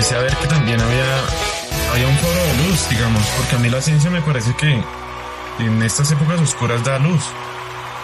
empecé 0.00 0.14
a 0.16 0.22
ver 0.22 0.34
que 0.34 0.46
también 0.46 0.80
había, 0.80 1.18
había 1.92 2.08
un 2.08 2.16
foro 2.16 2.32
de 2.32 2.56
luz, 2.64 2.88
digamos, 2.88 3.22
porque 3.36 3.56
a 3.56 3.58
mí 3.58 3.68
la 3.68 3.82
ciencia 3.82 4.08
me 4.08 4.22
parece 4.22 4.56
que 4.56 4.82
en 5.62 5.82
estas 5.82 6.10
épocas 6.10 6.40
oscuras 6.40 6.82
da 6.82 6.98
luz. 6.98 7.22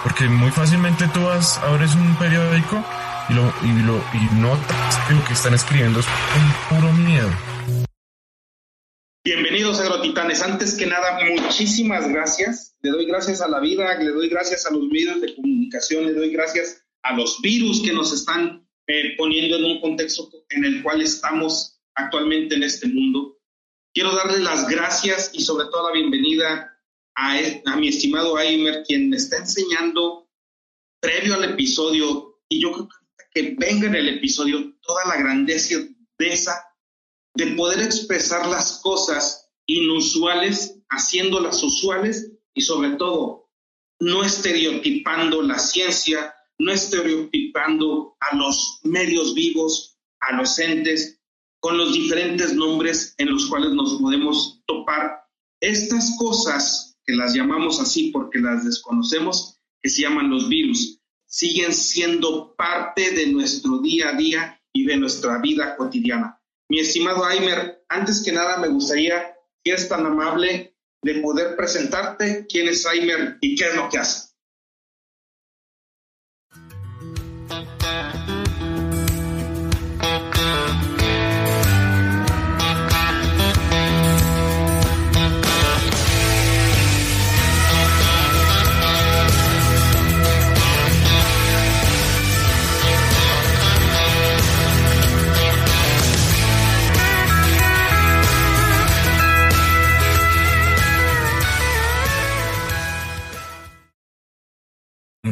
Porque 0.03 0.29
muy 0.29 0.51
fácilmente 0.51 1.09
tú 1.15 1.23
vas, 1.23 1.57
abres 1.57 1.95
un 1.95 2.15
periódico 2.19 2.85
y 3.31 3.33
lo, 3.33 3.51
y 3.63 3.83
lo, 3.83 3.97
y 4.13 4.41
notas 4.43 4.99
que 5.09 5.15
lo 5.15 5.25
que 5.25 5.33
están 5.33 5.55
escribiendo 5.55 6.01
es 6.01 6.07
un 6.07 6.77
puro 6.77 6.93
miedo. 6.93 7.31
Bienvenidos 9.25 9.81
agrotitanes. 9.81 10.43
Antes 10.43 10.75
que 10.75 10.85
nada, 10.85 11.19
muchísimas 11.25 12.07
gracias. 12.11 12.77
Le 12.83 12.91
doy 12.91 13.07
gracias 13.07 13.41
a 13.41 13.49
la 13.49 13.59
vida, 13.59 13.95
le 13.95 14.11
doy 14.11 14.29
gracias 14.29 14.67
a 14.67 14.71
los 14.71 14.83
medios 14.83 15.19
de 15.23 15.35
comunicación, 15.35 16.05
le 16.05 16.13
doy 16.13 16.31
gracias 16.31 16.85
a 17.03 17.15
los 17.15 17.41
virus 17.41 17.81
que 17.81 17.95
nos 17.95 18.13
están 18.13 18.69
eh, 18.87 19.17
poniendo 19.17 19.57
en 19.57 19.65
un 19.65 19.81
contexto 19.81 20.29
en 20.51 20.67
el 20.67 20.83
cual 20.83 21.01
estamos 21.01 21.76
actualmente 21.97 22.55
en 22.55 22.63
este 22.63 22.89
mundo. 22.89 23.39
Quiero 23.93 24.15
darle 24.15 24.39
las 24.39 24.69
gracias 24.69 25.31
y 25.33 25.43
sobre 25.43 25.67
todo 25.67 25.89
la 25.89 25.95
bienvenida 25.95 26.79
a, 27.15 27.39
a 27.67 27.77
mi 27.77 27.89
estimado 27.89 28.37
Aimer, 28.37 28.85
quien 28.87 29.11
me 29.11 29.17
está 29.17 29.39
enseñando 29.39 30.29
previo 31.01 31.35
al 31.35 31.45
episodio, 31.45 32.41
y 32.49 32.61
yo 32.61 32.73
creo 32.73 32.89
que 33.33 33.55
venga 33.59 33.87
en 33.87 33.95
el 33.95 34.09
episodio 34.09 34.75
toda 34.83 35.05
la 35.07 35.17
grandeza 35.17 35.77
de 36.19 36.33
esa 36.33 36.63
de 37.35 37.49
poder 37.49 37.83
expresar 37.83 38.47
las 38.49 38.81
cosas 38.83 39.51
inusuales 39.67 40.79
haciéndolas 40.89 41.63
usuales 41.63 42.33
y 42.55 42.63
sobre 42.63 42.91
todo 42.97 43.51
no 44.01 44.25
estereotipando 44.25 45.43
la 45.43 45.59
ciencia, 45.59 46.35
no 46.59 46.73
estereotipando 46.73 48.17
a 48.21 48.37
los 48.37 48.81
medios 48.85 49.35
vivos, 49.35 49.99
a 50.21 50.37
los 50.37 50.59
entes, 50.59 51.21
con 51.61 51.77
los 51.77 51.93
diferentes 51.93 52.55
nombres 52.55 53.15
en 53.19 53.31
los 53.31 53.47
cuales 53.47 53.73
nos 53.73 54.01
podemos 54.01 54.63
topar. 54.67 55.25
Estas 55.61 56.17
cosas, 56.19 56.99
que 57.05 57.15
las 57.15 57.35
llamamos 57.35 57.81
así 57.81 58.11
porque 58.11 58.39
las 58.39 58.65
desconocemos, 58.65 59.59
que 59.83 59.89
se 59.89 60.03
llaman 60.03 60.31
los 60.31 60.49
virus, 60.49 61.01
siguen 61.27 61.73
siendo 61.73 62.55
parte 62.57 63.13
de 63.13 63.27
nuestro 63.29 63.79
día 63.79 64.11
a 64.11 64.13
día 64.17 64.61
y 64.73 64.85
de 64.85 64.97
nuestra 64.97 65.39
vida 65.39 65.77
cotidiana. 65.77 66.41
Mi 66.69 66.81
estimado 66.81 67.25
Aimer, 67.25 67.85
antes 67.89 68.23
que 68.23 68.33
nada 68.33 68.59
me 68.59 68.69
gustaría, 68.69 69.35
que 69.63 69.71
eres 69.73 69.89
tan 69.89 70.05
amable, 70.05 70.77
de 71.03 71.15
poder 71.21 71.57
presentarte 71.57 72.47
quién 72.49 72.69
es 72.69 72.85
Aimer 72.87 73.39
y 73.41 73.55
qué 73.55 73.69
es 73.69 73.77
lo 73.77 73.89
que 73.89 73.99
hace. 73.99 74.35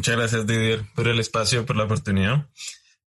Muchas 0.04 0.18
gracias, 0.18 0.46
Didier, 0.46 0.84
por 0.94 1.08
el 1.08 1.18
espacio, 1.18 1.64
por 1.64 1.76
la 1.76 1.84
oportunidad 1.84 2.46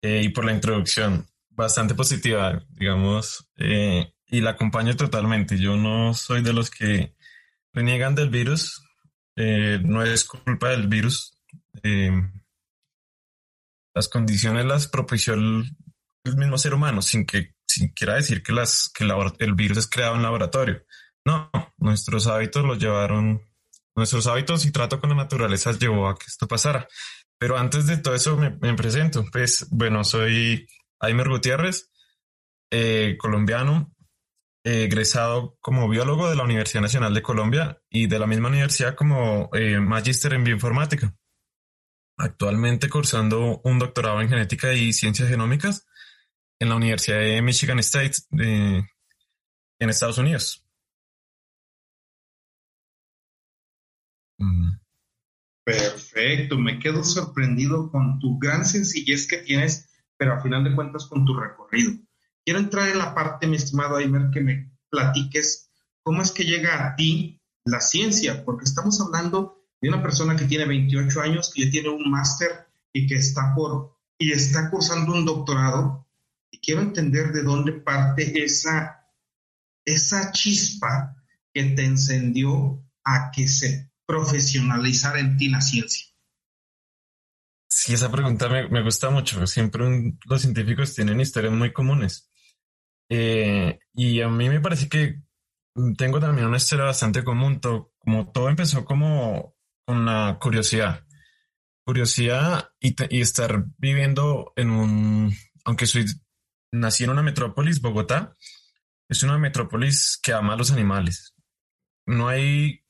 eh, 0.02 0.21
y 0.23 0.30
por 0.30 0.45
la 0.45 0.53
introducción. 0.53 1.27
Bastante 1.49 1.95
positiva, 1.95 2.63
digamos, 2.69 3.45
eh, 3.57 4.13
y 4.28 4.39
la 4.39 4.51
acompaño 4.51 4.95
totalmente. 4.95 5.57
Yo 5.57 5.75
no 5.75 6.13
soy 6.13 6.41
de 6.41 6.53
los 6.53 6.69
que 6.69 7.13
reniegan 7.73 8.16
del 8.16 8.29
virus. 8.29 8.81
Eh, 9.35 9.81
no 9.84 10.01
es 10.01 10.23
culpa 10.23 10.69
del 10.69 10.88
virus. 10.88 11.38
las 13.94 14.07
condiciones 14.07 14.63
las 14.63 14.88
propició 14.88 15.33
el, 15.33 15.66
mismo 16.38 16.57
ser 16.57 16.73
humano, 16.73 17.01
sin 17.01 17.25
que 17.25 17.53
sin 17.66 17.89
quiera 17.89 18.16
decir 18.16 18.41
que, 18.41 18.53
las, 18.53 18.89
que 18.95 19.06
el 19.39 19.56
virus 19.56 19.79
es 19.79 19.89
creado 19.89 20.16
en 20.16 20.23
laboratorio. 20.23 20.85
No, 21.25 21.51
nuestros 21.79 22.28
hábitos 22.28 22.63
los 22.63 22.79
llevaron 22.79 23.41
nuestros 23.97 24.28
hábitos 24.28 24.66
y 24.66 24.72
trato 24.72 25.02
con 25.02 25.09
la 25.09 25.16
naturaleza 25.16 25.72
llevó 25.72 26.08
a 26.08 26.18
que 26.18 26.25
esto 26.28 26.47
pasara. 26.47 26.88
Pero 27.40 27.58
antes 27.58 27.88
de 27.88 27.97
todo 27.97 28.16
eso 28.16 28.38
me, 28.38 28.74
presento. 28.75 29.25
Pues 29.31 29.68
bueno, 29.72 30.03
soy 30.03 30.68
Aimer 31.00 31.28
Gutiérrez, 31.28 31.90
eh, 32.72 33.16
colombiano, 33.19 33.91
egresado 34.63 35.57
como 35.62 35.90
biólogo 35.90 36.30
de 36.30 36.36
la 36.36 36.44
Universidad 36.44 36.81
Nacional 36.81 37.13
de 37.13 37.22
Colombia 37.22 37.81
y 37.90 38.07
de 38.07 38.19
la 38.19 38.28
misma 38.28 38.50
universidad 38.50 38.96
como 38.96 39.50
eh, 39.53 39.80
magíster 39.80 40.34
en 40.34 40.44
bioinformática. 40.44 41.16
Actualmente 42.18 42.90
cursando 42.90 43.62
un 43.63 43.80
doctorado 43.80 44.22
en 44.22 44.30
genética 44.30 44.74
y 44.74 44.94
ciencias 44.94 45.30
genómicas 45.30 45.88
en 46.59 46.69
la 46.69 46.75
Universidad 46.75 47.19
de 47.19 47.41
Michigan 47.41 47.80
State 47.80 48.18
eh, 48.40 48.84
en 49.80 49.90
Estados 49.90 50.18
Unidos. 50.18 50.66
Perfecto, 55.68 56.58
me 56.58 56.80
quedo 56.80 57.03
sorprendido 57.03 57.92
con 57.92 58.20
tu 58.20 58.40
gran 58.40 58.66
sencillez 58.66 59.28
que 59.28 59.40
tienes, 59.40 59.90
pero 60.16 60.34
a 60.34 60.42
final 60.42 60.64
de 60.64 60.74
cuentas 60.74 61.08
con 61.08 61.25
tu 61.25 61.34
recorrido. 61.34 61.92
Quiero 62.46 62.59
entrar 62.59 62.88
en 62.88 63.00
la 63.00 63.14
parte, 63.14 63.48
mi 63.48 63.58
estimado 63.58 63.98
Aimer, 63.98 64.30
que 64.31 64.40
me 64.40 64.72
platiques 64.90 65.70
cómo 66.03 66.22
es 66.22 66.31
que 66.31 66.46
llega 66.46 66.88
a 66.88 66.96
ti 66.96 67.42
la 67.66 67.81
ciencia, 67.81 68.46
porque 68.46 68.64
estamos 68.64 69.02
hablando 69.02 69.66
de 69.81 69.90
una 69.90 70.02
persona 70.02 70.38
que 70.38 70.46
tiene 70.46 70.66
28 70.66 71.22
años, 71.22 71.52
que 71.54 71.66
ya 71.66 71.72
tiene 71.72 71.90
un 71.90 72.09
máster 72.09 72.68
y 72.94 73.06
que 73.06 73.16
está 73.16 73.54
por 73.54 73.98
y 74.18 74.31
está 74.31 74.69
cursando 74.69 75.14
un 75.14 75.25
doctorado. 75.25 76.08
Y 76.50 76.59
quiero 76.59 76.81
entender 76.81 77.34
de 77.34 77.44
dónde 77.44 77.74
parte 77.74 78.42
esa, 78.44 79.06
esa 79.86 80.31
chispa 80.31 81.14
que 81.54 81.64
te 81.64 81.84
encendió 81.84 82.81
a 83.04 83.31
que 83.31 83.48
se 83.48 83.92
profesionalizar 84.07 85.18
en 85.18 85.38
ti 85.38 85.50
la 85.50 85.62
ciencia? 85.62 86.07
Sí, 87.69 87.94
esa 87.94 88.12
pregunta 88.12 88.50
me, 88.50 88.81
gusta 88.81 89.09
mucho. 89.12 89.45
Siempre 89.45 89.84
los 90.25 90.41
científicos 90.41 90.95
tienen 90.95 91.22
historias 91.22 91.53
muy 91.53 91.73
comunes. 91.73 92.31
Eh, 93.09 93.79
y 93.94 94.22
a 94.22 94.29
mí 94.29 94.50
me 94.50 94.59
parece 94.59 94.90
que 94.90 95.22
tengo 95.97 96.19
también 96.19 96.47
una 96.47 96.57
historia 96.57 96.85
bastante 96.85 97.23
común. 97.23 97.59
como 98.00 98.31
todo 98.31 98.50
empezó 98.50 98.84
como 98.85 99.56
con 99.85 100.06
la 100.06 100.38
curiosidad. 100.41 101.06
Curiosidad 101.85 102.72
y, 102.79 102.95
y 103.16 103.22
estar 103.22 103.66
viviendo 103.78 104.53
en 104.56 104.72
un, 104.72 105.34
aunque 105.63 105.85
soy, 105.85 106.06
nací 106.72 107.03
en 107.03 107.12
una 107.12 107.22
metrópolis, 107.22 107.81
Bogotá, 107.81 108.35
es 109.09 109.24
una 109.24 109.38
metrópolis 109.38 110.19
que 110.22 110.34
ama 110.34 110.53
a 110.53 110.57
los 110.57 110.72
animales. 110.72 111.34
No 112.06 112.28
hay 112.28 112.87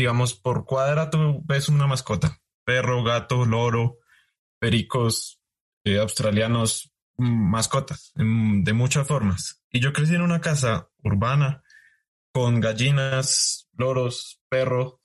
digamos, 0.00 0.32
por 0.32 0.64
cuadra 0.64 1.10
tú 1.10 1.42
ves 1.44 1.68
una 1.68 1.86
mascota, 1.86 2.40
perro, 2.64 3.04
gato, 3.04 3.44
loro, 3.44 3.98
pericos, 4.58 5.42
eh, 5.84 5.98
australianos, 5.98 6.90
mascotas, 7.18 8.12
de 8.14 8.72
muchas 8.72 9.06
formas. 9.06 9.62
Y 9.70 9.80
yo 9.80 9.92
crecí 9.92 10.14
en 10.14 10.22
una 10.22 10.40
casa 10.40 10.88
urbana 11.02 11.62
con 12.32 12.60
gallinas, 12.60 13.68
loros, 13.74 14.40
perro, 14.48 15.02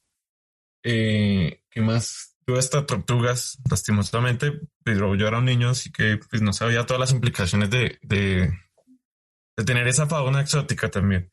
eh, 0.83 1.61
¿qué 1.69 1.81
más? 1.81 2.37
Tuve 2.45 2.59
estas 2.59 2.85
tortugas, 2.85 3.57
lastimosamente, 3.69 4.61
pero 4.83 5.15
yo 5.15 5.27
era 5.27 5.39
un 5.39 5.45
niño, 5.45 5.69
así 5.69 5.91
que 5.91 6.19
pues, 6.29 6.41
no 6.41 6.53
sabía 6.53 6.85
todas 6.85 7.01
las 7.01 7.11
implicaciones 7.11 7.69
de, 7.69 7.99
de, 8.01 8.49
de 9.57 9.63
tener 9.65 9.87
esa 9.89 10.07
fauna 10.07 10.39
exótica 10.39 10.89
también. 10.89 11.29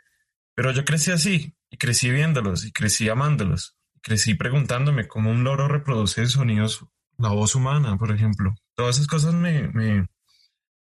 Pero 0.55 0.73
yo 0.73 0.85
crecí 0.85 1.13
así, 1.13 1.55
y 1.73 1.79
crecí 1.79 2.11
viéndolos, 2.11 2.67
y 2.67 2.73
crecí 2.73 3.09
amándolos. 3.09 3.79
Crecí 4.03 4.35
preguntándome 4.35 5.09
cómo 5.09 5.31
un 5.31 5.43
loro 5.43 5.69
reproduce 5.69 6.27
sonidos, 6.27 6.85
la 7.17 7.31
voz 7.31 7.55
humana, 7.55 7.97
por 7.97 8.13
ejemplo. 8.13 8.55
Todas 8.77 8.97
esas 8.97 9.09
cosas 9.09 9.33
me, 9.33 9.69
me, 9.69 10.07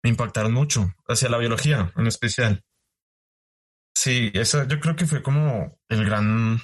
impactaron 0.04 0.54
mucho, 0.54 0.94
hacia 1.07 1.30
la 1.30 1.38
biología 1.38 1.94
en 1.95 2.07
especial. 2.07 2.62
Sí, 3.95 4.31
esa 4.33 4.68
yo 4.68 4.81
creo 4.81 4.98
que 4.98 5.06
fue 5.06 5.24
como 5.24 5.80
el 5.88 6.04
gran, 6.04 6.60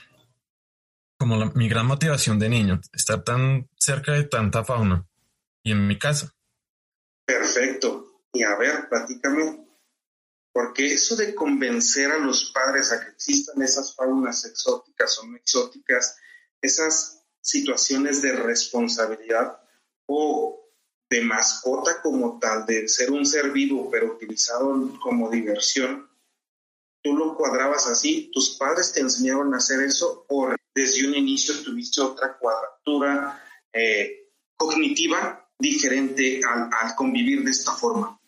como 1.18 1.46
mi 1.56 1.70
gran 1.70 1.86
motivación 1.86 2.38
de 2.38 2.50
niño, 2.50 2.82
estar 2.92 3.24
tan 3.24 3.70
cerca 3.80 4.12
de 4.12 4.26
tanta 4.26 4.66
fauna 4.66 5.08
y 5.64 5.72
en 5.72 5.88
mi 5.88 5.98
casa. 5.98 6.34
Perfecto. 7.26 8.26
Y 8.34 8.44
a 8.44 8.58
ver, 8.58 8.90
platícame 8.90 9.71
porque 10.54 10.94
eso 10.94 11.16
de 11.16 11.34
convencer 11.34 12.12
a 12.12 12.18
los 12.18 12.52
padres 12.52 12.92
a 12.92 13.00
que 13.00 13.12
existan 13.12 13.62
esas 13.62 13.96
faunas 13.96 14.46
exóticas 14.46 15.18
o 15.20 15.28
no 15.28 15.38
exóticas, 15.38 16.18
esas 16.62 17.24
situaciones 17.42 18.22
de 18.22 18.34
responsabilidad 18.34 19.60
o 20.06 20.62
de 21.10 21.22
mascota 21.22 22.02
como 22.02 22.40
tal, 22.40 22.66
de 22.66 22.88
ser 22.88 23.12
un 23.12 23.26
ser 23.26 23.52
vivo, 23.52 23.90
pero 23.90 24.14
utilizado 24.14 24.98
como 25.02 25.30
diversión, 25.30 26.10
tú 27.02 27.18
lo 27.18 27.36
cuadrabas 27.36 27.88
así, 27.88 28.30
tus 28.34 28.58
padres 28.58 28.94
te 28.94 29.02
enseñaron 29.02 29.54
a 29.54 29.58
hacer 29.58 29.82
eso 29.82 30.26
o 30.30 30.54
desde 30.74 31.08
un 31.08 31.16
inicio 31.16 31.62
tuviste 31.64 32.00
otra 32.02 32.38
cuadratura 32.38 33.44
eh, 33.74 34.30
cognitiva 34.56 35.50
diferente 35.60 36.42
al, 36.48 36.96
convivir 36.96 37.44
de 37.44 37.52
esta 37.52 37.74
forma. 37.74 38.21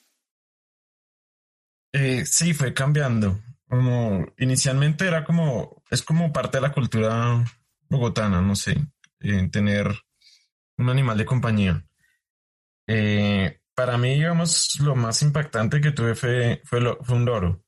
Eh, 1.94 2.25
sí, 2.25 2.54
fue 2.54 2.74
cambiando. 2.74 3.40
Como 3.69 4.25
inicialmente 4.38 5.07
era 5.07 5.24
como, 5.24 5.84
es 5.90 6.04
como 6.04 6.34
parte 6.34 6.57
de 6.57 6.62
la 6.62 6.74
cultura 6.74 7.44
bogotana, 7.90 8.42
no 8.42 8.56
sé, 8.56 8.75
eh, 9.19 9.50
tener 9.51 9.88
un 10.78 10.90
animal 10.90 11.18
de 11.18 11.25
compañía. 11.25 11.86
Eh, 12.88 13.62
para 13.75 13.98
mí, 13.98 14.16
digamos, 14.16 14.80
lo 14.81 14.95
más 14.95 15.22
impactante 15.22 15.81
que 15.81 15.92
tuve 15.92 16.16
fue, 16.16 16.62
fue, 16.66 16.80
un 17.16 17.25
loro. 17.25 17.63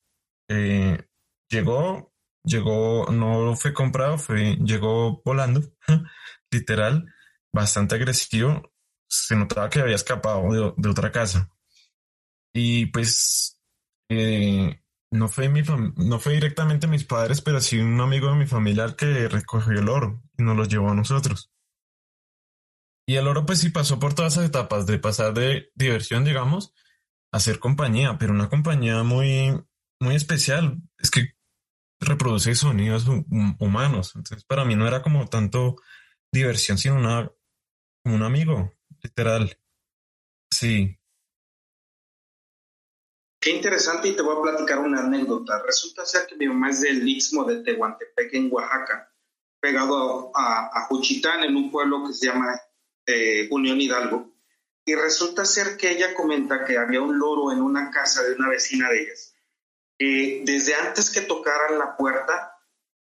Llegó, 1.49 2.11
llegó, 2.43 3.11
no 3.11 3.55
fue 3.55 3.73
comprado, 3.73 4.17
fue, 4.17 4.55
llegó 4.57 5.21
volando, 5.23 5.61
literal, 6.51 7.05
bastante 7.51 7.95
agresivo. 7.95 8.73
Se 9.07 9.35
notaba 9.35 9.69
que 9.69 9.79
había 9.81 9.95
escapado 9.95 10.73
de, 10.75 10.89
otra 10.89 11.11
casa. 11.11 11.49
Y 12.53 12.87
pues, 12.87 13.54
eh, 14.09 14.81
no 15.11 15.27
fue 15.27 15.49
mi 15.49 15.61
no 15.95 16.19
fue 16.19 16.33
directamente 16.33 16.87
mis 16.87 17.05
padres, 17.05 17.41
pero 17.41 17.59
sí 17.59 17.79
un 17.79 17.99
amigo 18.01 18.29
de 18.29 18.35
mi 18.35 18.45
familia 18.45 18.95
que 18.95 19.27
recogió 19.27 19.73
el 19.73 19.89
oro 19.89 20.21
y 20.37 20.43
nos 20.43 20.57
lo 20.57 20.65
llevó 20.65 20.89
a 20.89 20.95
nosotros. 20.95 21.51
Y 23.07 23.15
el 23.15 23.27
oro 23.27 23.45
pues 23.45 23.59
sí 23.59 23.69
pasó 23.69 23.99
por 23.99 24.13
todas 24.13 24.33
esas 24.33 24.45
etapas 24.45 24.87
de 24.87 24.99
pasar 24.99 25.33
de 25.33 25.71
diversión, 25.75 26.23
digamos, 26.23 26.73
a 27.31 27.39
ser 27.39 27.59
compañía, 27.59 28.17
pero 28.17 28.33
una 28.33 28.49
compañía 28.49 29.03
muy, 29.03 29.63
muy 29.99 30.15
especial. 30.15 30.81
Es 30.97 31.11
que 31.11 31.35
reproduce 31.99 32.55
sonidos 32.55 33.05
humanos. 33.59 34.13
Entonces 34.15 34.43
para 34.45 34.65
mí 34.65 34.75
no 34.75 34.87
era 34.87 35.01
como 35.03 35.27
tanto 35.27 35.75
diversión, 36.31 36.77
sino 36.77 36.95
una, 36.95 37.31
un 38.05 38.23
amigo, 38.23 38.73
literal. 39.03 39.59
Sí. 40.51 40.99
Qué 43.45 43.51
interesante 43.51 44.07
y 44.07 44.15
te 44.15 44.23
voy 44.23 44.35
a 44.35 44.41
platicar 44.41 44.79
una 44.79 45.01
anécdota. 45.01 45.61
Resulta 45.61 46.03
ser 46.03 46.25
que 46.25 46.35
mi 46.35 46.47
mamá 46.47 46.71
es 46.71 46.81
del 46.81 47.07
Istmo 47.07 47.43
de 47.43 47.57
Tehuantepec 47.57 48.33
en 48.33 48.51
Oaxaca, 48.51 49.13
pegado 49.59 50.31
a, 50.35 50.71
a 50.73 50.85
Juchitán, 50.87 51.43
en 51.43 51.55
un 51.55 51.69
pueblo 51.69 52.07
que 52.07 52.13
se 52.13 52.25
llama 52.25 52.59
eh, 53.05 53.47
Unión 53.51 53.79
Hidalgo, 53.79 54.33
y 54.83 54.95
resulta 54.95 55.45
ser 55.45 55.77
que 55.77 55.91
ella 55.91 56.15
comenta 56.15 56.65
que 56.65 56.79
había 56.79 57.01
un 57.01 57.19
loro 57.19 57.51
en 57.51 57.61
una 57.61 57.91
casa 57.91 58.23
de 58.23 58.33
una 58.33 58.49
vecina 58.49 58.89
de 58.89 59.03
ellas, 59.03 59.35
que 59.99 60.41
desde 60.43 60.73
antes 60.73 61.11
que 61.11 61.21
tocaran 61.21 61.77
la 61.77 61.95
puerta, 61.95 62.57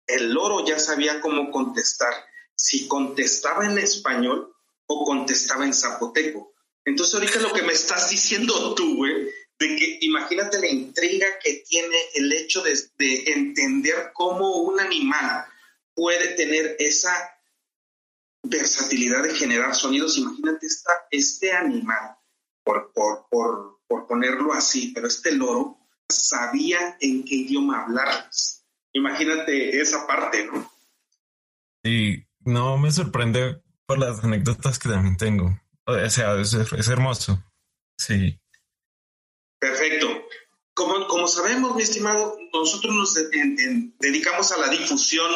el 0.08 0.32
loro 0.32 0.66
ya 0.66 0.80
sabía 0.80 1.20
cómo 1.20 1.52
contestar, 1.52 2.14
si 2.56 2.88
contestaba 2.88 3.64
en 3.66 3.78
español 3.78 4.52
o 4.86 5.04
contestaba 5.04 5.64
en 5.64 5.72
zapoteco. 5.72 6.52
Entonces 6.84 7.14
ahorita 7.14 7.38
lo 7.38 7.52
que 7.52 7.62
me 7.62 7.74
estás 7.74 8.10
diciendo 8.10 8.74
tú, 8.74 8.96
güey, 8.96 9.30
de 9.62 9.76
que 9.76 9.98
imagínate 10.02 10.58
la 10.58 10.68
intriga 10.68 11.26
que 11.42 11.64
tiene 11.68 11.96
el 12.14 12.32
hecho 12.32 12.62
de, 12.62 12.76
de 12.98 13.24
entender 13.32 14.10
cómo 14.12 14.56
un 14.62 14.80
animal 14.80 15.44
puede 15.94 16.34
tener 16.34 16.76
esa 16.80 17.12
versatilidad 18.42 19.22
de 19.22 19.34
generar 19.34 19.74
sonidos. 19.74 20.18
Imagínate 20.18 20.66
esta, 20.66 20.92
este 21.10 21.52
animal, 21.52 22.16
por, 22.64 22.92
por, 22.92 23.26
por, 23.30 23.80
por 23.86 24.06
ponerlo 24.08 24.52
así, 24.52 24.90
pero 24.92 25.06
este 25.06 25.32
loro 25.32 25.78
sabía 26.08 26.96
en 27.00 27.24
qué 27.24 27.36
idioma 27.36 27.82
hablarles. 27.82 28.64
Imagínate 28.92 29.80
esa 29.80 30.06
parte, 30.06 30.44
¿no? 30.44 30.70
Y 31.84 32.26
no 32.40 32.78
me 32.78 32.90
sorprende 32.90 33.62
por 33.86 33.98
las 33.98 34.22
anécdotas 34.24 34.78
que 34.80 34.88
también 34.88 35.16
tengo. 35.16 35.60
O 35.86 36.10
sea, 36.10 36.38
es, 36.40 36.52
es 36.52 36.88
hermoso. 36.88 37.42
Sí. 37.96 38.41
Perfecto. 39.62 40.26
Como, 40.74 41.06
como 41.06 41.28
sabemos, 41.28 41.76
mi 41.76 41.82
estimado, 41.82 42.36
nosotros 42.52 42.92
nos 42.92 43.14
dedicamos 44.00 44.50
a 44.50 44.58
la 44.58 44.66
difusión 44.66 45.30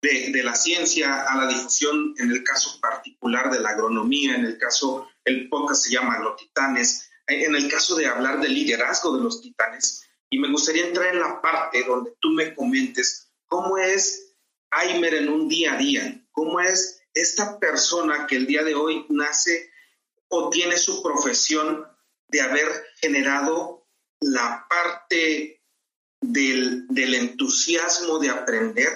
de, 0.00 0.42
la 0.44 0.54
ciencia 0.54 1.24
a 1.24 1.36
la 1.36 1.48
difusión, 1.48 2.14
en 2.18 2.30
el 2.30 2.44
caso 2.44 2.78
particular 2.80 3.50
de 3.50 3.58
la 3.58 3.70
agronomía, 3.70 4.36
en 4.36 4.44
el 4.44 4.58
caso, 4.58 5.08
el 5.24 5.48
podcast 5.48 5.82
se 5.82 5.90
llama 5.90 6.20
Los 6.20 6.36
Titanes, 6.36 7.10
en 7.26 7.56
el 7.56 7.68
caso 7.68 7.96
de 7.96 8.06
hablar 8.06 8.40
del 8.40 8.54
liderazgo 8.54 9.16
de 9.16 9.24
los 9.24 9.40
titanes. 9.42 10.06
Y 10.30 10.38
me 10.38 10.52
gustaría 10.52 10.86
entrar 10.86 11.12
en 11.12 11.20
la 11.20 11.42
parte 11.42 11.82
donde 11.82 12.12
tú 12.20 12.28
me 12.28 12.54
comentes 12.54 13.32
cómo 13.46 13.76
es 13.76 14.36
Aimer 14.70 15.14
en 15.14 15.30
un 15.30 15.48
día 15.48 15.72
a 15.72 15.78
día, 15.78 16.24
cómo 16.30 16.60
es 16.60 17.02
esta 17.12 17.58
persona 17.58 18.28
que 18.28 18.36
el 18.36 18.46
día 18.46 18.62
de 18.62 18.76
hoy 18.76 19.04
nace 19.08 19.72
o 20.28 20.48
tiene 20.50 20.78
su 20.78 21.02
profesión 21.02 21.92
de 22.34 22.40
haber 22.40 22.66
generado 23.00 23.86
la 24.20 24.66
parte 24.68 25.62
del, 26.20 26.88
del 26.88 27.14
entusiasmo 27.14 28.18
de 28.18 28.30
aprender 28.30 28.88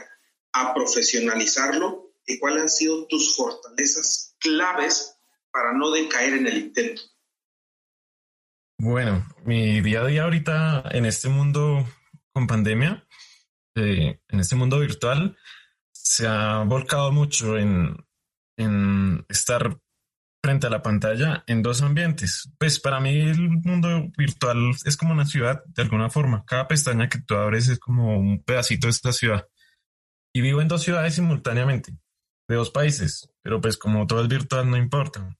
a 0.52 0.74
profesionalizarlo 0.74 2.14
y 2.26 2.40
cuáles 2.40 2.62
han 2.62 2.68
sido 2.68 3.06
tus 3.06 3.36
fortalezas 3.36 4.34
claves 4.40 5.16
para 5.52 5.72
no 5.72 5.92
decaer 5.92 6.32
en 6.32 6.48
el 6.48 6.58
intento. 6.58 7.02
Bueno, 8.76 9.24
mi 9.44 9.80
día 9.82 10.00
a 10.00 10.06
día 10.06 10.24
ahorita 10.24 10.82
en 10.90 11.06
este 11.06 11.28
mundo 11.28 11.86
con 12.32 12.48
pandemia, 12.48 13.06
eh, 13.76 14.20
en 14.28 14.40
este 14.40 14.56
mundo 14.56 14.80
virtual, 14.80 15.38
se 15.92 16.26
ha 16.26 16.64
volcado 16.64 17.12
mucho 17.12 17.56
en, 17.56 18.04
en 18.56 19.24
estar 19.28 19.78
frente 20.42 20.66
a 20.66 20.70
la 20.70 20.82
pantalla 20.82 21.44
en 21.46 21.62
dos 21.62 21.82
ambientes. 21.82 22.50
Pues 22.58 22.80
para 22.80 23.00
mí 23.00 23.18
el 23.18 23.48
mundo 23.48 24.10
virtual 24.16 24.70
es 24.84 24.96
como 24.96 25.12
una 25.12 25.26
ciudad 25.26 25.62
de 25.66 25.82
alguna 25.82 26.10
forma. 26.10 26.44
Cada 26.46 26.68
pestaña 26.68 27.08
que 27.08 27.20
tú 27.20 27.34
abres 27.34 27.68
es 27.68 27.78
como 27.78 28.18
un 28.18 28.42
pedacito 28.42 28.86
de 28.86 28.92
esta 28.92 29.12
ciudad 29.12 29.46
y 30.32 30.40
vivo 30.40 30.60
en 30.60 30.68
dos 30.68 30.82
ciudades 30.82 31.14
simultáneamente, 31.14 31.92
de 32.48 32.54
dos 32.54 32.70
países, 32.70 33.28
pero 33.42 33.60
pues 33.60 33.76
como 33.76 34.06
todo 34.06 34.22
es 34.22 34.28
virtual 34.28 34.70
no 34.70 34.76
importa. 34.76 35.36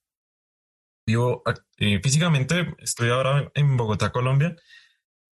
Vivo 1.07 1.43
eh, 1.79 2.01
físicamente, 2.03 2.75
estoy 2.79 3.11
ahora 3.11 3.51
en 3.55 3.77
Bogotá, 3.77 4.11
Colombia, 4.11 4.57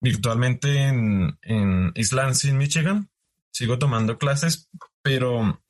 virtualmente 0.00 0.83
en, 0.83 1.38
en 1.42 1.92
Lansing, 2.12 2.56
Michigan. 2.56 3.11
Sigo 3.52 3.78
tomando 3.78 4.18
clases, 4.18 4.68
pero 5.02 5.63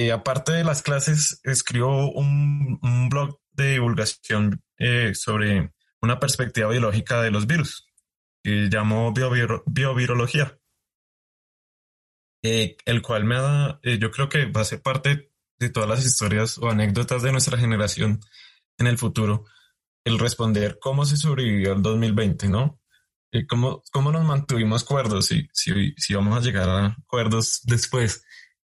eh, 0.00 0.12
aparte 0.12 0.52
de 0.52 0.64
las 0.64 0.80
clases, 0.80 1.40
escribo 1.44 2.10
un, 2.12 2.78
blog 3.10 3.38
de 3.52 3.72
divulgación 3.72 4.62
eh, 4.78 5.12
sobre 5.14 5.74
una 6.00 6.18
perspectiva 6.18 6.70
biológica 6.70 7.20
de 7.20 7.30
los 7.30 7.46
virus, 7.46 7.86
que 8.42 8.70
llamo 8.70 9.12
biovirología. 9.12 10.58
Eh, 12.42 12.78
el 12.86 13.02
cual 13.02 13.24
me 13.24 13.34
da, 13.34 13.78
eh, 13.82 13.98
yo 14.00 14.10
creo 14.10 14.30
que 14.30 14.46
va 14.46 14.62
a 14.62 14.64
ser 14.64 14.80
parte 14.80 15.30
de 15.58 15.68
todas 15.68 15.86
las 15.86 16.06
historias 16.06 16.56
o 16.56 16.70
anécdotas 16.70 17.22
de 17.22 17.32
nuestra 17.32 17.58
generación 17.58 18.20
en 18.78 18.86
el 18.86 18.96
futuro, 18.96 19.44
el 20.04 20.18
responder 20.18 20.78
cómo 20.80 21.04
se 21.04 21.18
sobrevivió 21.18 21.74
el 21.74 21.82
2020, 21.82 22.48
¿no? 22.48 22.80
Eh, 23.32 23.46
cómo, 23.46 23.82
cómo 23.92 24.10
nos 24.10 24.24
mantuvimos 24.24 24.82
cuerdos 24.82 25.30
y 25.32 25.46
si, 25.52 25.92
si 25.98 26.14
vamos 26.14 26.38
a 26.38 26.40
llegar 26.40 26.70
a 26.70 26.86
acuerdos 26.86 27.60
después. 27.64 28.24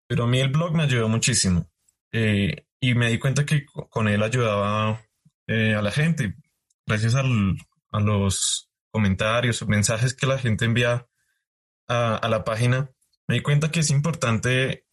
Pero 0.07 0.23
a 0.23 0.27
mí 0.27 0.39
el 0.39 0.49
blog 0.49 0.73
me 0.73 0.83
ayudó 0.83 1.09
muchísimo 1.09 1.69
y 2.11 2.95
me 2.95 3.09
di 3.09 3.19
cuenta 3.19 3.45
que 3.45 3.65
con 3.65 4.07
él 4.07 4.23
ayudaba 4.23 5.01
a 5.47 5.81
la 5.81 5.91
gente, 5.91 6.35
gracias 6.85 7.15
al, 7.15 7.57
a 7.91 7.99
los 7.99 8.69
comentarios 8.91 9.61
o 9.61 9.67
mensajes 9.67 10.13
que 10.13 10.27
la 10.27 10.37
gente 10.37 10.65
envía 10.65 11.07
a, 11.87 12.15
a 12.15 12.29
la 12.29 12.43
página 12.43 12.89
me 13.27 13.35
di 13.35 13.41
cuenta 13.41 13.71
que 13.71 13.79
es 13.79 13.89
importante 13.89 14.85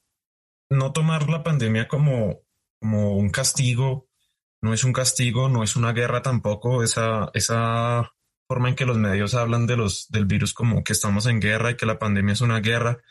no 0.71 0.93
tomar 0.93 1.29
la 1.29 1.43
pandemia 1.43 1.87
como, 1.87 2.41
como 2.81 3.17
un 3.17 3.31
castigo, 3.31 4.09
no 4.63 4.73
es 4.73 4.85
un 4.85 4.93
castigo, 4.93 5.49
no 5.49 5.63
es 5.63 5.77
una 5.77 5.93
guerra 5.93 6.23
tampoco, 6.23 6.83
esa, 6.83 7.31
esa 7.35 8.11
forma 8.49 8.71
en 8.71 8.75
que 8.75 8.87
los 8.87 8.97
medios 8.97 9.35
hablan 9.35 9.67
de 9.67 9.77
los, 9.77 10.09
del 10.11 10.25
virus 10.25 10.55
como 10.55 10.83
que 10.83 10.93
estamos 10.93 11.27
en 11.27 11.41
guerra 11.41 11.73
y 11.73 11.77
que 11.77 11.87
la 11.87 11.99
pandemia 11.99 12.33
es 12.33 12.41
una 12.41 12.61
guerra, 12.61 13.03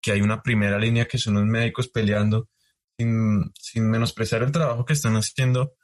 que 0.00 0.12
hay 0.12 0.20
una 0.20 0.42
primera 0.42 0.78
línea 0.78 1.06
que 1.06 1.18
son 1.18 1.34
los 1.34 1.44
médicos 1.44 1.88
peleando, 1.88 2.48
sin, 2.98 3.52
sin 3.54 3.90
menospreciar 3.90 4.42
el 4.42 4.52
trabajo 4.52 4.84
que 4.84 4.92
están 4.92 5.16
haciendo, 5.16 5.74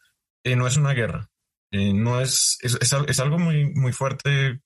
eh, 0.45 0.57
no 0.57 0.67
es 0.67 0.77
una 0.77 0.93
guerra. 0.93 1.31
Eh, 1.71 1.93
no 1.93 2.21
es, 2.21 2.59
es, 2.63 2.79
es, 2.81 3.21
algo 3.21 3.39
muy, 3.39 3.73
muy 3.75 3.93
fuerte 3.93 4.61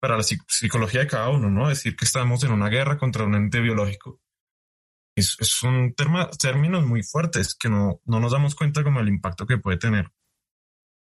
para 0.00 0.16
la 0.16 0.22
psicología 0.22 1.00
de 1.00 1.06
cada 1.08 1.28
uno, 1.30 1.50
¿no? 1.50 1.68
Decir 1.68 1.96
que 1.96 2.04
estamos 2.04 2.44
en 2.44 2.52
una 2.52 2.68
guerra 2.68 2.98
contra 2.98 3.24
un 3.24 3.34
ente 3.34 3.60
biológico. 3.60 4.20
Es, 5.16 5.36
es 5.40 5.62
un 5.62 5.94
términos 5.94 6.86
muy 6.86 7.02
fuertes 7.02 7.54
que 7.54 7.68
no, 7.68 8.00
no 8.04 8.20
nos 8.20 8.32
damos 8.32 8.54
cuenta 8.54 8.84
como 8.84 9.00
el 9.00 9.08
impacto 9.08 9.46
que 9.46 9.58
puede 9.58 9.78
tener. 9.78 10.12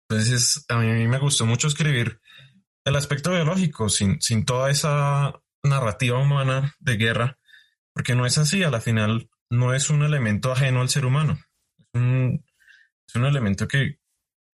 Entonces, 0.08 0.64
a 0.68 0.78
mí 0.78 1.08
me 1.08 1.18
gustó 1.18 1.46
mucho 1.46 1.68
escribir 1.68 2.20
el 2.84 2.96
aspecto 2.96 3.30
biológico 3.32 3.88
sin, 3.88 4.20
sin 4.20 4.44
toda 4.44 4.70
esa 4.70 5.40
narrativa 5.62 6.18
humana 6.18 6.74
de 6.78 6.96
guerra, 6.96 7.38
porque 7.94 8.14
no 8.14 8.26
es 8.26 8.36
así, 8.38 8.62
a 8.62 8.70
la 8.70 8.80
final 8.80 9.30
no 9.48 9.72
es 9.72 9.88
un 9.88 10.02
elemento 10.02 10.52
ajeno 10.52 10.80
al 10.80 10.88
ser 10.88 11.06
humano, 11.06 11.38
es 11.92 12.00
un, 13.14 13.24
elemento 13.24 13.68
que 13.68 14.00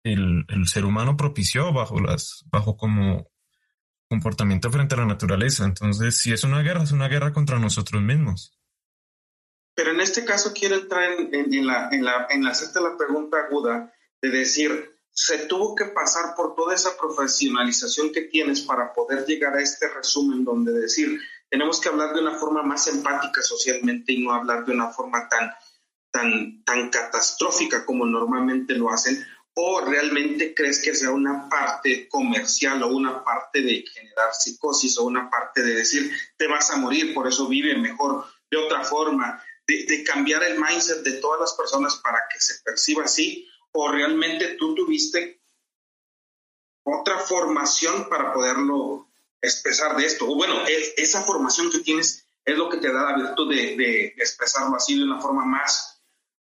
el, 0.05 0.45
el, 0.49 0.69
ser 0.69 0.85
humano 0.85 1.17
propició 1.17 1.73
bajo 1.73 2.00
las, 2.00 2.45
bajo 2.47 2.76
como 2.76 3.29
comportamiento 4.09 4.71
frente 4.71 4.95
a 4.95 4.99
la 4.99 5.07
naturaleza. 5.07 5.64
Entonces, 5.64 6.19
si 6.19 6.33
es 6.33 6.45
una 6.45 6.62
guerra, 6.62 6.85
es 6.85 6.93
una 6.93 7.09
guerra 7.09 7.33
contra 7.33 7.59
nosotros 7.59 8.00
mismos. 8.03 8.57
Pero 9.75 9.91
en 9.91 10.00
este 10.00 10.25
caso 10.25 10.53
quiero 10.53 10.76
entrar 10.76 11.11
en, 11.12 11.35
en, 11.53 11.67
la, 11.67 11.88
en, 11.91 12.05
la, 12.05 12.29
en 12.31 12.45
la 12.45 12.53
pregunta 12.97 13.38
aguda 13.38 13.93
de 14.23 14.29
decir, 14.31 14.95
se 15.11 15.47
tuvo 15.47 15.75
que 15.75 15.87
pasar 15.87 16.35
por 16.37 16.55
toda 16.55 16.75
esa 16.75 16.97
profesionalización 16.97 18.12
que 18.12 18.23
tienes 18.23 18.62
para 18.62 18.93
poder 18.93 19.26
llegar 19.26 19.55
a 19.55 19.62
este 19.62 19.88
resumen 19.88 20.45
donde 20.45 20.73
decir, 20.73 21.19
tenemos 21.54 21.80
que 21.80 21.88
hablar 21.88 22.12
de 22.12 22.20
una 22.20 22.37
forma 22.37 22.64
más 22.64 22.88
empática 22.88 23.40
socialmente 23.40 24.12
y 24.12 24.25
no 24.25 24.32
hablar 24.32 24.64
de 24.64 24.73
una 24.73 24.90
forma 24.90 25.28
tan, 25.28 25.54
tan, 26.11 26.64
tan 26.64 26.90
catastrófica 26.90 27.87
como 27.87 28.04
normalmente 28.06 28.75
lo 28.75 28.90
hacen, 28.90 29.25
o 29.54 29.80
realmente 29.82 30.52
crees 30.52 30.82
que 30.82 30.96
sea 30.96 31.12
una 31.12 31.49
parte 31.49 32.08
comercial 32.08 32.82
o 32.82 32.88
una 32.88 33.23
parte 33.23 33.62
de 33.62 33.84
generar 33.87 34.34
psicosis 34.34 34.99
o 34.99 35.04
una 35.04 35.30
parte 35.30 35.62
de 35.62 35.76
decir, 35.76 36.11
te 36.37 36.49
vas 36.49 36.73
a 36.73 36.76
morir, 36.76 37.14
por 37.14 37.28
eso 37.28 37.46
vive 37.46 37.78
mejor 37.78 38.25
de 38.50 38.56
otra 38.56 38.82
forma, 38.82 39.40
de, 39.64 39.87
de 39.87 40.02
cambiar 40.02 40.42
el 40.42 40.58
mindset 40.58 41.04
de 41.04 41.20
todas 41.20 41.38
las 41.38 41.52
personas 41.52 42.00
para 42.02 42.18
que 42.32 42.40
se 42.40 42.64
perciba 42.64 43.04
así, 43.04 43.49
o 43.70 43.92
realmente 43.92 44.56
tú 44.58 44.75
tuviste 44.75 45.40
otra 46.82 47.16
formación 47.20 48.08
para 48.08 48.32
poderlo 48.32 49.13
expresar 49.45 49.97
de 49.97 50.07
esto. 50.07 50.29
O 50.29 50.35
bueno, 50.35 50.65
esa 50.97 51.23
formación 51.23 51.71
que 51.71 51.81
tienes 51.81 52.27
es 52.45 52.57
lo 52.57 52.69
que 52.69 52.79
te 52.79 52.93
da 52.93 53.11
la 53.11 53.17
virtud 53.17 53.51
de, 53.55 54.15
expresarlo 54.17 54.77
así 54.77 54.97
de 54.97 55.05
una 55.05 55.21
forma 55.21 55.45
más, 55.45 56.03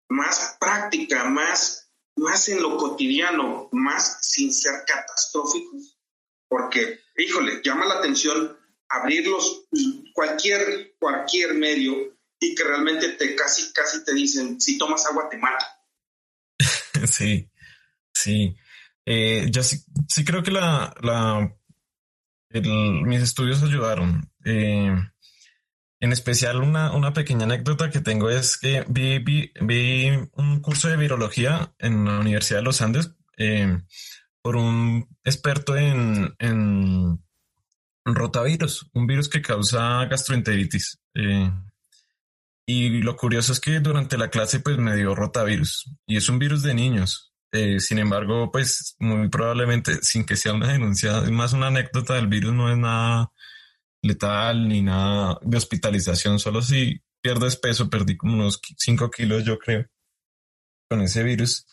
más 0.10 0.58
práctica, 0.60 1.26
más, 1.26 1.92
más 2.16 2.48
en 2.50 2.62
lo 2.62 2.78
cotidiano, 2.78 3.70
más 3.72 4.20
sin 4.22 4.54
ser 4.54 4.84
catastróficos. 4.86 5.98
Porque, 6.48 7.00
híjole, 7.18 7.62
llama 7.64 7.86
la 7.86 7.96
atención 7.96 8.58
abrirlos 8.90 9.68
cualquier, 10.14 10.96
cualquier 11.00 11.54
medio 11.54 12.18
y 12.40 12.56
que 12.56 12.64
realmente 12.64 13.10
te 13.10 13.36
casi, 13.36 13.72
casi 13.74 14.04
te 14.04 14.14
dicen, 14.14 14.60
si 14.60 14.78
tomas 14.78 15.06
agua 15.06 15.30
te 15.30 15.38
mata. 15.38 15.66
Sí, 17.06 17.50
sí. 18.14 18.54
Eh, 19.06 19.48
yo 19.50 19.64
sí, 19.64 19.78
sí, 20.08 20.26
creo 20.26 20.44
que 20.44 20.52
la 20.52 20.94
mis 22.52 23.22
estudios 23.22 23.64
ayudaron. 23.64 24.30
Eh, 24.46 24.96
en 26.02 26.14
especial 26.14 26.62
una, 26.62 26.94
una, 26.94 27.14
pequeña 27.14 27.44
anécdota 27.44 27.90
que 27.90 28.00
tengo 28.00 28.30
es 28.30 28.58
que 28.58 28.86
vi, 28.88 29.20
vi, 29.20 29.52
vi, 29.62 30.10
un 30.34 30.62
curso 30.62 30.88
de 30.88 30.98
virología 30.98 31.74
en 31.78 32.06
la 32.06 32.20
Universidad 32.20 32.60
de 32.60 32.64
los 32.64 32.82
Andes 32.82 33.12
eh, 33.38 33.82
por 34.42 34.56
un 34.56 35.08
experto 35.24 35.76
en, 35.76 36.34
en, 36.40 37.20
rotavirus, 38.06 38.90
un 38.94 39.06
virus 39.06 39.30
que 39.30 39.42
causa 39.42 40.06
gastroenteritis. 40.06 41.00
Eh, 41.14 41.52
y 42.66 43.02
lo 43.02 43.16
curioso 43.16 43.52
es 43.52 43.60
que 43.60 43.80
durante 43.80 44.18
la 44.18 44.30
clase 44.30 44.60
pues 44.60 44.78
me 44.78 44.96
dio 44.96 45.16
rotavirus 45.16 45.92
y 46.06 46.18
es 46.18 46.30
un 46.30 46.40
virus 46.40 46.64
de 46.64 46.74
niños. 46.74 47.29
Eh, 47.52 47.80
sin 47.80 47.98
embargo, 48.00 48.52
pues 48.52 48.96
muy 49.00 49.30
probablemente 49.30 50.02
sin 50.04 50.26
que 50.26 50.36
sea 50.36 50.54
una 50.54 50.72
denuncia, 50.72 51.20
es 51.20 51.32
más 51.32 51.54
una 51.54 51.68
anécdota 51.68 52.14
del 52.14 52.28
virus, 52.28 52.54
no 52.54 52.72
es 52.72 52.78
nada 52.78 53.32
letal 54.02 54.68
ni 54.68 54.82
nada 54.82 55.40
de 55.42 55.58
hospitalización, 55.58 56.40
solo 56.40 56.62
si 56.62 57.02
pierdes 57.22 57.58
peso, 57.58 57.90
perdí 57.90 58.18
como 58.18 58.36
unos 58.36 58.62
5 58.78 59.10
kilos 59.12 59.44
yo 59.44 59.58
creo 59.60 59.86
con 60.90 61.02
ese 61.02 61.24
virus, 61.24 61.66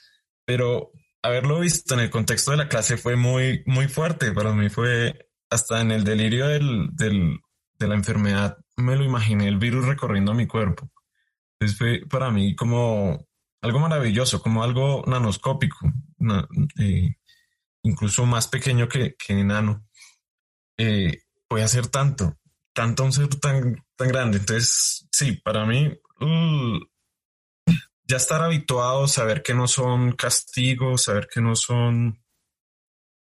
pero 0.45 0.93
haberlo 1.23 1.61
visto 1.61 1.95
en 1.95 2.01
el 2.01 2.11
contexto 2.11 2.51
de 2.53 2.59
la 2.59 2.69
clase 2.69 2.97
fue 2.97 3.17
muy, 3.17 3.63
muy 3.67 3.89
fuerte, 3.89 4.33
para 4.33 4.53
mí 4.53 4.69
fue 4.71 5.29
hasta 5.51 5.81
en 5.81 5.91
el 5.91 6.05
delirio 6.05 6.49
del, 6.49 6.89
del, 6.93 7.39
de 7.79 7.89
la 7.89 7.95
enfermedad 7.95 8.59
me 8.77 8.97
lo 8.97 9.05
imaginé 9.05 9.49
el 9.49 9.59
virus 9.59 9.87
recorriendo 9.87 10.35
mi 10.35 10.47
cuerpo. 10.47 10.91
Entonces 11.59 11.79
fue 11.79 12.03
para 12.09 12.31
mí 12.31 12.55
como 12.55 13.27
algo 13.63 13.79
maravilloso, 13.79 14.43
como 14.43 14.63
algo 14.63 15.05
nanoscópico, 15.07 15.79
eh, 16.79 17.17
incluso 17.83 18.27
más 18.27 18.49
pequeño 18.49 18.89
que, 18.89 19.15
que 19.17 19.33
enano. 19.33 19.87
Eh, 20.79 21.23
puede 21.49 21.65
hacer 21.65 21.89
tanto, 21.89 22.37
tanto 22.73 23.05
un 23.05 23.13
ser 23.13 23.29
tan, 23.29 23.85
tan 23.97 24.09
grande. 24.09 24.39
Entonces, 24.39 25.09
sí, 25.11 25.33
para 25.33 25.65
mí, 25.65 25.89
uh, 26.21 26.79
ya 28.05 28.17
estar 28.17 28.43
habituado, 28.43 29.09
saber 29.09 29.43
que 29.43 29.55
no 29.55 29.67
son 29.67 30.13
castigos, 30.13 31.05
saber 31.05 31.29
que 31.33 31.41
no 31.41 31.57
son 31.57 32.23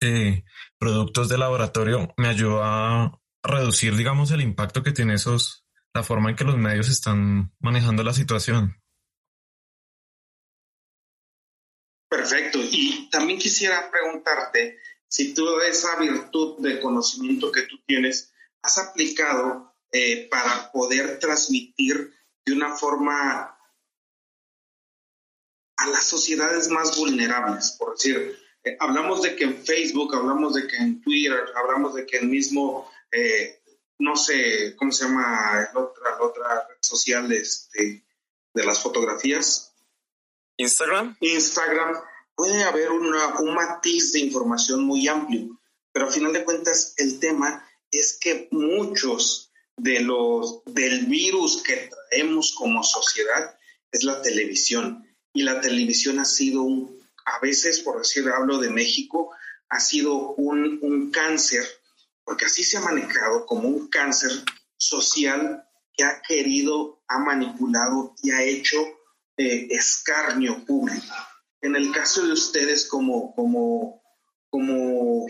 eh, 0.01 0.45
productos 0.79 1.29
de 1.29 1.39
laboratorio, 1.39 2.13
me 2.17 2.29
ayudó 2.29 2.63
a, 2.63 3.21
reducir, 3.45 3.95
digamos, 3.95 4.31
el 4.31 4.41
impacto 4.41 4.83
que 4.83 4.93
tiene 4.93 5.15
esos, 5.15 5.65
la 5.93 6.03
forma 6.03 6.31
en 6.31 6.37
que 6.37 6.45
los 6.45 6.57
medios 6.57 6.89
están 6.89 7.53
manejando 7.61 8.03
la 8.03 8.15
situación. 8.15 8.83
Perfecto. 12.17 12.59
Y 12.63 13.09
también 13.11 13.39
quisiera 13.39 13.91
preguntarte 13.91 14.79
si 15.09 15.35
toda 15.35 15.67
esa 15.67 15.97
virtud 15.97 16.59
de 16.59 16.81
conocimiento 16.81 17.51
que 17.51 17.63
tú 17.63 17.77
tienes 17.87 18.33
has 18.63 18.79
aplicado 18.79 19.75
eh, 19.93 20.29
para 20.31 20.71
poder 20.73 21.19
transmitir 21.19 22.13
de 22.45 22.53
una 22.53 22.75
forma 22.77 23.59
a 25.77 25.87
las 25.89 26.05
sociedades 26.07 26.69
más 26.69 26.97
vulnerables. 26.97 27.73
Por 27.79 27.93
decir, 27.93 28.39
eh, 28.63 28.77
hablamos 28.79 29.23
de 29.23 29.35
que 29.35 29.45
en 29.45 29.65
Facebook, 29.65 30.15
hablamos 30.15 30.55
de 30.55 30.67
que 30.67 30.77
en 30.77 31.01
Twitter, 31.01 31.45
hablamos 31.57 31.95
de 31.95 32.07
que 32.07 32.19
el 32.19 32.29
mismo 32.29 32.91
eh, 33.11 33.61
no 33.99 34.17
sé, 34.17 34.75
¿cómo 34.77 34.93
se 34.93 35.05
llama 35.05 35.69
la 35.73 35.81
otra, 35.81 36.21
otra 36.21 36.67
red 36.69 36.77
social 36.81 37.31
este, 37.33 38.05
de 38.53 38.65
las 38.65 38.81
fotografías? 38.81 39.74
Instagram. 40.57 41.17
Instagram. 41.21 41.97
Puede 42.35 42.63
haber 42.65 42.91
una, 42.91 43.39
un 43.41 43.55
matiz 43.55 44.13
de 44.13 44.21
información 44.21 44.85
muy 44.85 45.07
amplio, 45.07 45.61
pero 45.93 46.09
a 46.09 46.11
final 46.11 46.33
de 46.33 46.45
cuentas 46.45 46.95
el 46.97 47.21
tema 47.21 47.65
es 47.91 48.19
que 48.21 48.49
muchos 48.51 49.53
de 49.77 50.01
los 50.01 50.63
del 50.67 51.07
virus 51.07 51.63
que 51.63 51.91
traemos 52.11 52.55
como 52.55 52.83
sociedad 52.83 53.57
es 53.91 54.05
la 54.05 54.21
televisión 54.23 55.05
y 55.33 55.43
la 55.43 55.61
televisión 55.61 56.19
ha 56.19 56.25
sido 56.25 56.63
un, 56.63 57.01
a 57.25 57.39
veces 57.41 57.81
por 57.81 57.99
decir 57.99 58.29
hablo 58.29 58.59
de 58.59 58.71
México 58.71 59.31
ha 59.69 59.81
sido 59.81 60.35
un, 60.35 60.79
un 60.83 61.11
cáncer 61.11 61.65
porque 62.25 62.47
así 62.47 62.65
se 62.65 62.79
ha 62.79 62.81
manejado 62.81 63.47
como 63.47 63.69
un 63.69 63.89
cáncer 63.89 64.31
social 64.77 65.65
que 65.97 66.05
ha 66.05 66.23
querido, 66.23 67.03
ha 67.09 67.19
manipulado 67.19 68.15
y 68.23 68.31
ha 68.31 68.43
hecho 68.43 68.77
eh, 69.37 69.67
escarnio 69.71 70.65
público. 70.65 71.15
En 71.61 71.77
el 71.77 71.93
caso 71.93 72.27
de 72.27 72.33
ustedes 72.33 72.87
como, 72.89 73.35
como, 73.35 74.03
como 74.51 75.27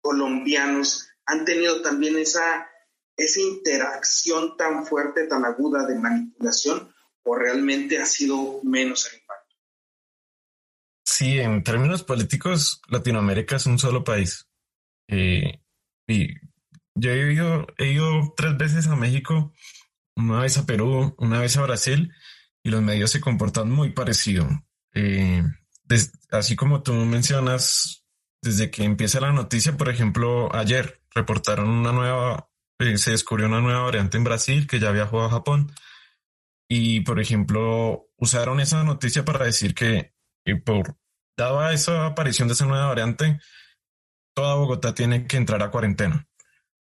colombianos, 0.00 1.08
han 1.26 1.44
tenido 1.44 1.82
también 1.82 2.16
esa, 2.16 2.68
esa 3.16 3.40
interacción 3.40 4.56
tan 4.56 4.86
fuerte, 4.86 5.26
tan 5.26 5.44
aguda 5.44 5.86
de 5.86 5.98
manipulación, 5.98 6.94
o 7.24 7.34
realmente 7.34 7.98
ha 7.98 8.06
sido 8.06 8.60
menos 8.62 9.06
el 9.06 9.18
impacto? 9.18 9.56
Sí, 11.04 11.38
en 11.40 11.62
términos 11.62 12.02
políticos, 12.02 12.80
Latinoamérica 12.88 13.56
es 13.56 13.66
un 13.66 13.78
solo 13.78 14.04
país. 14.04 14.46
Eh, 15.08 15.60
y 16.06 16.28
yo 16.94 17.10
he 17.10 17.32
ido, 17.32 17.66
he 17.78 17.92
ido 17.92 18.34
tres 18.36 18.56
veces 18.56 18.86
a 18.86 18.96
México, 18.96 19.52
una 20.16 20.40
vez 20.40 20.58
a 20.58 20.66
Perú, 20.66 21.14
una 21.18 21.40
vez 21.40 21.56
a 21.56 21.62
Brasil, 21.62 22.12
y 22.64 22.70
los 22.70 22.82
medios 22.82 23.10
se 23.10 23.20
comportan 23.20 23.70
muy 23.70 23.90
parecido. 23.90 24.48
Eh, 24.94 25.44
así 26.30 26.56
como 26.56 26.82
tú 26.82 26.94
mencionas, 26.94 28.04
desde 28.42 28.70
que 28.70 28.84
empieza 28.84 29.20
la 29.20 29.32
noticia, 29.32 29.76
por 29.76 29.90
ejemplo, 29.90 30.52
ayer 30.54 31.02
reportaron 31.14 31.68
una 31.68 31.92
nueva, 31.92 32.50
eh, 32.78 32.96
se 32.96 33.12
descubrió 33.12 33.46
una 33.46 33.60
nueva 33.60 33.82
variante 33.82 34.16
en 34.16 34.24
Brasil 34.24 34.66
que 34.66 34.80
ya 34.80 34.90
viajó 34.90 35.22
a 35.22 35.30
Japón. 35.30 35.72
Y, 36.66 37.02
por 37.02 37.20
ejemplo, 37.20 38.08
usaron 38.16 38.58
esa 38.60 38.82
noticia 38.82 39.24
para 39.24 39.44
decir 39.44 39.74
que, 39.74 40.14
que 40.44 40.56
por 40.56 40.96
dada 41.36 41.72
esa 41.74 42.06
aparición 42.06 42.48
de 42.48 42.54
esa 42.54 42.64
nueva 42.64 42.86
variante, 42.86 43.38
toda 44.34 44.54
Bogotá 44.54 44.94
tiene 44.94 45.26
que 45.26 45.36
entrar 45.36 45.62
a 45.62 45.70
cuarentena. 45.70 46.26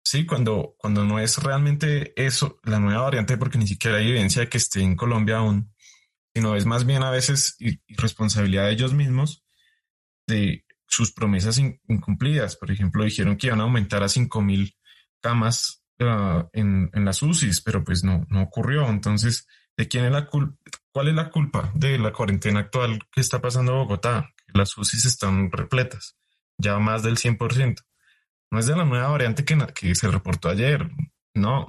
Sí, 0.01 0.25
cuando, 0.25 0.75
cuando 0.77 1.03
no 1.03 1.19
es 1.19 1.37
realmente 1.37 2.13
eso, 2.15 2.59
la 2.63 2.79
nueva 2.79 3.03
variante, 3.03 3.37
porque 3.37 3.57
ni 3.57 3.67
siquiera 3.67 3.97
hay 3.97 4.09
evidencia 4.09 4.41
de 4.43 4.49
que 4.49 4.57
esté 4.57 4.81
en 4.81 4.95
Colombia 4.95 5.37
aún, 5.37 5.72
sino 6.33 6.55
es 6.55 6.65
más 6.65 6.85
bien 6.85 7.03
a 7.03 7.11
veces 7.11 7.55
irresponsabilidad 7.59 8.65
de 8.65 8.71
ellos 8.71 8.93
mismos 8.93 9.43
de 10.27 10.65
sus 10.87 11.11
promesas 11.11 11.57
incumplidas. 11.57 12.55
Por 12.55 12.71
ejemplo, 12.71 13.03
dijeron 13.03 13.37
que 13.37 13.47
iban 13.47 13.59
a 13.59 13.63
aumentar 13.63 14.03
a 14.03 14.07
5.000 14.07 14.75
camas 15.21 15.83
ah, 15.99 16.47
en, 16.53 16.89
en, 16.93 17.05
las 17.05 17.21
UCIs, 17.21 17.61
pero 17.61 17.83
pues 17.83 18.03
no, 18.03 18.25
no 18.29 18.43
ocurrió. 18.43 18.87
Entonces, 18.87 19.47
¿de 19.77 19.87
quién 19.87 20.05
es 20.05 20.11
la 20.11 20.27
culpa? 20.27 20.55
¿Cuál 20.91 21.07
es 21.07 21.15
la 21.15 21.29
culpa 21.29 21.71
de 21.73 21.97
la 21.97 22.13
cuarentena 22.13 22.61
actual 22.61 22.99
que 23.11 23.21
está 23.21 23.41
pasando 23.41 23.71
en 23.71 23.77
Bogotá? 23.79 24.29
Las 24.53 24.77
UCIs 24.77 25.05
están 25.05 25.51
repletas, 25.51 26.15
ya 26.57 26.77
más 26.77 27.01
del 27.01 27.17
100%. 27.17 27.75
No 28.51 28.59
es 28.59 28.67
de 28.67 28.75
la 28.75 28.85
nueva 28.85 29.07
variante 29.07 29.43
que, 29.43 29.57
que 29.73 29.95
se 29.95 30.11
reportó 30.11 30.49
ayer, 30.49 30.87
no, 31.33 31.67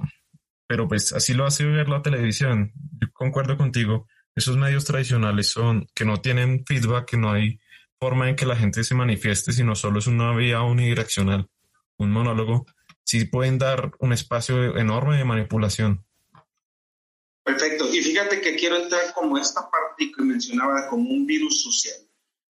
pero 0.67 0.87
pues 0.87 1.13
así 1.13 1.33
lo 1.33 1.45
hace 1.45 1.65
ver 1.65 1.89
la 1.89 2.03
televisión. 2.03 2.71
Yo 3.01 3.07
concuerdo 3.13 3.57
contigo, 3.57 4.07
esos 4.35 4.57
medios 4.57 4.85
tradicionales 4.85 5.49
son 5.49 5.87
que 5.95 6.05
no 6.05 6.21
tienen 6.21 6.65
feedback, 6.65 7.05
que 7.05 7.17
no 7.17 7.31
hay 7.31 7.59
forma 7.99 8.29
en 8.29 8.35
que 8.35 8.45
la 8.45 8.55
gente 8.55 8.83
se 8.83 8.95
manifieste, 8.95 9.51
sino 9.53 9.75
solo 9.75 9.99
es 9.99 10.07
una 10.07 10.35
vía 10.35 10.61
unidireccional, 10.61 11.49
un 11.97 12.11
monólogo, 12.11 12.65
sí 13.03 13.25
pueden 13.25 13.57
dar 13.57 13.91
un 13.99 14.11
espacio 14.11 14.77
enorme 14.77 15.17
de 15.17 15.25
manipulación. 15.25 16.05
Perfecto. 17.43 17.87
Y 17.93 18.01
fíjate 18.01 18.41
que 18.41 18.55
quiero 18.55 18.77
entrar 18.77 19.13
como 19.13 19.37
esta 19.37 19.69
parte 19.69 20.11
que 20.11 20.23
mencionaba 20.23 20.87
como 20.89 21.09
un 21.11 21.25
virus 21.27 21.61
social, 21.61 21.97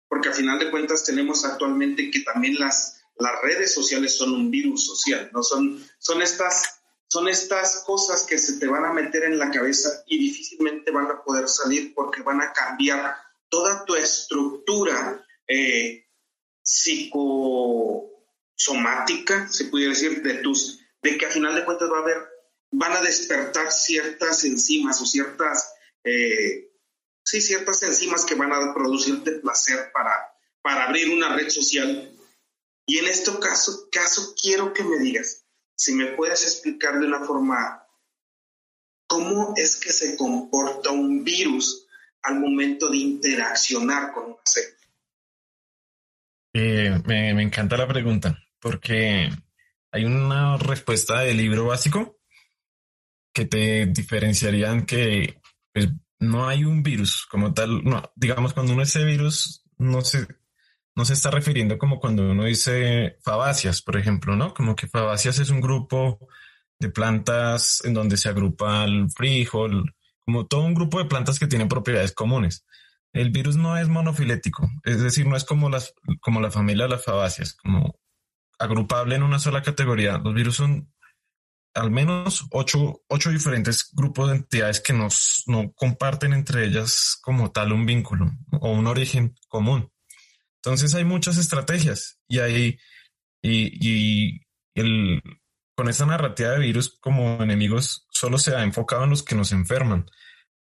porque 0.08 0.28
al 0.28 0.34
final 0.34 0.58
de 0.58 0.70
cuentas 0.70 1.04
tenemos 1.04 1.44
actualmente 1.44 2.10
que 2.10 2.20
también 2.20 2.58
las, 2.58 3.02
las 3.16 3.32
redes 3.42 3.74
sociales 3.74 4.16
son 4.16 4.32
un 4.32 4.50
virus 4.50 4.86
social, 4.86 5.30
¿no? 5.32 5.42
Son, 5.42 5.84
son, 5.98 6.22
estas, 6.22 6.73
son 7.14 7.28
estas 7.28 7.84
cosas 7.86 8.24
que 8.24 8.38
se 8.38 8.58
te 8.58 8.66
van 8.66 8.84
a 8.84 8.92
meter 8.92 9.22
en 9.22 9.38
la 9.38 9.48
cabeza 9.48 10.02
y 10.08 10.18
difícilmente 10.18 10.90
van 10.90 11.06
a 11.06 11.22
poder 11.22 11.48
salir 11.48 11.94
porque 11.94 12.22
van 12.22 12.42
a 12.42 12.52
cambiar 12.52 13.14
toda 13.48 13.84
tu 13.84 13.94
estructura 13.94 15.24
eh, 15.46 16.08
psicosomática, 16.60 19.46
se 19.46 19.66
pudiera 19.66 19.92
decir, 19.92 20.24
de 20.24 20.38
tus, 20.38 20.80
de 21.02 21.16
que 21.16 21.26
a 21.26 21.30
final 21.30 21.54
de 21.54 21.64
cuentas 21.64 21.88
va 21.88 21.98
a 21.98 22.02
haber, 22.02 22.16
van 22.72 22.94
a 22.94 23.00
despertar 23.00 23.70
ciertas 23.70 24.42
enzimas 24.42 25.00
o 25.00 25.06
ciertas, 25.06 25.72
eh, 26.02 26.68
sí, 27.22 27.40
ciertas 27.40 27.80
enzimas 27.84 28.24
que 28.24 28.34
van 28.34 28.52
a 28.52 28.74
producirte 28.74 29.38
placer 29.38 29.92
para, 29.92 30.34
para 30.62 30.86
abrir 30.86 31.10
una 31.10 31.36
red 31.36 31.48
social. 31.48 32.12
Y 32.86 32.98
en 32.98 33.06
este 33.06 33.30
caso, 33.38 33.88
caso 33.92 34.34
quiero 34.34 34.72
que 34.72 34.82
me 34.82 34.98
digas, 34.98 35.43
si 35.76 35.94
me 35.94 36.06
puedes 36.08 36.42
explicar 36.44 36.98
de 36.98 37.06
una 37.06 37.20
forma, 37.20 37.86
¿cómo 39.06 39.54
es 39.56 39.76
que 39.76 39.92
se 39.92 40.16
comporta 40.16 40.90
un 40.90 41.24
virus 41.24 41.86
al 42.22 42.40
momento 42.40 42.88
de 42.88 42.98
interaccionar 42.98 44.12
con 44.12 44.24
una 44.24 44.42
célula? 44.44 44.74
Eh, 46.56 47.02
me, 47.04 47.42
encanta 47.42 47.76
la 47.76 47.88
pregunta 47.88 48.38
porque 48.60 49.28
hay 49.90 50.04
una 50.04 50.56
respuesta 50.56 51.20
del 51.20 51.36
libro 51.36 51.66
básico 51.66 52.20
que 53.32 53.44
te 53.44 53.86
diferenciarían 53.86 54.86
que 54.86 55.40
pues, 55.72 55.88
no 56.20 56.46
hay 56.48 56.64
un 56.64 56.82
virus 56.82 57.26
como 57.26 57.52
tal. 57.52 57.82
No, 57.84 58.12
digamos, 58.14 58.54
cuando 58.54 58.72
uno 58.72 58.82
dice 58.82 59.04
virus, 59.04 59.64
no 59.78 60.02
se, 60.02 60.28
no 60.96 61.04
se 61.04 61.14
está 61.14 61.30
refiriendo 61.30 61.78
como 61.78 61.98
cuando 61.98 62.30
uno 62.30 62.44
dice 62.44 63.18
fabáceas, 63.22 63.82
por 63.82 63.96
ejemplo, 63.96 64.36
¿no? 64.36 64.54
Como 64.54 64.76
que 64.76 64.86
fabáceas 64.86 65.38
es 65.38 65.50
un 65.50 65.60
grupo 65.60 66.28
de 66.78 66.90
plantas 66.90 67.82
en 67.84 67.94
donde 67.94 68.16
se 68.16 68.28
agrupa 68.28 68.84
el 68.84 69.10
frijol, 69.10 69.94
como 70.24 70.46
todo 70.46 70.62
un 70.62 70.74
grupo 70.74 70.98
de 70.98 71.06
plantas 71.06 71.38
que 71.38 71.46
tienen 71.46 71.68
propiedades 71.68 72.12
comunes. 72.12 72.64
El 73.12 73.30
virus 73.30 73.56
no 73.56 73.76
es 73.76 73.88
monofilético, 73.88 74.68
es 74.84 75.00
decir, 75.00 75.26
no 75.26 75.36
es 75.36 75.44
como, 75.44 75.70
las, 75.70 75.94
como 76.20 76.40
la 76.40 76.50
familia 76.50 76.84
de 76.84 76.90
las 76.90 77.04
fabáceas, 77.04 77.54
como 77.54 77.98
agrupable 78.58 79.14
en 79.16 79.22
una 79.22 79.38
sola 79.38 79.62
categoría. 79.62 80.18
Los 80.18 80.34
virus 80.34 80.56
son 80.56 80.92
al 81.74 81.90
menos 81.90 82.46
ocho, 82.52 83.02
ocho 83.08 83.30
diferentes 83.30 83.90
grupos 83.92 84.30
de 84.30 84.36
entidades 84.36 84.80
que 84.80 84.92
nos, 84.92 85.42
no 85.46 85.72
comparten 85.72 86.32
entre 86.32 86.64
ellas 86.64 87.18
como 87.20 87.50
tal 87.50 87.72
un 87.72 87.84
vínculo 87.84 88.30
o 88.60 88.70
un 88.70 88.86
origen 88.86 89.34
común. 89.48 89.90
Entonces 90.64 90.94
hay 90.94 91.04
muchas 91.04 91.36
estrategias 91.38 92.18
y 92.26 92.38
hay, 92.38 92.78
y, 93.42 94.40
el, 94.74 95.22
con 95.76 95.88
esta 95.88 96.06
narrativa 96.06 96.50
de 96.50 96.58
virus 96.58 96.98
como 97.00 97.42
enemigos 97.42 98.06
solo 98.10 98.38
se 98.38 98.54
ha 98.54 98.62
enfocado 98.62 99.04
en 99.04 99.10
los 99.10 99.22
que 99.22 99.34
nos 99.34 99.52
enferman 99.52 100.06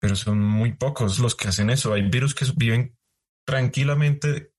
pero 0.04 0.18
son 0.18 0.44
muy 0.44 0.74
pocos 0.74 1.20
los 1.20 1.34
que 1.34 1.48
hacen 1.48 1.70
eso. 1.70 1.94
Hay 1.94 2.02
virus 2.02 2.36
que 2.36 2.46
viven 2.58 2.98
tranquilamente 3.46 4.52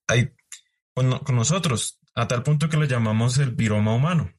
con, 0.94 1.20
nosotros, 1.36 2.00
a 2.14 2.26
tal 2.26 2.42
punto 2.42 2.70
que 2.70 2.78
lo 2.78 2.86
llamamos 2.86 3.36
el 3.36 3.50
viroma 3.50 3.94
humano. 3.94 4.32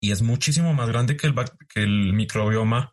Y 0.00 0.12
es 0.12 0.22
muchísimo 0.22 0.72
más 0.72 0.88
grande 0.88 1.16
que 1.16 1.26
el, 1.26 1.34
que 1.68 1.82
el 1.82 2.12
microbioma 2.12 2.92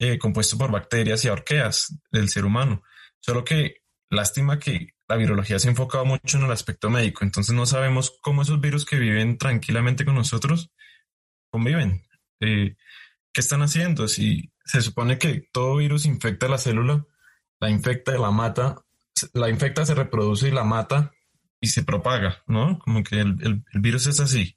eh, 0.00 0.18
compuesto 0.18 0.58
por 0.58 0.72
bacterias 0.72 1.24
y 1.24 1.28
arqueas 1.28 1.96
del 2.10 2.28
ser 2.28 2.44
humano. 2.44 2.82
Solo 3.20 3.44
que 3.44 3.84
lástima 4.10 4.58
que 4.58 4.96
la 5.08 5.16
virología 5.16 5.58
se 5.58 5.68
ha 5.68 5.70
enfocado 5.70 6.04
mucho 6.04 6.38
en 6.38 6.44
el 6.44 6.52
aspecto 6.52 6.90
médico, 6.90 7.24
entonces 7.24 7.54
no 7.54 7.66
sabemos 7.66 8.18
cómo 8.20 8.42
esos 8.42 8.60
virus 8.60 8.84
que 8.84 8.98
viven 8.98 9.38
tranquilamente 9.38 10.04
con 10.04 10.14
nosotros 10.14 10.70
conviven. 11.50 12.02
Eh, 12.40 12.76
¿Qué 13.32 13.40
están 13.40 13.62
haciendo? 13.62 14.06
Si 14.08 14.52
se 14.64 14.82
supone 14.82 15.18
que 15.18 15.48
todo 15.52 15.76
virus 15.76 16.04
infecta 16.04 16.48
la 16.48 16.58
célula, 16.58 17.06
la 17.60 17.70
infecta 17.70 18.14
y 18.14 18.20
la 18.20 18.30
mata, 18.30 18.76
la 19.32 19.48
infecta, 19.48 19.86
se 19.86 19.94
reproduce 19.94 20.48
y 20.48 20.50
la 20.52 20.64
mata 20.64 21.12
y 21.60 21.68
se 21.68 21.82
propaga, 21.82 22.42
¿no? 22.46 22.78
Como 22.78 23.02
que 23.02 23.20
el, 23.20 23.64
virus 23.74 24.06
es 24.06 24.20
así, 24.20 24.56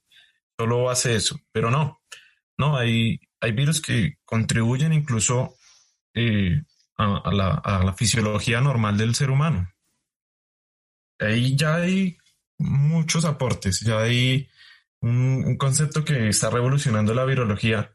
solo 0.58 0.90
hace 0.90 1.16
eso, 1.16 1.40
pero 1.52 1.72
no, 1.72 2.02
no, 2.58 2.78
hay, 2.78 3.20
hay 3.40 3.52
virus 3.54 3.82
que 3.82 4.18
contribuyen 4.26 4.94
incluso 4.94 5.56
eh, 6.14 6.62
a, 6.98 7.32
la, 7.32 7.94
fisiología 7.98 8.62
normal 8.62 8.98
del 8.98 9.16
ser 9.16 9.32
humano. 9.32 9.70
Ahí 11.22 11.56
ya 11.56 11.76
hay 11.76 12.18
muchos 12.58 13.26
aportes, 13.26 13.80
ya 13.80 14.00
hay 14.00 14.50
un 15.02 15.58
concepto 15.58 16.04
que 16.04 16.28
está 16.28 16.50
revolucionando 16.50 17.14
la 17.14 17.26
virología 17.26 17.92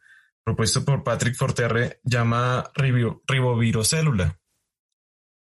propuesto 0.47 0.85
por 0.85 1.03
Patrick 1.03 1.35
Forterre, 1.35 2.01
llama 2.05 2.71
ribovirocélula, 2.75 4.39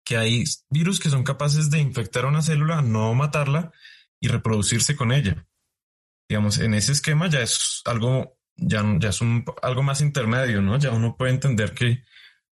que 0.04 0.16
hay 0.16 0.44
virus 0.70 1.00
que 1.00 1.10
son 1.10 1.24
capaces 1.24 1.70
de 1.70 1.80
infectar 1.80 2.24
a 2.24 2.28
una 2.28 2.40
célula, 2.40 2.82
no 2.82 3.12
matarla 3.14 3.72
y 4.20 4.28
reproducirse 4.28 4.94
con 4.94 5.10
ella. 5.10 5.44
Digamos, 6.28 6.58
en 6.58 6.74
ese 6.74 6.92
esquema 6.92 7.28
ya 7.28 7.40
es 7.40 7.82
algo, 7.84 8.38
ya, 8.56 8.84
ya 9.00 9.08
es 9.08 9.20
un, 9.20 9.44
algo 9.60 9.82
más 9.82 10.00
intermedio, 10.00 10.62
¿no? 10.62 10.78
Ya 10.78 10.92
uno 10.92 11.16
puede 11.16 11.32
entender 11.32 11.74
que 11.74 12.04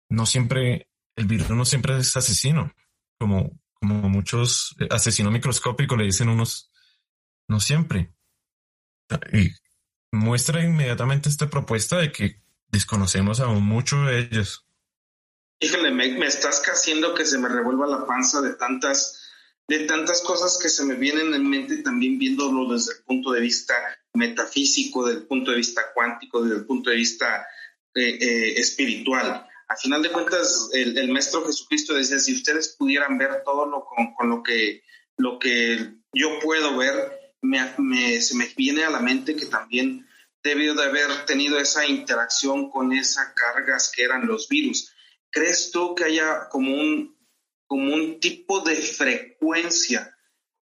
no 0.09 0.25
siempre, 0.25 0.89
el 1.15 1.25
virus 1.25 1.49
no 1.49 1.63
siempre 1.63 1.97
es 1.97 2.15
asesino, 2.17 2.73
como, 3.17 3.57
como 3.83 4.07
muchos 4.07 4.77
eh, 4.79 4.87
asesinos 4.91 5.33
microscópicos 5.33 5.97
le 5.97 6.05
dicen 6.05 6.29
unos, 6.29 6.71
no 7.49 7.59
siempre. 7.59 8.13
Y 9.33 9.49
muestra 10.09 10.63
inmediatamente 10.63 11.27
esta 11.27 11.49
propuesta 11.49 11.97
de 11.97 12.09
que 12.09 12.41
desconocemos 12.69 13.41
aún 13.41 13.65
mucho 13.65 13.97
de 14.03 14.19
ellos. 14.19 14.65
Híjole, 15.59 15.91
me, 15.91 16.25
estás 16.25 16.63
haciendo 16.65 17.13
que 17.13 17.25
se 17.25 17.37
me 17.37 17.49
revuelva 17.49 17.85
la 17.85 18.05
panza 18.05 18.41
de 18.41 18.53
tantas, 18.53 19.21
de 19.67 19.79
tantas 19.79 20.21
cosas 20.21 20.57
que 20.61 20.69
se 20.69 20.85
me 20.85 20.95
vienen 20.95 21.33
en 21.33 21.49
mente, 21.49 21.83
también 21.83 22.17
viéndolo 22.17 22.73
desde 22.73 22.93
el 22.93 23.03
punto 23.03 23.33
de 23.33 23.41
vista 23.41 23.73
metafísico, 24.13 25.05
desde 25.05 25.19
el 25.19 25.27
punto 25.27 25.51
de 25.51 25.57
vista 25.57 25.81
cuántico, 25.93 26.41
desde 26.41 26.59
el 26.59 26.65
punto 26.65 26.89
de 26.89 26.95
vista 26.95 27.45
eh, 27.93 28.17
eh, 28.21 28.53
espiritual. 28.61 29.45
A 29.67 29.75
final 29.75 30.01
de 30.03 30.11
cuentas, 30.11 30.69
el, 30.73 31.09
Maestro 31.09 31.45
Jesucristo 31.45 31.93
decía, 31.93 32.19
si 32.19 32.33
ustedes 32.33 32.75
pudieran 32.77 33.17
ver 33.17 33.43
todo 33.43 33.65
lo 33.65 33.85
con, 33.85 34.29
lo, 34.29 34.43
que, 34.43 34.83
lo 35.17 35.39
que 35.39 35.93
yo 36.13 36.39
puedo 36.39 36.77
ver, 36.77 37.35
me, 37.41 38.21
se 38.21 38.35
me 38.35 38.51
viene 38.55 38.83
a 38.83 38.89
la 38.89 38.99
mente 38.99 39.35
que 39.35 39.45
también 39.45 40.07
debió 40.43 40.75
de 40.75 40.83
haber 40.83 41.25
tenido 41.25 41.57
esa 41.57 41.85
interacción 41.85 42.69
con 42.69 42.93
esas 42.93 43.33
cargas 43.33 43.91
que 43.93 44.03
eran 44.03 44.27
los 44.27 44.49
virus. 44.49 44.93
¿Crees 45.31 45.71
tú 45.71 45.95
que 45.95 46.03
haya 46.03 46.49
como 46.49 46.75
un, 46.75 47.17
como 47.65 47.93
un 47.93 48.19
tipo 48.19 48.59
de 48.61 48.75
frecuencia 48.75 50.15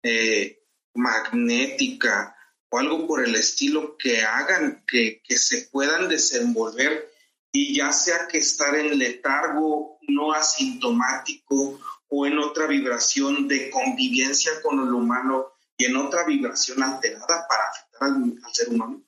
eh, 0.04 0.64
magnética 0.96 2.36
o 2.70 2.80
algo 2.80 3.08
por 3.08 3.24
el 3.24 3.36
estilo 3.36 3.96
que 3.98 4.22
hagan 4.22 4.84
que, 4.86 5.22
que 5.24 5.38
se 5.38 5.70
puedan 5.72 6.10
desenvolver 6.10 7.09
y 7.52 7.76
ya 7.76 7.92
sea 7.92 8.28
que 8.28 8.40
estar 8.40 8.76
en 8.76 8.98
letargo 8.98 9.98
no 10.08 10.32
asintomático 10.34 11.80
o 12.08 12.26
en 12.26 12.38
otra 12.40 12.68
vibración 12.68 13.48
de 13.48 13.70
convivencia 13.70 14.52
con 14.64 14.80
el 14.80 14.94
humano 14.94 15.54
y 15.78 15.86
en 15.86 15.98
otra 15.98 16.26
vibración 16.26 16.82
alterada 16.84 17.46
para 17.48 17.64
afectar 17.72 18.10
al, 18.10 18.54
ser 18.54 18.70
humano? 18.70 19.02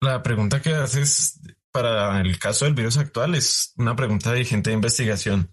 La 0.00 0.22
pregunta 0.22 0.62
que 0.62 0.72
haces 0.72 1.40
para 1.70 2.20
el 2.20 2.38
caso 2.38 2.64
del 2.64 2.74
virus 2.74 2.96
actual 2.96 3.34
es 3.34 3.72
una 3.76 3.94
pregunta 3.94 4.32
de 4.32 4.44
gente 4.44 4.70
de 4.70 4.76
investigación, 4.76 5.52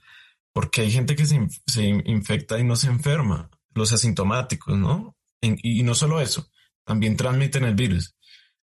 porque 0.53 0.81
hay 0.81 0.91
gente 0.91 1.15
que 1.15 1.25
se, 1.25 1.35
infecta 1.83 2.57
y 2.57 2.63
no 2.63 2.75
se 2.75 2.87
enferma, 2.87 3.49
los 3.73 3.91
asintomáticos, 3.91 4.77
¿no? 4.77 5.15
y 5.41 5.83
no 5.83 5.93
solo 5.93 6.21
eso, 6.21 6.49
también 6.85 7.17
transmiten 7.17 7.65
el 7.65 7.75
virus. 7.75 8.14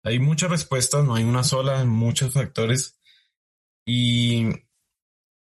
Hay 0.04 0.18
muchas 0.18 0.50
respuestas, 0.50 1.04
no 1.04 1.14
hay 1.14 1.24
una 1.24 1.42
sola, 1.42 1.82
muchos 1.84 2.34
factores. 2.34 3.00
Y, 3.86 4.48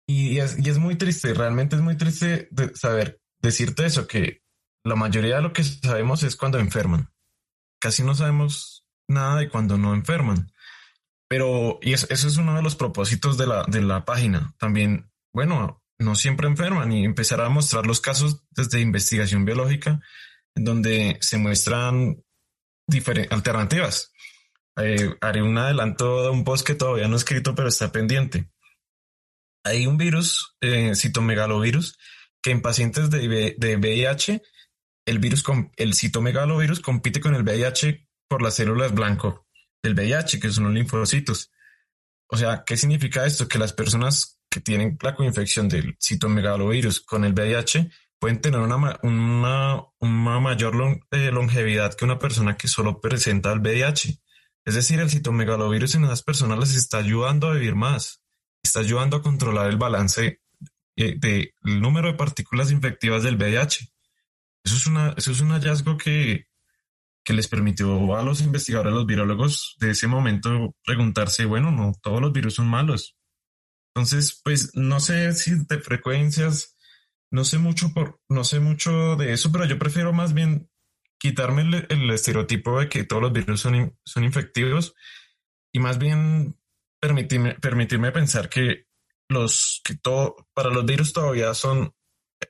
y, 0.07 0.39
es, 0.39 0.77
muy 0.79 0.95
triste, 0.95 1.33
realmente 1.35 1.75
es 1.75 1.81
muy 1.83 1.95
triste 1.95 2.49
saber 2.73 3.21
decirte 3.39 3.85
eso, 3.85 4.07
que 4.07 4.41
la 4.83 4.95
mayoría 4.95 5.35
de 5.35 5.43
lo 5.43 5.53
que 5.53 5.63
sabemos 5.63 6.23
es 6.23 6.35
cuando 6.35 6.57
enferman. 6.57 7.13
Casi 7.79 8.03
no 8.03 8.15
sabemos 8.15 8.87
nada 9.07 9.37
de 9.37 9.49
cuando 9.49 9.77
no 9.77 9.93
enferman. 9.93 10.51
Pero 11.27 11.77
y 11.83 11.93
eso 11.93 12.07
es 12.11 12.37
uno 12.37 12.55
de 12.55 12.63
los 12.63 12.75
propósitos 12.75 13.37
de 13.37 13.45
la, 13.45 13.65
de 13.67 13.81
la 13.81 14.03
página. 14.03 14.55
También, 14.57 15.11
bueno, 15.31 15.83
no 15.99 16.15
siempre 16.15 16.47
enferman 16.47 16.91
y 16.91 17.05
empezar 17.05 17.39
a 17.41 17.49
mostrar 17.49 17.85
los 17.85 18.01
casos 18.01 18.43
desde 18.49 18.81
investigación 18.81 19.45
biológica, 19.45 20.01
donde 20.55 21.19
se 21.21 21.37
muestran 21.37 22.23
alternativas. 23.29 24.11
Eh, 24.81 25.15
haré 25.21 25.41
un 25.41 25.57
adelanto 25.57 26.23
de 26.23 26.29
un 26.29 26.43
post 26.43 26.65
que 26.65 26.75
todavía 26.75 27.07
no 27.07 27.15
he 27.15 27.17
escrito, 27.17 27.55
pero 27.55 27.67
está 27.67 27.91
pendiente. 27.91 28.49
Hay 29.63 29.87
un 29.87 29.97
virus, 29.97 30.55
eh, 30.61 30.95
citomegalovirus, 30.95 31.97
que 32.41 32.51
en 32.51 32.61
pacientes 32.61 33.09
de, 33.09 33.55
de 33.57 33.75
VIH, 33.77 34.41
el 35.05 35.19
virus, 35.19 35.43
el 35.75 35.93
citomegalovirus 35.93 36.79
compite 36.79 37.19
con 37.19 37.35
el 37.35 37.43
VIH 37.43 38.07
por 38.27 38.41
las 38.41 38.55
células 38.55 38.93
blanco 38.93 39.47
del 39.83 39.95
VIH, 39.95 40.39
que 40.39 40.49
son 40.51 40.65
los 40.65 40.73
linfocitos. 40.73 41.51
O 42.29 42.37
sea, 42.37 42.63
¿qué 42.65 42.77
significa 42.77 43.25
esto? 43.25 43.47
Que 43.47 43.57
las 43.57 43.73
personas 43.73 44.39
que 44.49 44.61
tienen 44.61 44.97
la 45.01 45.15
coinfección 45.15 45.67
del 45.67 45.97
citomegalovirus 45.99 47.01
con 47.01 47.25
el 47.25 47.33
VIH 47.33 47.89
pueden 48.19 48.41
tener 48.41 48.59
una, 48.59 48.99
una, 49.03 49.83
una 49.99 50.39
mayor 50.39 51.01
eh, 51.11 51.31
longevidad 51.31 51.93
que 51.95 52.05
una 52.05 52.19
persona 52.19 52.57
que 52.57 52.67
solo 52.67 52.99
presenta 52.99 53.51
el 53.51 53.59
VIH. 53.59 54.19
Es 54.65 54.75
decir, 54.75 54.99
el 54.99 55.09
citomegalovirus 55.09 55.95
en 55.95 56.03
esas 56.05 56.23
personas 56.23 56.59
les 56.59 56.75
está 56.75 56.97
ayudando 56.97 57.47
a 57.47 57.53
vivir 57.53 57.75
más, 57.75 58.23
está 58.63 58.81
ayudando 58.81 59.17
a 59.17 59.21
controlar 59.21 59.69
el 59.69 59.77
balance 59.77 60.41
del 60.95 61.19
de, 61.19 61.53
número 61.61 62.09
de 62.09 62.17
partículas 62.17 62.71
infectivas 62.71 63.23
del 63.23 63.37
VIH. 63.37 63.87
Eso 64.63 64.75
es, 64.75 64.87
una, 64.87 65.13
eso 65.17 65.31
es 65.31 65.39
un 65.39 65.49
hallazgo 65.51 65.97
que, 65.97 66.45
que 67.23 67.33
les 67.33 67.47
permitió 67.47 68.15
a 68.17 68.23
los 68.23 68.41
investigadores, 68.41 68.91
a 68.91 68.95
los 68.95 69.05
virólogos 69.05 69.75
de 69.79 69.91
ese 69.91 70.07
momento 70.07 70.75
preguntarse, 70.83 71.45
bueno, 71.45 71.71
no 71.71 71.93
todos 72.01 72.21
los 72.21 72.33
virus 72.33 72.55
son 72.55 72.67
malos. 72.67 73.15
Entonces, 73.93 74.41
pues 74.43 74.75
no 74.75 74.99
sé 74.99 75.33
si 75.33 75.51
de 75.55 75.79
frecuencias, 75.79 76.75
no 77.31 77.43
sé 77.43 77.57
mucho 77.57 77.93
por, 77.93 78.19
no 78.29 78.43
sé 78.43 78.59
mucho 78.59 79.15
de 79.15 79.33
eso, 79.33 79.51
pero 79.51 79.65
yo 79.65 79.79
prefiero 79.79 80.13
más 80.13 80.33
bien 80.33 80.69
quitarme 81.19 81.61
el, 81.89 82.09
estereotipo 82.09 82.79
de 82.79 82.89
que 82.89 83.03
todos 83.03 83.21
los 83.21 83.33
virus 83.33 83.59
son, 83.59 83.95
son 84.05 84.23
infectivos 84.23 84.95
y 85.71 85.79
más 85.79 85.99
bien 85.99 86.57
permitirme, 86.99 87.55
permitirme 87.55 88.11
pensar 88.11 88.49
que 88.49 88.87
los 89.27 89.81
que 89.83 89.95
todo, 89.95 90.47
para 90.53 90.69
los 90.69 90.85
virus 90.85 91.13
todavía 91.13 91.53
son, 91.53 91.93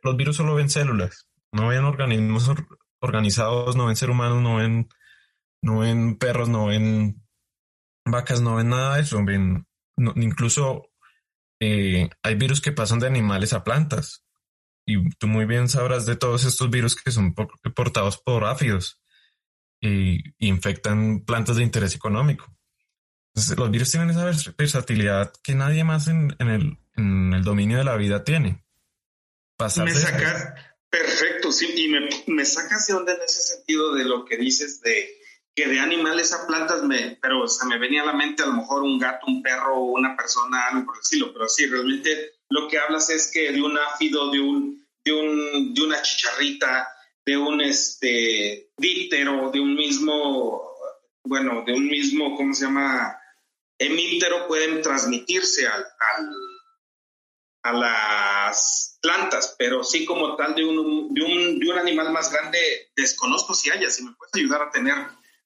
los 0.04 0.16
virus 0.16 0.38
solo 0.38 0.56
ven 0.56 0.70
células, 0.70 1.28
no 1.52 1.68
ven 1.68 1.84
organismos 1.84 2.50
organizados, 3.02 3.76
no 3.76 3.88
ven 3.88 3.96
ser 3.96 4.12
humanos, 4.12 4.42
no 4.42 4.58
ven, 4.58 4.88
no 5.62 5.80
ven 5.80 6.18
perros, 6.18 6.48
no 6.48 6.68
ven 6.68 7.22
vacas, 8.06 8.40
no 8.40 8.56
ven 8.56 8.70
nada 8.70 8.96
de 8.96 9.02
eso, 9.02 9.24
ven, 9.26 9.68
incluso 10.16 10.92
eh, 11.60 12.10
hay 12.24 12.36
virus 12.36 12.62
que 12.62 12.72
pasan 12.72 13.00
de 13.00 13.08
animales 13.08 13.52
a 13.52 13.64
plantas 13.64 14.24
y 14.86 15.10
tú 15.12 15.28
muy 15.28 15.46
bien 15.46 15.70
sabrás 15.70 16.06
de 16.06 16.16
todos 16.16 16.46
estos 16.46 16.70
virus 16.70 16.96
que 16.96 17.12
son 17.12 17.34
portados 17.34 18.18
por 18.18 18.46
áfidos 18.46 19.02
y, 19.82 20.20
infectan 20.40 21.24
plantas 21.26 21.58
de 21.58 21.64
interés 21.64 21.96
económico. 21.96 22.46
Entonces, 23.34 23.58
los 23.58 23.72
virus 23.72 23.92
tienen 23.92 24.10
esa 24.10 24.26
versatilidad 24.58 25.32
que 25.44 25.56
nadie 25.56 25.84
más 25.84 26.08
en, 26.08 26.36
el, 26.40 26.78
en 26.96 27.34
el, 27.34 27.44
dominio 27.44 27.78
de 27.78 27.84
la 27.84 27.96
vida 27.96 28.24
tiene. 28.24 28.66
me 29.60 29.94
saca, 29.94 30.78
perfecto, 30.90 31.52
sí, 31.52 31.72
y 31.76 31.88
me, 31.90 32.10
me 32.28 32.46
sacas 32.46 32.88
de 32.88 32.94
onda 32.94 33.14
en 33.14 33.22
ese 33.22 33.42
sentido 33.42 33.94
de 33.94 34.06
lo 34.06 34.26
que 34.26 34.38
dices 34.38 34.82
de 34.82 35.20
que 35.56 35.68
de 35.68 35.80
animales 35.80 36.34
a 36.34 36.48
plantas, 36.48 36.84
me, 36.84 37.18
pero 37.22 37.48
se 37.48 37.66
me 37.66 37.78
venía 37.78 38.04
a 38.04 38.06
la 38.06 38.14
mente 38.14 38.44
a 38.44 38.48
lo 38.48 38.54
mejor 38.54 38.82
un 38.84 38.98
gato, 38.98 39.28
un 39.28 39.42
perro, 39.42 39.84
una 39.84 40.16
persona, 40.16 40.68
algo 40.68 40.86
por 40.86 40.96
el 40.96 41.02
estilo, 41.02 41.34
pero 41.34 41.48
sí, 41.50 41.66
realmente 41.68 42.39
lo 42.50 42.68
que 42.68 42.80
hablas 42.80 43.10
es 43.10 43.32
que 43.32 43.52
de 43.52 43.62
un 43.62 43.78
áfido, 43.78 44.32
de 44.32 44.40
un, 44.40 44.88
de 45.04 45.14
un, 45.14 45.74
de 45.74 45.82
una 45.82 46.02
chicharrita, 46.02 46.88
de 47.26 47.38
un 47.38 47.62
este 47.62 48.72
díptero, 48.78 49.52
de 49.52 49.60
un 49.60 49.76
mismo, 49.76 50.74
bueno, 51.24 51.64
de 51.66 51.74
un 51.74 51.88
mismo, 51.88 52.36
¿cómo 52.36 52.54
se 52.54 52.66
llama? 52.66 53.16
Hemíptero 53.78 54.48
pueden 54.48 54.82
transmitirse 54.82 55.68
al, 55.68 55.86
a 57.64 57.74
las 57.74 58.98
plantas, 59.02 59.56
pero 59.58 59.84
sí 59.84 60.06
como 60.06 60.36
tal 60.36 60.56
de 60.56 60.66
un, 60.66 61.14
de 61.14 61.24
un, 61.24 61.60
de 61.60 61.70
un 61.70 61.78
animal 61.78 62.12
más 62.12 62.32
grande, 62.32 62.60
desconozco 62.96 63.54
si 63.54 63.70
haya, 63.70 63.90
si 63.90 64.04
me 64.04 64.14
puedes 64.14 64.34
ayudar 64.36 64.64
a 64.64 64.72
tener 64.72 64.96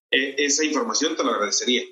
eh, 0.09 0.35
esa 0.37 0.63
información, 0.63 1.15
te 1.15 1.23
lo 1.23 1.31
agradecería. 1.31 1.83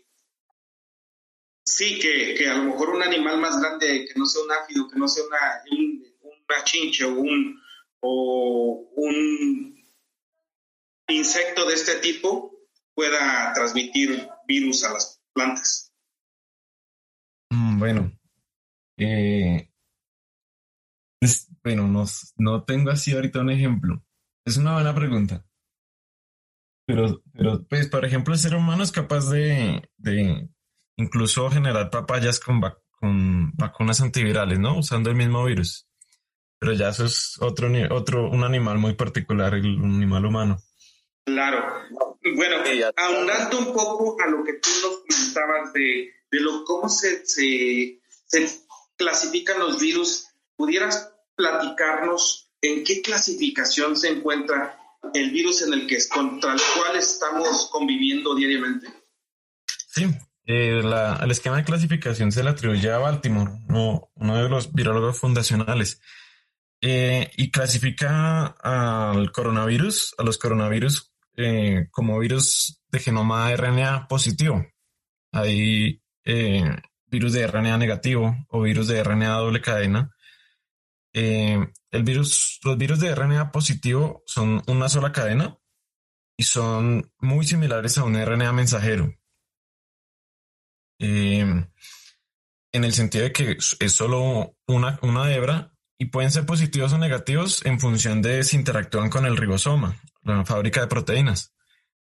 Sí, 1.81 1.97
que, 1.97 2.35
que, 2.35 2.47
a 2.47 2.57
lo 2.57 2.65
mejor 2.65 2.91
un 2.91 3.01
animal 3.01 3.39
más 3.39 3.59
grande, 3.59 4.05
que 4.05 4.13
no 4.19 4.27
sea 4.27 4.43
un 4.43 4.51
áfido, 4.51 4.87
que 4.87 4.99
no 4.99 5.07
sea 5.07 5.23
una, 5.25 5.63
un, 5.71 6.05
una 6.21 6.63
chinche 6.63 7.05
o 7.05 7.15
un, 7.15 7.59
o 8.01 8.87
un 8.97 9.83
insecto 11.07 11.65
de 11.65 11.73
este 11.73 11.95
tipo 11.95 12.55
pueda 12.93 13.51
transmitir 13.53 14.29
virus 14.47 14.83
a 14.83 14.93
las 14.93 15.23
plantas. 15.33 15.91
Mm, 17.49 17.79
bueno, 17.79 18.11
eh, 18.97 19.67
bueno, 21.63 21.87
no, 21.87 22.05
no 22.37 22.63
tengo 22.63 22.91
así 22.91 23.11
ahorita 23.11 23.39
un 23.39 23.49
ejemplo. 23.49 24.05
Es 24.45 24.57
una 24.57 24.75
buena 24.75 24.93
pregunta. 24.93 25.43
Pero, 26.85 27.23
pero, 27.33 27.65
pues, 27.67 27.87
por 27.87 28.05
ejemplo, 28.05 28.35
el 28.35 28.39
ser 28.39 28.53
humano 28.53 28.83
es 28.83 28.91
capaz 28.91 29.31
de 29.31 29.81
incluso 30.97 31.49
generar 31.49 31.89
papayas 31.89 32.39
con, 32.39 32.61
con 32.91 33.51
vacunas 33.55 34.01
antivirales, 34.01 34.59
¿no? 34.59 34.77
Usando 34.77 35.09
el 35.09 35.15
mismo 35.15 35.43
virus. 35.45 35.87
Pero 36.59 36.73
ya 36.73 36.89
eso 36.89 37.05
es 37.05 37.37
otro, 37.41 37.69
otro, 37.89 38.29
un 38.29 38.43
animal 38.43 38.77
muy 38.77 38.93
particular, 38.93 39.55
el 39.55 39.65
animal 39.65 40.25
humano. 40.25 40.61
Claro. 41.25 41.65
Bueno, 42.35 42.57
ahondando 42.95 43.59
un 43.59 43.73
poco 43.73 44.17
a 44.21 44.27
lo 44.27 44.43
que 44.43 44.53
tú 44.53 44.69
nos 44.83 44.97
comentabas 44.99 45.73
de, 45.73 46.11
de 46.29 46.39
lo, 46.39 46.63
cómo 46.65 46.87
se, 46.87 47.25
se, 47.25 47.99
se 48.25 48.61
clasifican 48.95 49.59
los 49.59 49.79
virus, 49.79 50.27
¿pudieras 50.55 51.11
platicarnos 51.35 52.51
en 52.61 52.83
qué 52.83 53.01
clasificación 53.01 53.97
se 53.97 54.09
encuentra 54.09 54.79
el 55.13 55.31
virus 55.31 55.63
en 55.63 55.73
el 55.73 55.87
que 55.87 55.97
contra 56.07 56.53
el 56.53 56.61
cual 56.77 56.95
estamos 56.95 57.69
conviviendo 57.71 58.35
diariamente? 58.35 58.87
Sí, 59.87 60.05
eh, 60.45 60.81
el 61.21 61.31
esquema 61.31 61.57
de 61.57 61.63
clasificación 61.63 62.31
se 62.31 62.43
le 62.43 62.49
atribuye 62.49 62.91
a 62.91 62.97
Baltimore, 62.97 63.51
uno, 63.69 64.09
de 64.15 64.49
los 64.49 64.73
virólogos 64.73 65.17
fundacionales, 65.17 66.01
eh, 66.81 67.29
y 67.37 67.51
clasifica 67.51 68.47
al 68.47 69.31
coronavirus, 69.31 70.15
a 70.17 70.23
los 70.23 70.37
coronavirus, 70.37 71.11
eh, 71.37 71.87
como 71.91 72.19
virus 72.19 72.81
de 72.89 72.99
genoma 72.99 73.51
RNA 73.55 74.07
positivo. 74.07 74.65
Hay 75.31 76.01
virus 77.07 77.33
de 77.33 77.47
RNA 77.47 77.77
negativo 77.77 78.35
o 78.49 78.61
virus 78.61 78.87
de 78.87 79.03
RNA 79.03 79.37
doble 79.37 79.61
cadena. 79.61 80.11
los 81.13 82.59
virus 82.77 82.99
de 82.99 83.15
RNA 83.15 83.51
positivo 83.51 84.23
son 84.25 84.61
una 84.67 84.89
sola 84.89 85.11
cadena 85.11 85.57
y 86.37 86.43
son 86.43 87.11
muy 87.19 87.45
similares 87.45 87.97
a 87.97 88.03
un 88.03 88.15
RNA 88.15 88.51
mensajero. 88.53 89.13
Em, 91.03 91.65
en 92.71 92.83
el 92.83 92.93
sentido 92.93 93.23
de 93.23 93.33
que 93.33 93.57
es 93.57 93.91
solo 93.91 94.55
una, 94.67 94.99
una 95.01 95.33
hebra 95.33 95.73
y 95.97 96.05
pueden 96.05 96.29
ser 96.29 96.45
positivos 96.45 96.93
o 96.93 96.99
negativos 96.99 97.65
en 97.65 97.79
función 97.79 98.21
de 98.21 98.43
si 98.43 98.55
interactúan 98.55 99.09
con 99.09 99.25
el 99.25 99.35
ribosoma, 99.35 99.99
la 100.21 100.45
fábrica 100.45 100.81
de 100.81 100.87
proteínas. 100.87 101.55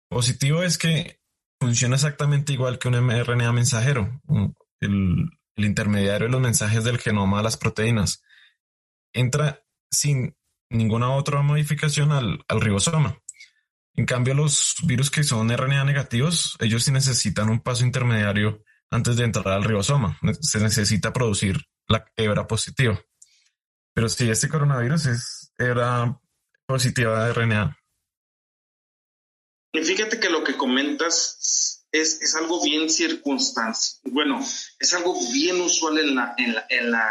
Positivo 0.10 0.64
es 0.64 0.80
que 0.80 1.20
funciona 1.62 1.96
exactamente 1.98 2.52
igual 2.52 2.80
que 2.80 2.88
un 2.88 3.00
mRNA 3.00 3.52
mensajero, 3.54 4.22
el, 4.80 5.30
intermediario 5.56 6.28
de 6.28 6.32
los 6.32 6.42
mensajes 6.42 6.84
del 6.84 6.98
genoma 6.98 7.40
a 7.40 7.44
las 7.44 7.58
proteínas. 7.58 8.24
Entra 9.14 9.62
sin 9.92 10.36
ninguna 10.72 11.12
otra 11.12 11.44
modificación 11.44 12.12
al, 12.12 12.44
al 12.48 12.62
ribosoma. 12.62 13.20
En 13.94 14.06
cambio, 14.08 14.34
los 14.34 14.78
virus 14.84 15.12
que 15.12 15.24
son 15.24 15.56
RNA 15.56 15.84
negativos, 15.84 16.58
ellos 16.60 16.84
sí 16.84 16.92
necesitan 16.92 17.50
un 17.50 17.60
paso 17.60 17.86
intermediario 17.86 18.64
antes 18.92 19.16
de 19.18 19.24
entrar 19.26 19.48
al 19.48 19.64
ribosoma. 19.64 20.20
Se 20.42 20.60
necesita 20.60 21.14
producir 21.14 21.58
la 21.88 22.06
hebra 22.16 22.48
positiva. 22.48 23.00
Pero 23.94 24.10
si 24.10 24.30
este 24.30 24.50
coronavirus 24.50 25.08
es 25.08 25.54
hebra 25.58 26.20
positiva 26.66 27.26
de 27.26 27.34
RNA. 27.34 27.78
Y 29.74 29.84
fíjate 29.84 30.20
que 30.20 30.30
lo 30.30 30.44
que 30.44 30.58
comentas 30.58 31.86
es, 31.92 32.22
es 32.22 32.36
algo 32.36 32.64
bien 32.64 32.90
circunstancial. 32.90 34.00
Bueno, 34.12 34.40
es 34.80 34.94
algo 34.94 35.16
bien 35.32 35.62
usual 35.62 36.00
en 36.00 36.16
la, 36.16 36.34
en 36.38 36.56
la, 36.56 36.66
en 36.70 36.92
la, 36.92 37.10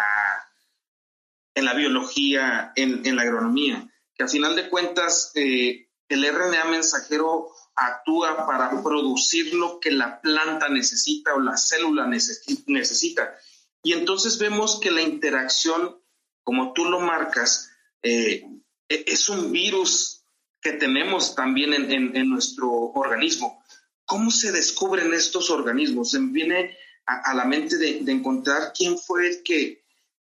en 1.54 1.64
la 1.64 1.74
biología, 1.74 2.72
en, 2.76 3.04
en, 3.06 3.16
la 3.16 3.22
agronomía, 3.22 3.88
que 4.14 4.24
al 4.24 4.28
final 4.28 4.56
de 4.56 4.68
cuentas 4.68 5.32
eh, 5.34 5.88
el 6.08 6.24
RNA 6.24 6.64
mensajero 6.66 7.50
actúa 7.78 8.46
para 8.46 8.82
producir 8.82 9.54
lo 9.54 9.78
que 9.78 9.90
la 9.90 10.20
planta 10.20 10.68
necesita 10.68 11.34
o 11.34 11.40
la 11.40 11.56
célula 11.56 12.06
necesita. 12.06 13.34
Y 13.82 13.92
entonces 13.92 14.38
vemos 14.38 14.80
que 14.80 14.90
la 14.90 15.02
interacción, 15.02 15.96
como 16.42 16.72
tú 16.72 16.86
lo 16.86 17.00
marcas, 17.00 17.70
eh, 18.02 18.44
e-, 18.88 19.04
es 19.06 19.28
un 19.28 19.52
virus 19.52 20.24
que 20.60 20.72
tenemos 20.72 21.36
también 21.36 21.72
en, 21.72 22.28
nuestro 22.28 22.68
organismo. 22.70 23.62
¿Cómo 24.04 24.30
se 24.32 24.50
descubren 24.50 25.14
estos 25.14 25.50
organismos? 25.50 26.10
Se 26.10 26.18
me 26.18 26.32
viene 26.32 26.76
a, 27.06 27.32
la 27.32 27.44
mente 27.44 27.76
de, 27.78 27.98
encontrar 28.10 28.72
quién 28.76 28.98
fue 28.98 29.28
el 29.28 29.42
que 29.44 29.84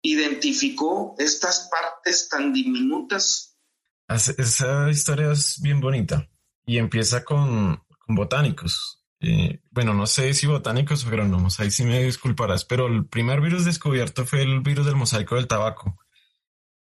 identificó 0.01 1.15
estas 1.19 1.69
partes 1.71 2.29
tan 2.31 2.55
diminutas. 2.55 3.55
Esa 4.09 4.91
historia 4.91 5.33
es 5.33 5.61
bien 5.61 5.81
bonita 5.81 6.27
y 6.67 6.79
empieza 6.79 7.25
con, 7.25 7.83
botánicos. 8.07 9.05
Eh, 9.21 9.61
bueno, 9.71 9.95
no 9.95 10.07
sé 10.07 10.35
si 10.35 10.47
botánicos 10.47 11.05
o 11.05 11.09
agrónomos, 11.09 11.59
ahí 11.61 11.71
sí 11.71 11.85
me 11.85 12.03
disculparás, 12.03 12.65
pero 12.65 12.87
el 12.87 13.07
primer 13.07 13.41
virus 13.41 13.65
descubierto 13.65 14.27
fue 14.27 14.43
el 14.43 14.61
virus 14.61 14.87
del 14.87 14.97
mosaico 14.97 15.37
del 15.37 15.47
tabaco. 15.47 15.99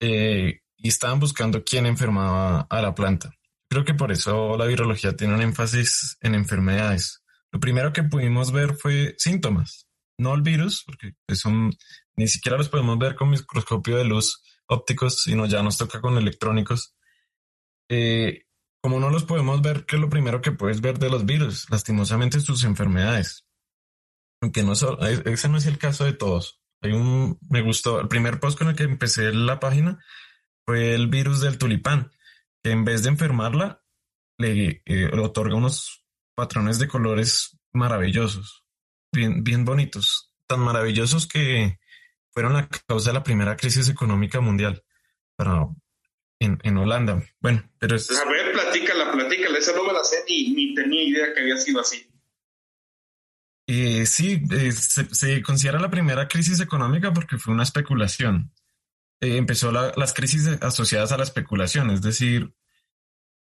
Eh, 0.00 0.61
y 0.76 0.88
estaban 0.88 1.18
buscando 1.18 1.64
quién 1.64 1.87
enfermaba 1.87 2.61
a 2.70 2.83
la 2.83 2.94
planta. 2.94 3.33
Creo 3.68 3.85
que 3.85 3.94
por 3.94 4.12
eso 4.12 4.57
la 4.57 4.66
virología 4.66 5.16
tiene 5.16 5.35
un 5.35 5.42
énfasis 5.42 6.16
en 6.20 6.35
enfermedades. 6.35 7.22
Lo 7.50 7.61
primero 7.61 7.92
que 7.92 8.02
pudimos 8.02 8.52
ver 8.52 8.74
fue 8.74 9.14
síntomas, 9.18 9.88
no 10.18 10.35
el 10.35 10.42
virus, 10.42 10.85
porque 10.85 11.14
son, 11.35 11.72
ni 12.16 12.28
siquiera 12.28 12.59
los 12.59 12.68
podemos 12.68 12.98
ver 12.98 13.14
con 13.14 13.31
microscopio 13.31 13.96
de 13.96 14.04
luz 14.04 14.42
ópticos, 14.66 15.22
sino 15.22 15.46
ya 15.46 15.62
nos 15.62 15.78
toca 15.78 16.00
con 16.00 16.16
electrónicos. 16.16 16.94
Eh, 17.88 18.44
como 18.81 19.01
no 19.01 19.11
los 19.11 19.25
podemos 19.25 19.61
ver, 19.62 19.85
¿qué 19.87 19.97
es 19.97 20.03
lo 20.03 20.09
primero 20.09 20.41
que 20.41 20.53
puedes 20.53 20.81
ver 20.81 20.99
de 20.99 21.11
los 21.11 21.27
virus? 21.27 21.69
Lastimosamente 21.71 22.41
sus 22.41 22.64
enfermedades. 22.64 23.45
Aunque 24.41 24.62
no 24.62 24.73
e-, 24.73 25.23
ese 25.33 25.49
no 25.49 25.59
es 25.59 25.67
el 25.67 25.79
caso 25.79 26.05
de 26.05 26.12
todos. 26.12 26.61
Hay 26.81 26.93
un, 26.93 27.38
me 27.51 27.61
gustó, 27.61 28.01
el 28.01 28.09
primer 28.09 28.38
post 28.38 28.59
con 28.59 28.69
el 28.69 28.77
que 28.77 28.85
empecé 28.85 29.33
la 29.33 29.59
página 29.59 29.99
fue 30.64 30.95
el 30.95 31.09
virus 31.09 31.41
del 31.41 31.59
tulipán, 31.59 32.12
que 32.62 32.71
en 32.71 32.85
vez 32.85 33.03
de 33.03 33.09
enfermarla, 33.09 33.83
le, 34.37 34.83
eh, 34.85 35.11
otorga 35.19 35.57
unos 35.57 36.05
patrones 36.37 36.79
de 36.79 36.87
colores 36.87 37.59
maravillosos, 37.73 38.64
bien, 39.12 39.43
bien 39.43 39.64
bonitos, 39.64 40.33
tan 40.47 40.61
maravillosos 40.61 41.27
que 41.27 41.81
fueron 42.33 42.53
la 42.53 42.69
causa 42.69 43.11
de 43.11 43.14
la 43.14 43.25
primera 43.25 43.57
crisis 43.57 43.88
económica 43.88 44.41
mundial 44.41 44.85
para, 45.35 45.67
en, 46.38 46.59
en 46.62 46.77
Holanda. 46.77 47.25
Bueno, 47.41 47.69
pero 47.79 47.97
es... 47.97 48.09
platícala, 49.29 49.59
esa 49.59 49.75
no 49.75 49.85
me 49.85 49.93
la 49.93 50.03
sé 50.05 50.25
ni, 50.29 50.51
ni 50.51 50.75
tenía 50.75 51.03
idea 51.03 51.35
que 51.35 51.41
había 51.41 51.57
sido 51.57 51.81
así. 51.81 52.07
Eh, 53.67 54.07
sí, 54.07 54.43
eh, 54.51 54.73
se, 54.73 55.43
considera 55.43 55.79
la 55.79 55.91
primera 55.91 56.27
crisis 56.27 56.59
económica 56.61 57.12
porque 57.12 57.37
fue 57.37 57.53
una 57.53 57.64
especulación. 57.64 58.53
Eh, 59.21 59.37
empezó 59.37 59.71
las 59.73 60.14
crisis 60.14 60.49
asociadas 60.62 61.12
a 61.12 61.19
la 61.19 61.25
especulación, 61.25 61.91
es 61.91 62.01
decir, 62.01 62.55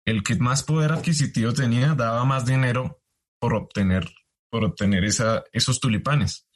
el 0.06 0.24
que 0.24 0.36
más 0.36 0.63
poder 0.63 0.91
adquisitivo 0.91 1.54
tenía 1.54 1.93
daba 1.93 2.24
más 2.26 2.46
dinero 2.46 3.02
por 3.39 3.54
obtener, 3.54 4.10
por 4.50 4.63
obtener 4.63 5.04
esos 5.04 5.80
tulipanes. 5.80 6.48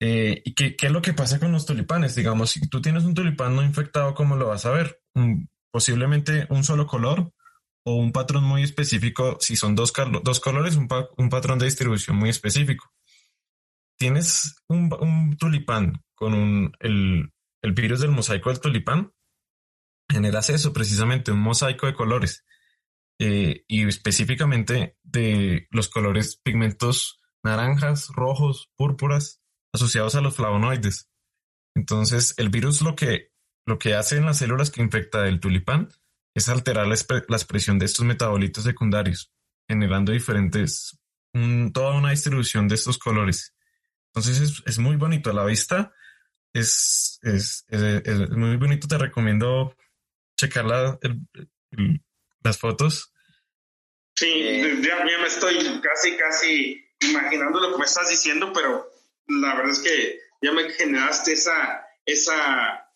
Eh, 0.00 0.42
¿Y 0.44 0.54
qué, 0.54 0.76
qué, 0.76 0.86
es 0.86 0.92
lo 0.92 1.02
que 1.02 1.12
pasa 1.12 1.38
con 1.38 1.52
los 1.52 1.66
tulipanes? 1.66 2.14
Digamos, 2.14 2.50
si 2.50 2.68
tú 2.68 2.80
tienes 2.80 3.04
un 3.04 3.14
tulipán 3.14 3.54
no 3.54 3.62
infectado, 3.62 4.14
¿cómo 4.14 4.36
lo 4.36 4.48
vas 4.48 4.66
a 4.66 4.70
ver? 4.70 5.00
posiblemente 5.70 6.46
un 6.50 6.64
solo 6.64 6.86
color 6.86 7.32
o 7.88 7.96
un 7.96 8.12
patrón 8.12 8.44
muy 8.44 8.62
específico, 8.62 9.38
si 9.40 9.56
son 9.56 9.74
dos, 9.74 9.92
dos 10.22 10.40
colores, 10.40 10.76
un, 10.76 10.88
patrón 10.88 11.58
de 11.58 11.64
distribución 11.64 12.16
muy 12.16 12.28
específico. 12.28 12.92
Tienes 13.96 14.56
un, 14.68 15.36
tulipán 15.38 16.04
con 16.14 16.72
el, 16.80 17.32
el 17.62 17.72
virus 17.72 18.00
del 18.00 18.10
mosaico 18.10 18.50
del 18.50 18.60
tulipán 18.60 19.12
genera 20.10 20.40
eso, 20.40 20.72
precisamente 20.72 21.32
un 21.32 21.40
mosaico 21.40 21.86
de 21.86 21.94
colores 21.94 22.44
eh, 23.18 23.64
y 23.66 23.86
específicamente 23.86 24.96
de 25.02 25.66
los 25.70 25.88
colores 25.88 26.36
pigmentos 26.36 27.20
naranjas, 27.42 28.08
rojos, 28.08 28.70
púrpuras 28.76 29.42
asociados 29.72 30.14
a 30.14 30.20
los 30.20 30.36
flavonoides. 30.36 31.10
Entonces, 31.74 32.34
el 32.38 32.48
virus 32.48 32.82
lo 32.82 32.96
que, 32.96 33.32
lo 33.66 33.78
que 33.78 33.94
hace 33.94 34.16
en 34.16 34.26
las 34.26 34.38
células 34.38 34.70
que 34.70 34.82
infecta 34.82 35.28
el 35.28 35.40
tulipán 35.40 35.90
es 36.38 36.48
alterar 36.48 36.86
la, 36.86 36.94
expresión 36.94 37.78
de 37.78 37.86
estos 37.86 38.04
metabolitos 38.04 38.64
secundarios, 38.64 39.30
generando 39.68 40.12
diferentes, 40.12 40.98
toda 41.72 41.96
una 41.96 42.10
distribución 42.10 42.68
de 42.68 42.74
estos 42.76 42.98
colores. 42.98 43.54
Entonces 44.08 44.40
es, 44.40 44.62
es 44.66 44.78
muy 44.78 44.96
bonito 44.96 45.30
a 45.30 45.34
la 45.34 45.44
vista 45.44 45.92
es, 46.52 47.18
es, 47.22 47.64
es, 47.68 48.30
muy 48.30 48.56
bonito. 48.56 48.88
Te 48.88 48.98
recomiendo 48.98 49.76
checar 50.36 50.64
las 50.64 52.58
fotos. 52.58 53.12
Sí, 54.16 54.82
ya, 54.82 55.04
me 55.04 55.26
estoy 55.26 55.80
casi, 55.80 56.16
casi 56.16 56.84
imaginando 57.00 57.60
lo 57.60 57.72
que 57.72 57.78
me 57.78 57.84
estás 57.84 58.08
diciendo, 58.08 58.52
pero 58.52 58.90
la 59.28 59.54
verdad 59.54 59.72
es 59.72 59.78
que 59.80 60.20
ya 60.42 60.52
me 60.52 60.70
generaste 60.70 61.34
esa, 61.34 61.86
esa, 62.04 62.87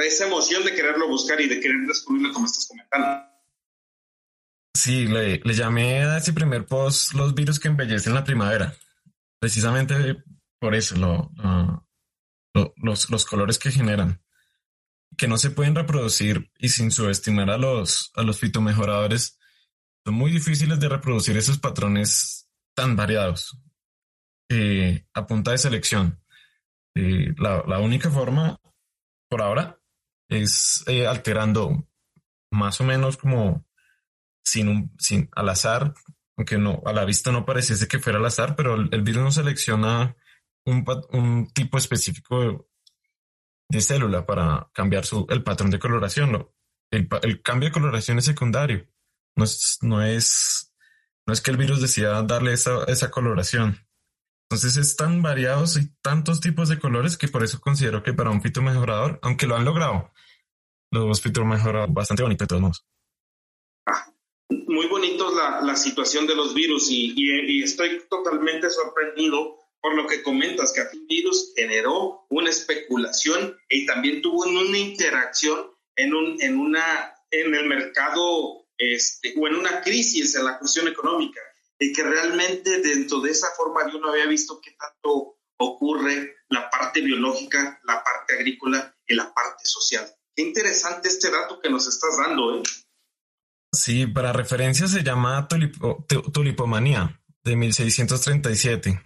esa 0.00 0.26
emoción 0.26 0.64
de 0.64 0.74
quererlo 0.74 1.08
buscar 1.08 1.40
y 1.40 1.48
de 1.48 1.60
querer 1.60 1.86
descubrirlo 1.86 2.32
como 2.32 2.46
estás 2.46 2.66
comentando. 2.68 3.26
Sí, 4.74 5.06
le, 5.06 5.38
le 5.38 5.54
llamé 5.54 6.04
a 6.04 6.18
ese 6.18 6.32
primer 6.32 6.66
post 6.66 7.14
los 7.14 7.34
virus 7.34 7.58
que 7.58 7.68
embellecen 7.68 8.14
la 8.14 8.24
primavera. 8.24 8.74
Precisamente 9.40 10.22
por 10.60 10.74
eso 10.74 10.96
lo, 10.96 11.30
los, 12.76 13.10
los 13.10 13.24
colores 13.24 13.58
que 13.58 13.70
generan, 13.70 14.22
que 15.16 15.26
no 15.26 15.38
se 15.38 15.50
pueden 15.50 15.74
reproducir 15.74 16.50
y 16.58 16.68
sin 16.68 16.90
subestimar 16.90 17.50
a 17.50 17.58
los, 17.58 18.12
a 18.14 18.22
los 18.22 18.38
fitomejoradores, 18.38 19.38
son 20.04 20.14
muy 20.14 20.30
difíciles 20.30 20.78
de 20.78 20.88
reproducir 20.88 21.36
esos 21.36 21.58
patrones 21.58 22.48
tan 22.74 22.94
variados 22.94 23.58
eh, 24.50 25.06
a 25.14 25.26
punta 25.26 25.52
de 25.52 25.58
selección. 25.58 26.22
Eh, 26.94 27.32
la, 27.38 27.64
la, 27.66 27.78
única 27.78 28.10
forma 28.10 28.60
por 29.28 29.42
ahora 29.42 29.79
es 30.30 30.82
eh, 30.86 31.06
alterando 31.06 31.86
más 32.50 32.80
o 32.80 32.84
menos 32.84 33.16
como 33.16 33.66
sin 34.42 34.68
un, 34.68 34.94
sin 34.98 35.28
al 35.32 35.48
azar, 35.50 35.94
aunque 36.36 36.56
no, 36.56 36.82
a 36.86 36.92
la 36.92 37.04
vista 37.04 37.30
no 37.30 37.44
pareciese 37.44 37.86
que 37.86 37.98
fuera 37.98 38.18
al 38.18 38.24
azar, 38.24 38.56
pero 38.56 38.74
el, 38.74 38.88
el 38.92 39.02
virus 39.02 39.22
no 39.22 39.30
selecciona 39.30 40.16
un, 40.64 41.48
tipo 41.52 41.78
específico 41.78 42.68
de, 43.68 43.80
célula 43.80 44.26
para 44.26 44.70
cambiar 44.72 45.04
su, 45.04 45.26
el 45.30 45.42
patrón 45.42 45.70
de 45.70 45.78
coloración. 45.78 46.48
El, 46.90 47.08
cambio 47.42 47.68
de 47.68 47.72
coloración 47.72 48.18
es 48.18 48.24
secundario. 48.24 48.88
No 49.36 49.44
es, 49.44 49.78
no 49.82 50.02
es, 50.02 50.72
no 51.26 51.32
es 51.32 51.40
que 51.40 51.50
el 51.50 51.56
virus 51.56 51.80
decida 51.80 52.22
darle 52.22 52.52
esa, 52.52 52.84
esa 52.84 53.10
coloración. 53.10 53.78
Entonces 54.50 54.76
es 54.78 54.96
tan 54.96 55.22
variados 55.22 55.76
y 55.76 55.92
tantos 56.02 56.40
tipos 56.40 56.68
de 56.68 56.80
colores 56.80 57.16
que 57.16 57.28
por 57.28 57.44
eso 57.44 57.60
considero 57.60 58.02
que 58.02 58.12
para 58.12 58.30
un 58.30 58.42
fitomejorador, 58.42 59.20
aunque 59.22 59.46
lo 59.46 59.54
han 59.54 59.64
logrado, 59.64 60.12
los 60.90 61.22
fitomejoradores 61.22 61.94
bastante 61.94 62.24
bonitos 62.24 62.46
de 62.46 62.48
todos 62.48 62.62
modos. 62.62 62.86
Muy 64.48 64.88
bonito 64.88 65.32
la, 65.32 65.60
la, 65.60 65.76
situación 65.76 66.26
de 66.26 66.34
los 66.34 66.52
virus 66.52 66.90
y, 66.90 67.14
y, 67.16 67.62
estoy 67.62 68.02
totalmente 68.10 68.68
sorprendido 68.70 69.56
por 69.80 69.94
lo 69.94 70.08
que 70.08 70.20
comentas, 70.20 70.72
que 70.72 70.80
el 70.80 71.06
virus 71.06 71.52
generó 71.54 72.26
una 72.28 72.50
especulación 72.50 73.56
y 73.68 73.86
también 73.86 74.20
tuvo 74.20 74.42
una 74.42 74.78
interacción 74.78 75.70
en, 75.94 76.12
un, 76.12 76.42
en, 76.42 76.58
una, 76.58 77.14
en 77.30 77.54
el 77.54 77.66
mercado 77.66 78.66
este, 78.76 79.32
o 79.40 79.46
en 79.46 79.54
una 79.54 79.80
crisis 79.80 80.34
en 80.34 80.44
la 80.44 80.58
cuestión 80.58 80.88
económica, 80.88 81.40
y 81.82 81.92
que 81.94 82.02
realmente 82.02 82.80
dentro 82.80 83.20
de 83.20 83.30
esa 83.30 83.48
forma 83.56 83.90
yo 83.90 83.98
no 83.98 84.10
había 84.10 84.26
visto 84.26 84.60
qué 84.60 84.76
tanto 84.78 85.38
ocurre 85.56 86.36
la 86.50 86.68
parte 86.68 87.00
biológica, 87.00 87.80
la 87.84 88.04
parte 88.04 88.34
agrícola 88.34 88.94
y 89.06 89.14
la 89.14 89.32
parte 89.32 89.64
social. 89.64 90.06
Qué 90.36 90.42
interesante 90.42 91.08
este 91.08 91.30
dato 91.30 91.58
que 91.60 91.70
nos 91.70 91.88
estás 91.88 92.18
dando, 92.18 92.58
¿eh? 92.58 92.62
Sí, 93.72 94.06
para 94.06 94.32
referencia 94.32 94.86
se 94.86 95.02
llama 95.02 95.48
tulipomanía 96.32 97.20
de 97.42 97.56
1637. 97.56 99.02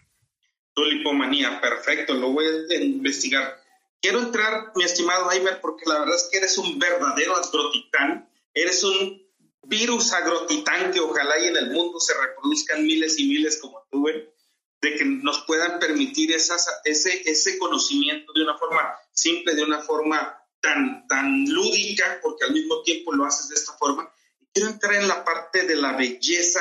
Tulipomanía, 0.74 1.60
perfecto, 1.60 2.14
lo 2.14 2.32
voy 2.32 2.46
a 2.46 2.74
investigar. 2.82 3.62
Quiero 4.00 4.20
entrar, 4.20 4.72
mi 4.74 4.84
estimado 4.84 5.30
Aimer, 5.30 5.60
porque 5.60 5.84
la 5.86 6.00
verdad 6.00 6.16
es 6.16 6.28
que 6.30 6.38
eres 6.38 6.58
un 6.58 6.78
verdadero 6.78 7.36
astrotitán, 7.36 8.28
eres 8.52 8.82
un 8.82 9.23
virus 9.66 10.12
agrotitán 10.12 10.92
que 10.92 11.00
ojalá 11.00 11.38
y 11.38 11.48
en 11.48 11.56
el 11.56 11.70
mundo 11.70 12.00
se 12.00 12.14
reproduzcan 12.14 12.84
miles 12.84 13.18
y 13.18 13.26
miles 13.26 13.58
como 13.58 13.86
tuve, 13.90 14.34
de 14.80 14.94
que 14.96 15.04
nos 15.04 15.44
puedan 15.46 15.78
permitir 15.78 16.32
esas, 16.32 16.68
ese, 16.84 17.22
ese 17.28 17.58
conocimiento 17.58 18.32
de 18.32 18.42
una 18.42 18.56
forma 18.58 18.94
simple, 19.12 19.54
de 19.54 19.64
una 19.64 19.80
forma 19.80 20.38
tan, 20.60 21.06
tan 21.06 21.44
lúdica, 21.48 22.20
porque 22.22 22.44
al 22.44 22.52
mismo 22.52 22.82
tiempo 22.82 23.12
lo 23.12 23.24
haces 23.24 23.48
de 23.48 23.54
esta 23.54 23.72
forma. 23.74 24.12
Quiero 24.52 24.70
entrar 24.70 24.94
en 24.94 25.08
la 25.08 25.24
parte 25.24 25.66
de 25.66 25.76
la 25.76 25.96
belleza 25.96 26.60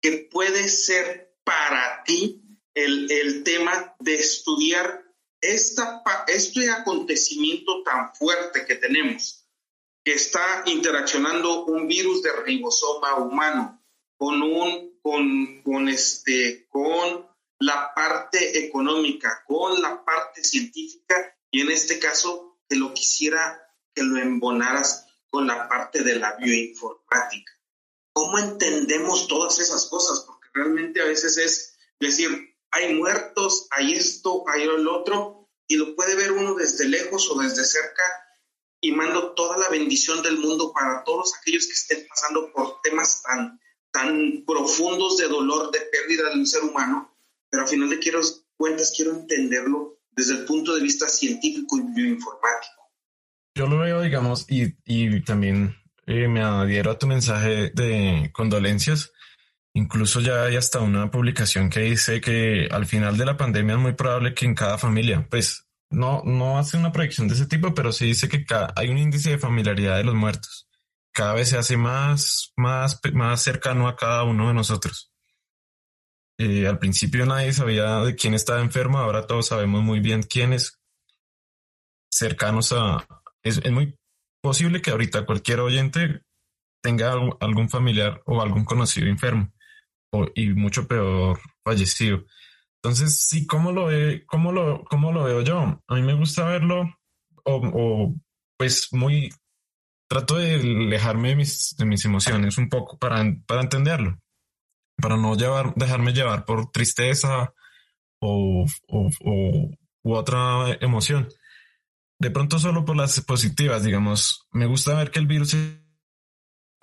que 0.00 0.28
puede 0.30 0.68
ser 0.68 1.34
para 1.44 2.02
ti 2.04 2.42
el, 2.74 3.10
el 3.10 3.42
tema 3.42 3.94
de 3.98 4.18
estudiar 4.18 5.04
esta, 5.40 6.02
este 6.28 6.70
acontecimiento 6.70 7.82
tan 7.82 8.14
fuerte 8.14 8.64
que 8.66 8.76
tenemos, 8.76 9.39
que 10.04 10.14
está 10.14 10.62
interaccionando 10.66 11.64
un 11.66 11.86
virus 11.86 12.22
de 12.22 12.32
ribosoma 12.32 13.16
humano 13.16 13.82
con 14.16 14.42
un 14.42 14.90
con, 15.02 15.88
este 15.88 16.66
con 16.68 17.26
la 17.58 17.92
parte 17.94 18.64
económica, 18.64 19.42
con 19.46 19.80
la 19.80 20.04
parte 20.04 20.42
científica 20.44 21.36
y 21.50 21.62
en 21.62 21.70
este 21.70 21.98
caso 21.98 22.58
te 22.66 22.76
lo 22.76 22.92
quisiera 22.94 23.66
que 23.94 24.02
lo 24.02 24.18
embonaras 24.18 25.06
con 25.28 25.46
la 25.46 25.68
parte 25.68 26.02
de 26.02 26.16
la 26.16 26.36
bioinformática. 26.36 27.52
¿Cómo 28.12 28.38
entendemos 28.38 29.28
todas 29.28 29.58
esas 29.58 29.86
cosas? 29.86 30.20
Porque 30.26 30.48
realmente 30.52 31.00
a 31.00 31.06
veces 31.06 31.36
es 31.38 31.78
decir, 31.98 32.56
hay 32.70 32.94
muertos, 32.94 33.66
hay 33.70 33.94
esto, 33.94 34.44
hay 34.48 34.62
el 34.62 34.86
otro, 34.88 35.48
y 35.66 35.76
lo 35.76 35.94
puede 35.94 36.14
ver 36.16 36.32
uno 36.32 36.54
desde 36.54 36.88
lejos 36.88 37.30
o 37.30 37.38
desde 37.40 37.64
cerca, 37.64 38.02
y 38.80 38.92
mando 38.92 39.32
toda 39.32 39.58
la 39.58 39.68
bendición 39.68 40.22
del 40.22 40.38
mundo 40.38 40.72
para 40.72 41.04
todos 41.04 41.32
aquellos 41.40 41.66
que 41.66 41.72
estén 41.72 42.06
pasando 42.08 42.50
por 42.52 42.80
temas 42.82 43.22
tan, 43.22 43.60
tan 43.90 44.44
profundos 44.46 45.18
de 45.18 45.28
dolor, 45.28 45.70
de 45.70 45.80
pérdida 45.80 46.30
de 46.30 46.40
un 46.40 46.46
ser 46.46 46.62
humano, 46.62 47.14
pero 47.50 47.64
al 47.64 47.68
final 47.68 47.90
de 47.90 47.98
quiero, 47.98 48.20
cuentas 48.56 48.92
quiero 48.96 49.12
entenderlo 49.12 49.98
desde 50.12 50.34
el 50.34 50.44
punto 50.44 50.74
de 50.74 50.82
vista 50.82 51.08
científico 51.08 51.78
y 51.78 51.82
bioinformático. 51.94 52.90
Yo 53.54 53.66
lo 53.66 53.78
veo, 53.78 54.00
digamos, 54.00 54.46
y, 54.48 54.74
y 54.84 55.22
también 55.22 55.76
eh, 56.06 56.28
me 56.28 56.42
adhiero 56.42 56.90
a 56.90 56.98
tu 56.98 57.06
mensaje 57.06 57.70
de 57.74 58.30
condolencias 58.32 59.12
Incluso 59.72 60.20
ya 60.20 60.44
hay 60.44 60.56
hasta 60.56 60.80
una 60.80 61.10
publicación 61.10 61.70
que 61.70 61.80
dice 61.80 62.20
que 62.20 62.68
al 62.70 62.86
final 62.86 63.16
de 63.16 63.24
la 63.24 63.36
pandemia 63.36 63.76
es 63.76 63.80
muy 63.80 63.92
probable 63.92 64.34
que 64.34 64.44
en 64.44 64.54
cada 64.54 64.78
familia, 64.78 65.26
pues 65.30 65.68
no, 65.90 66.22
no 66.24 66.58
hace 66.58 66.76
una 66.76 66.92
proyección 66.92 67.28
de 67.28 67.34
ese 67.34 67.46
tipo, 67.46 67.74
pero 67.74 67.92
sí 67.92 68.06
dice 68.06 68.28
que 68.28 68.44
hay 68.76 68.88
un 68.88 68.98
índice 68.98 69.30
de 69.30 69.38
familiaridad 69.38 69.96
de 69.96 70.04
los 70.04 70.14
muertos. 70.14 70.68
Cada 71.12 71.34
vez 71.34 71.48
se 71.48 71.58
hace 71.58 71.76
más, 71.76 72.52
más, 72.56 73.00
más 73.12 73.42
cercano 73.42 73.88
a 73.88 73.96
cada 73.96 74.24
uno 74.24 74.48
de 74.48 74.54
nosotros. 74.54 75.12
Eh, 76.38 76.66
al 76.66 76.78
principio 76.78 77.26
nadie 77.26 77.52
sabía 77.52 78.00
de 78.00 78.14
quién 78.14 78.34
estaba 78.34 78.60
enfermo, 78.60 78.98
ahora 78.98 79.26
todos 79.26 79.48
sabemos 79.48 79.82
muy 79.82 80.00
bien 80.00 80.22
quiénes 80.22 80.80
cercanos 82.10 82.72
a... 82.72 83.06
Es, 83.42 83.58
es 83.58 83.72
muy 83.72 83.98
posible 84.40 84.80
que 84.80 84.90
ahorita 84.90 85.26
cualquier 85.26 85.60
oyente 85.60 86.22
tenga 86.82 87.12
algún 87.40 87.68
familiar 87.68 88.22
o 88.26 88.40
algún 88.40 88.64
conocido 88.64 89.08
enfermo 89.08 89.52
y 90.34 90.50
mucho 90.50 90.86
peor 90.86 91.38
fallecido. 91.64 92.24
Entonces, 92.82 93.26
sí, 93.26 93.46
¿cómo 93.46 93.72
lo, 93.72 93.86
ve, 93.86 94.24
cómo 94.26 94.52
lo, 94.52 94.84
cómo 94.84 95.12
lo 95.12 95.24
veo 95.24 95.42
yo? 95.42 95.82
A 95.86 95.94
mí 95.94 96.02
me 96.02 96.14
gusta 96.14 96.46
verlo 96.46 96.94
o, 97.44 98.14
pues 98.56 98.88
muy, 98.92 99.30
trato 100.08 100.36
de 100.36 100.54
alejarme 100.54 101.30
de 101.30 101.36
mis, 101.36 101.76
de 101.76 101.84
mis 101.84 102.04
emociones 102.04 102.58
un 102.58 102.68
poco 102.68 102.98
para, 102.98 103.22
para 103.46 103.62
entenderlo, 103.62 104.18
para 104.96 105.16
no 105.16 105.36
llevar, 105.36 105.74
dejarme 105.74 106.12
llevar 106.12 106.44
por 106.44 106.70
tristeza 106.70 107.52
o, 108.20 108.66
o, 108.88 109.10
o 109.24 109.70
u 110.02 110.14
otra 110.14 110.76
emoción. 110.80 111.28
De 112.18 112.30
pronto 112.30 112.58
solo 112.58 112.84
por 112.84 112.96
las 112.96 113.20
positivas, 113.22 113.82
digamos, 113.82 114.46
me 114.52 114.66
gusta 114.66 114.94
ver 114.94 115.10
que 115.10 115.18
el 115.18 115.26
virus 115.26 115.54
está 115.54 115.82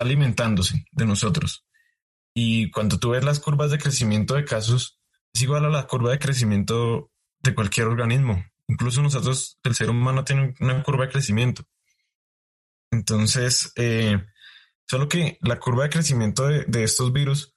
alimentándose 0.00 0.84
de 0.90 1.06
nosotros. 1.06 1.64
Y 2.34 2.70
cuando 2.70 2.98
tú 2.98 3.10
ves 3.10 3.24
las 3.24 3.40
curvas 3.40 3.70
de 3.70 3.78
crecimiento 3.78 4.34
de 4.34 4.44
casos, 4.44 4.97
es 5.32 5.42
igual 5.42 5.64
a 5.64 5.68
la 5.68 5.86
curva 5.86 6.10
de 6.10 6.18
crecimiento 6.18 7.10
de 7.40 7.54
cualquier 7.54 7.86
organismo. 7.86 8.44
Incluso 8.66 9.02
nosotros, 9.02 9.58
el 9.62 9.74
ser 9.74 9.90
humano 9.90 10.24
tiene 10.24 10.54
una 10.60 10.82
curva 10.82 11.06
de 11.06 11.12
crecimiento. 11.12 11.64
Entonces, 12.90 13.72
eh, 13.76 14.18
solo 14.86 15.08
que 15.08 15.38
la 15.42 15.58
curva 15.58 15.84
de 15.84 15.90
crecimiento 15.90 16.46
de, 16.46 16.84
estos 16.84 17.12
virus, 17.12 17.54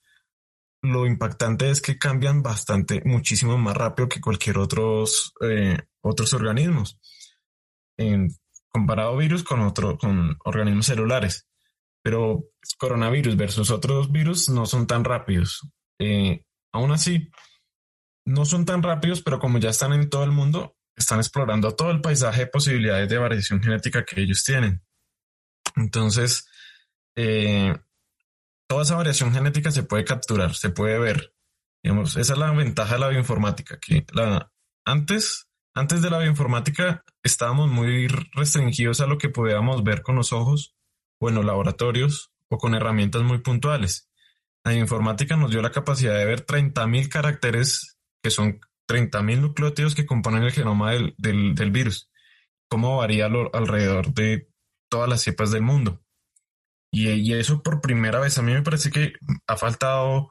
lo 0.82 1.06
impactante 1.06 1.70
es 1.70 1.82
que 1.82 1.98
cambian 1.98 2.42
bastante, 2.42 3.02
muchísimo 3.06 3.58
más 3.58 3.76
rápido 3.76 4.10
que 4.10 4.22
cualquier 4.22 4.58
otros, 4.58 5.34
eh, 5.42 5.78
otros 6.02 6.34
organismos. 6.34 7.00
Comparado 8.70 9.18
virus 9.18 9.44
con 9.44 9.60
otro, 9.62 9.98
con 9.98 10.38
organismos 10.44 10.88
celulares 10.88 11.48
pero 12.02 12.46
coronavirus 12.78 13.38
versus 13.38 13.70
otros 13.70 14.12
virus 14.12 14.50
no 14.50 14.66
son 14.66 14.88
tan 14.88 15.04
rápidos. 15.04 15.62
Eh, 16.00 16.44
aún 16.72 16.92
así, 16.92 17.30
no 18.26 18.46
son 18.46 18.66
tan 18.66 18.84
rápidos, 18.84 19.22
pero 19.22 19.40
como 19.40 19.58
ya 19.58 19.70
están 19.70 19.94
en 19.94 20.10
todo 20.10 20.24
el 20.24 20.32
mundo, 20.32 20.76
están 20.96 21.20
explorando 21.20 21.76
todo 21.76 21.92
el 21.92 22.02
paisaje 22.02 22.42
de 22.42 22.48
posibilidades 22.48 23.10
de 23.10 23.18
variación 23.18 23.62
genética 23.62 24.06
que 24.06 24.22
ellos 24.22 24.44
tienen. 24.44 24.84
Entonces, 25.76 26.48
eh, 27.16 27.76
toda 28.68 28.84
esa 28.84 28.96
variación 28.96 29.34
genética 29.34 29.72
se 29.72 29.84
puede 29.84 30.06
capturar, 30.06 30.56
se 30.56 30.70
puede 30.70 31.00
ver. 31.00 31.34
Digamos, 31.84 32.16
esa 32.16 32.34
es 32.34 32.40
la 32.40 32.52
ventaja 32.52 32.94
de 32.94 33.00
la 33.00 33.08
bioinformática, 33.08 33.80
que 33.80 34.06
antes, 34.86 35.48
antes 35.74 36.02
de 36.02 36.10
la 36.10 36.20
bioinformática 36.20 37.04
estábamos 37.24 37.70
muy 37.70 38.08
restringidos 38.08 39.02
a 39.02 39.08
lo 39.08 39.18
que 39.18 39.30
podíamos 39.30 39.84
ver 39.84 40.04
con 40.04 40.16
los 40.16 40.32
ojos 40.32 40.76
o 41.20 41.30
en 41.30 41.36
los 41.36 41.46
laboratorios 41.46 42.32
o 42.50 42.58
con 42.58 42.76
herramientas 42.76 43.24
muy 43.24 43.40
puntuales. 43.40 44.10
La 44.64 44.74
informática 44.74 45.36
nos 45.36 45.50
dio 45.50 45.62
la 45.62 45.72
capacidad 45.72 46.16
de 46.16 46.26
ver 46.26 46.46
30.000 46.46 47.10
caracteres, 47.10 47.98
que 48.22 48.30
son 48.30 48.60
30.000 48.88 49.42
nucleótidos 49.42 49.96
que 49.96 50.06
componen 50.06 50.44
el 50.44 50.52
genoma 50.52 50.92
del, 50.92 51.16
del, 51.18 51.72
virus, 51.72 52.10
cómo 52.70 52.98
varía 52.98 53.26
alrededor 53.26 54.14
de 54.14 54.50
todas 54.90 55.10
las 55.10 55.22
cepas 55.22 55.52
del 55.52 55.62
mundo. 55.62 56.02
Y, 56.92 57.10
y, 57.10 57.34
eso 57.34 57.64
por 57.64 57.82
primera 57.82 58.20
vez, 58.20 58.38
a 58.38 58.42
mí 58.42 58.52
me 58.52 58.64
parece 58.64 58.92
que 58.92 59.14
ha 59.48 59.56
faltado 59.56 60.30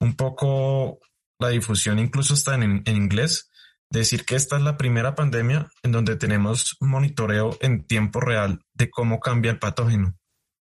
un 0.00 0.14
poco 0.16 1.00
la 1.38 1.50
difusión, 1.50 1.98
incluso 1.98 2.34
hasta 2.34 2.54
en, 2.54 2.82
en 2.86 2.96
inglés, 2.96 3.50
decir 3.90 4.24
que 4.24 4.36
esta 4.36 4.56
es 4.56 4.62
la 4.62 4.76
primera 4.76 5.14
pandemia 5.14 5.70
en 5.82 5.92
donde 5.92 6.16
tenemos 6.16 6.76
monitoreo 6.80 7.56
en 7.60 7.86
tiempo 7.86 8.20
real 8.20 8.64
de 8.74 8.90
cómo 8.90 9.20
cambia 9.20 9.50
el 9.50 9.58
patógeno 9.58 10.18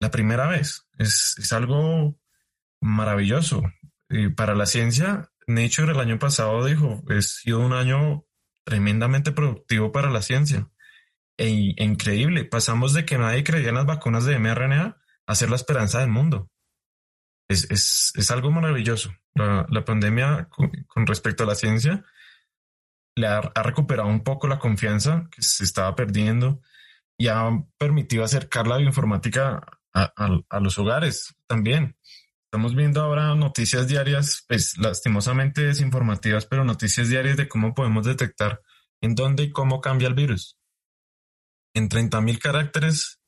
la 0.01 0.11
primera 0.11 0.47
vez. 0.49 0.87
Es, 0.99 1.35
es 1.39 1.53
algo 1.53 2.17
maravilloso. 2.81 3.63
Y 4.09 4.29
para 4.29 4.55
la 4.55 4.67
ciencia, 4.67 5.31
Nature 5.49 5.93
el 5.93 6.01
año 6.01 6.19
pasado 6.19 6.65
dijo, 6.65 7.03
ha 7.09 7.23
sido 7.23 7.61
un 7.61 7.73
año 7.73 8.25
tremendamente 8.65 9.33
productivo 9.33 9.91
para 9.91 10.11
la 10.11 10.23
ciencia. 10.23 10.69
E, 11.37 11.75
increíble. 11.77 12.45
Pasamos 12.45 12.93
de 12.93 13.05
que 13.05 13.19
nadie 13.19 13.45
creía 13.45 13.71
en 13.71 13.77
las 13.77 13.87
vacunas 13.87 14.25
de 14.25 14.39
mRNA 14.39 14.99
a 15.27 15.35
ser 15.35 15.51
la 15.51 15.57
esperanza 15.57 16.01
del 16.01 16.11
mundo. 16.11 16.51
Es, 17.49 17.71
es, 17.71 18.13
es 18.15 18.31
algo 18.31 18.51
maravilloso. 18.51 19.11
La, 19.35 19.67
la 19.71 19.85
pandemia 19.85 20.49
con, 20.51 20.71
con, 20.87 21.07
respecto 21.07 21.45
a 21.45 21.47
la 21.47 21.55
ciencia 21.55 22.05
le 23.17 23.27
ha, 23.27 23.39
ha, 23.39 23.63
recuperado 23.63 24.09
un 24.09 24.23
poco 24.23 24.49
la 24.49 24.59
confianza 24.59 25.29
que 25.31 25.43
se 25.43 25.65
estaba 25.65 25.95
perdiendo 25.97 26.61
y 27.17 27.29
ha 27.29 27.51
permitido 27.79 28.23
acercar 28.23 28.67
la 28.67 28.77
bioinformática 28.77 29.61
a, 29.93 30.61
los 30.61 30.79
hogares 30.79 31.35
también. 31.47 31.97
Estamos 32.51 32.75
viendo 32.75 33.03
ahora 33.03 33.35
noticias 33.35 33.89
diarias, 33.89 34.43
pues 34.49 34.79
lastimosamente 34.79 35.67
desinformativas, 35.67 36.47
pero 36.47 36.65
noticias 36.65 37.11
diarias 37.11 37.37
de 37.37 37.47
cómo 37.47 37.75
podemos 37.75 38.07
detectar 38.07 38.63
en 39.03 39.15
dónde 39.15 39.43
y 39.43 39.51
cómo 39.51 39.83
cambia 39.83 40.09
el 40.09 40.15
virus. 40.15 40.59
En 41.75 41.91
30.000 41.91 42.39
caracteres 42.39 43.21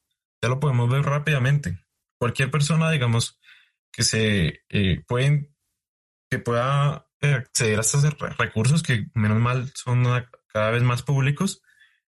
ya 0.42 0.48
lo 0.48 0.58
podemos 0.58 0.88
ver 0.88 1.02
rápidamente. 1.02 1.84
Cualquier 2.18 2.50
persona, 2.50 2.90
digamos, 2.90 3.38
que 3.92 4.04
se 4.04 4.62
eh, 4.70 5.04
pueden, 5.06 5.54
que 6.30 6.38
pueda 6.38 7.06
acceder 7.20 7.76
a 7.76 7.82
estos 7.82 8.02
recursos 8.38 8.82
que 8.82 9.04
menos 9.12 9.38
mal 9.38 9.70
son 9.74 10.06
cada 10.46 10.70
vez 10.70 10.82
más 10.82 11.02
públicos, 11.02 11.60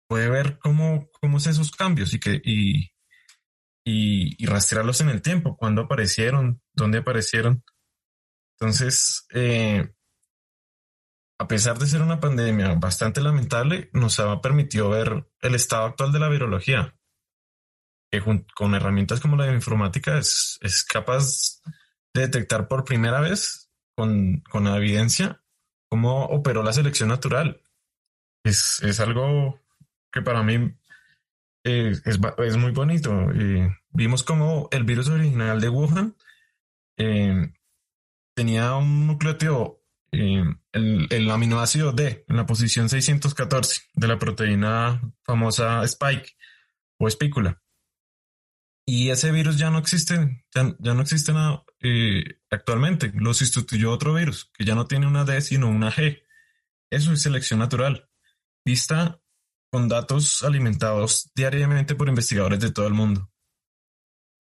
puede 0.07 0.29
ver 0.29 0.59
cómo, 0.59 1.09
cómo 1.19 1.39
es 1.39 1.47
esos 1.47 1.71
cambios 1.71 2.13
y 2.13 2.19
que, 2.19 2.39
y, 2.45 2.90
y, 3.83 4.45
rastrearlos 4.45 5.01
en 5.01 5.09
el 5.09 5.21
tiempo, 5.21 5.57
cuándo 5.57 5.83
aparecieron, 5.83 6.61
dónde 6.73 6.99
aparecieron. 6.99 7.63
Entonces, 8.59 9.25
eh, 9.33 9.93
a 11.39 11.47
pesar 11.47 11.79
de 11.79 11.87
ser 11.87 12.01
una 12.01 12.19
pandemia 12.19 12.75
bastante 12.75 13.21
lamentable, 13.21 13.89
nos 13.93 14.19
ha 14.19 14.41
permitido 14.41 14.89
ver 14.89 15.27
el 15.41 15.55
estado 15.55 15.85
actual 15.85 16.11
de 16.11 16.19
la 16.19 16.29
virología. 16.29 16.95
que 18.11 18.21
con 18.55 18.75
herramientas 18.75 19.21
como 19.21 19.37
la 19.37 19.53
informática 19.53 20.17
es, 20.17 20.59
es 20.61 20.83
capaz 20.83 21.61
de 22.13 22.21
detectar 22.21 22.67
por 22.67 22.83
primera 22.83 23.21
vez 23.21 23.71
con, 23.95 24.41
con 24.41 24.65
la 24.65 24.75
evidencia 24.75 25.41
cómo 25.91 26.23
operó 26.25 26.63
la 26.63 26.71
selección 26.71 27.09
natural. 27.09 27.61
Es, 28.45 28.81
es 28.81 28.99
algo 29.01 29.59
que 30.11 30.21
para 30.21 30.41
mí 30.41 30.73
eh, 31.63 31.91
es, 32.05 32.19
es, 32.37 32.57
muy 32.57 32.71
bonito. 32.71 33.27
vimos 33.91 34.23
como 34.23 34.67
el 34.71 34.83
virus 34.83 35.09
original 35.09 35.61
de 35.61 35.69
Wuhan 35.69 36.15
eh, 36.97 37.53
tenía 38.33 38.75
un 38.75 39.07
nucleótido, 39.07 39.83
eh, 40.11 40.43
el, 40.71 41.07
el, 41.09 41.29
aminoácido 41.29 41.91
D, 41.91 42.25
en 42.27 42.35
la 42.35 42.45
posición 42.45 42.89
614 42.89 43.81
de 43.93 44.07
la 44.07 44.17
proteína 44.17 45.01
famosa 45.23 45.83
Spike 45.83 46.35
o 46.97 47.07
espícula. 47.07 47.61
Y 48.85 49.09
ese 49.11 49.31
virus 49.31 49.57
ya 49.57 49.69
no 49.69 49.77
existe, 49.77 50.43
ya, 50.53 50.75
ya 50.79 50.93
no 50.95 51.01
existe 51.01 51.31
nada 51.31 51.63
actualmente. 52.49 53.11
Lo 53.13 53.33
sustituyó 53.33 53.91
otro 53.91 54.15
virus 54.15 54.51
que 54.57 54.65
ya 54.65 54.73
no 54.73 54.87
tiene 54.87 55.07
una 55.07 55.23
D 55.23 55.39
sino 55.41 55.69
una 55.69 55.91
G. 55.91 56.23
Eso 56.89 57.13
es 57.13 57.21
selección 57.21 57.59
natural. 57.59 58.09
Vista 58.65 59.20
con 59.71 59.87
datos 59.87 60.43
alimentados 60.43 61.31
diariamente 61.33 61.95
por 61.95 62.09
investigadores 62.09 62.59
de 62.59 62.71
todo 62.71 62.87
el 62.87 62.93
mundo. 62.93 63.29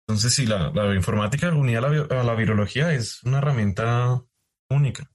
Entonces, 0.09 0.35
sí, 0.35 0.47
la, 0.47 0.71
la 0.71 0.87
bioinformática 0.87 1.55
unida 1.55 1.79
a 1.79 1.83
la, 1.83 2.21
a 2.21 2.25
la, 2.25 2.35
virología 2.35 2.95
es 2.95 3.23
una 3.25 3.39
herramienta 3.39 4.25
única. 4.71 5.11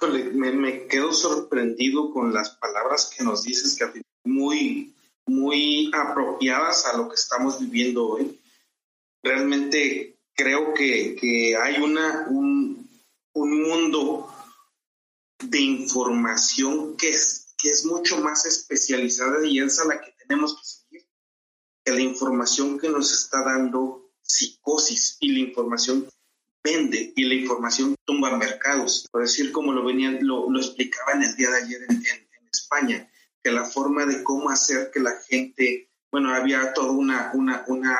me, 0.00 0.52
me, 0.52 0.86
quedo 0.86 1.12
sorprendido 1.12 2.12
con 2.12 2.32
las 2.32 2.50
palabras 2.50 3.12
que 3.16 3.24
nos 3.24 3.42
dices, 3.42 3.76
que 3.76 4.02
muy, 4.24 4.94
muy 5.26 5.90
apropiadas 5.92 6.86
a 6.86 6.96
lo 6.96 7.08
que 7.08 7.16
estamos 7.16 7.58
viviendo 7.58 8.06
hoy. 8.06 8.40
Realmente 9.20 10.18
creo 10.34 10.74
que, 10.74 11.16
que 11.16 11.56
hay 11.56 11.82
una, 11.82 12.26
un, 12.28 12.88
un 13.34 13.62
mundo 13.62 14.32
de 15.42 15.60
información 15.60 16.96
que 16.96 17.08
es 17.10 17.43
que 17.64 17.70
es 17.70 17.86
mucho 17.86 18.20
más 18.20 18.44
especializada 18.44 19.38
y 19.46 19.58
es 19.58 19.80
a 19.80 19.86
la 19.86 19.98
que 19.98 20.12
tenemos 20.18 20.54
que 20.54 20.64
seguir, 20.66 21.08
que 21.82 21.92
la 21.92 22.02
información 22.02 22.78
que 22.78 22.90
nos 22.90 23.10
está 23.10 23.42
dando 23.42 24.12
psicosis 24.20 25.16
y 25.20 25.32
la 25.32 25.38
información 25.38 26.06
vende 26.62 27.14
y 27.16 27.24
la 27.24 27.34
información 27.34 27.96
tumba 28.04 28.36
mercados. 28.36 29.08
Por 29.10 29.22
decir 29.22 29.50
como 29.50 29.72
lo 29.72 29.82
venían, 29.82 30.18
lo, 30.20 30.50
lo 30.50 30.58
explicaban 30.58 31.22
el 31.22 31.34
día 31.36 31.50
de 31.50 31.56
ayer 31.56 31.80
en, 31.88 32.04
España, 32.52 33.10
que 33.42 33.50
la 33.50 33.64
forma 33.64 34.06
de 34.06 34.22
cómo 34.22 34.48
hacer 34.48 34.90
que 34.92 35.00
la 35.00 35.18
gente, 35.28 35.90
bueno, 36.12 36.32
había 36.32 36.72
toda 36.72 36.92
una, 36.92 37.32
una, 37.34 37.64
una, 37.66 37.98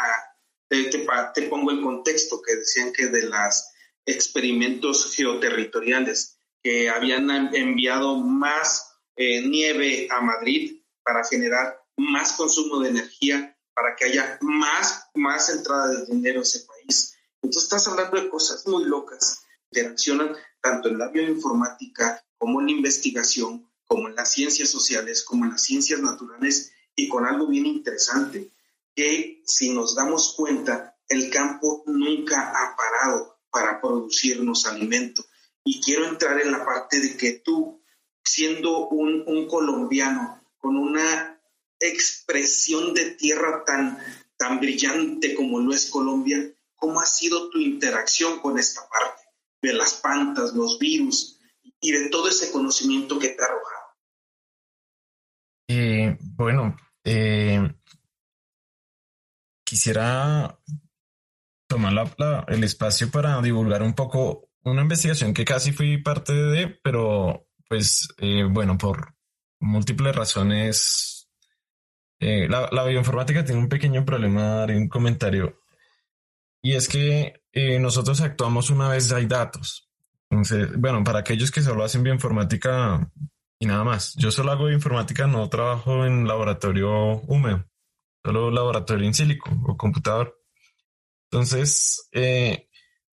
te, 0.68 0.84
te 0.84 1.42
pongo 1.48 1.72
el 1.72 1.80
contexto, 1.80 2.40
que 2.40 2.54
decían 2.54 2.92
que 2.92 3.06
de 3.06 3.22
los 3.22 3.64
experimentos 4.06 5.12
geoterritoriales, 5.12 6.38
que 6.62 6.88
habían 6.88 7.30
enviado 7.52 8.16
más 8.18 8.93
eh, 9.16 9.46
nieve 9.46 10.08
a 10.10 10.20
Madrid 10.20 10.80
para 11.02 11.24
generar 11.24 11.80
más 11.96 12.32
consumo 12.32 12.80
de 12.80 12.90
energía, 12.90 13.56
para 13.74 13.94
que 13.96 14.06
haya 14.06 14.38
más, 14.40 15.08
más 15.14 15.48
entrada 15.50 15.88
de 15.88 16.06
dinero 16.06 16.40
a 16.40 16.42
ese 16.42 16.60
país. 16.60 17.14
Entonces 17.42 17.64
estás 17.64 17.88
hablando 17.88 18.20
de 18.20 18.28
cosas 18.28 18.66
muy 18.66 18.84
locas, 18.84 19.42
interaccionan 19.70 20.34
tanto 20.60 20.88
en 20.88 20.98
la 20.98 21.08
bioinformática 21.08 22.24
como 22.38 22.60
en 22.60 22.66
la 22.66 22.72
investigación, 22.72 23.70
como 23.86 24.08
en 24.08 24.16
las 24.16 24.32
ciencias 24.32 24.70
sociales, 24.70 25.22
como 25.24 25.44
en 25.44 25.52
las 25.52 25.62
ciencias 25.62 26.00
naturales 26.00 26.72
y 26.96 27.08
con 27.08 27.26
algo 27.26 27.46
bien 27.46 27.66
interesante, 27.66 28.50
que 28.94 29.42
si 29.44 29.70
nos 29.70 29.94
damos 29.94 30.34
cuenta, 30.36 30.96
el 31.08 31.30
campo 31.30 31.82
nunca 31.86 32.50
ha 32.50 32.76
parado 32.76 33.38
para 33.50 33.80
producirnos 33.80 34.66
alimento. 34.66 35.24
Y 35.64 35.80
quiero 35.80 36.06
entrar 36.06 36.40
en 36.40 36.52
la 36.52 36.64
parte 36.64 37.00
de 37.00 37.16
que 37.16 37.32
tú 37.44 37.82
siendo 38.24 38.88
un, 38.88 39.46
colombiano 39.48 40.42
con 40.58 40.76
una 40.76 41.38
expresión 41.78 42.94
de 42.94 43.10
tierra 43.10 43.64
tan, 43.66 43.98
tan 44.36 44.58
brillante 44.60 45.34
como 45.34 45.60
lo 45.60 45.74
es 45.74 45.90
Colombia, 45.90 46.38
¿cómo 46.74 47.00
ha 47.00 47.06
sido 47.06 47.50
tu 47.50 47.58
interacción 47.58 48.40
con 48.40 48.58
esta 48.58 48.80
parte 48.88 49.22
de 49.62 49.74
las 49.74 49.94
pantas, 49.94 50.54
los 50.54 50.78
virus 50.78 51.38
y 51.80 51.92
de 51.92 52.08
todo 52.08 52.28
ese 52.28 52.50
conocimiento 52.50 53.18
que 53.18 53.28
te 53.28 53.42
ha 53.42 53.46
arrojado? 53.46 53.84
Eh, 55.68 56.16
bueno, 56.20 56.76
eh, 57.04 57.74
quisiera 59.64 60.58
tomar 61.68 61.92
el 62.48 62.64
espacio 62.64 63.10
para 63.10 63.40
divulgar 63.42 63.82
un 63.82 63.94
poco 63.94 64.48
una 64.62 64.82
investigación 64.82 65.34
que 65.34 65.44
casi 65.44 65.72
fui 65.72 65.98
parte 66.02 66.32
de, 66.32 66.68
pero 66.82 67.46
pues 67.68 68.08
eh, 68.18 68.44
bueno, 68.44 68.78
por 68.78 69.14
múltiples 69.60 70.14
razones, 70.14 71.28
eh, 72.20 72.48
la, 72.48 72.84
bioinformática 72.84 73.44
tiene 73.44 73.60
un 73.60 73.68
pequeño 73.68 74.04
problema, 74.04 74.62
haré 74.62 74.76
un 74.76 74.88
comentario, 74.88 75.60
y 76.62 76.74
es 76.74 76.88
que 76.88 77.42
eh, 77.52 77.78
nosotros 77.78 78.20
actuamos 78.20 78.70
una 78.70 78.88
vez 78.88 79.12
hay 79.12 79.26
datos. 79.26 79.90
Entonces, 80.30 80.70
bueno, 80.78 81.04
para 81.04 81.20
aquellos 81.20 81.50
que 81.50 81.62
solo 81.62 81.84
hacen 81.84 82.02
bioinformática 82.02 83.10
y 83.58 83.66
nada 83.66 83.84
más, 83.84 84.14
yo 84.16 84.30
solo 84.30 84.52
hago 84.52 84.66
bioinformática, 84.66 85.26
no 85.26 85.48
trabajo 85.48 86.04
en 86.04 86.26
laboratorio 86.26 87.20
húmedo, 87.22 87.64
solo 88.24 88.50
laboratorio 88.50 89.06
en 89.06 89.14
sílico 89.14 89.50
o 89.66 89.76
computador. 89.76 90.38
Entonces, 91.30 92.08
eh, 92.12 92.68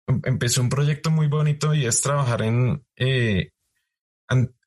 em, 0.08 0.22
empecé 0.26 0.62
un 0.62 0.70
proyecto 0.70 1.12
muy 1.12 1.28
bonito 1.28 1.74
y 1.74 1.86
es 1.86 2.02
trabajar 2.02 2.42
en 2.44 2.86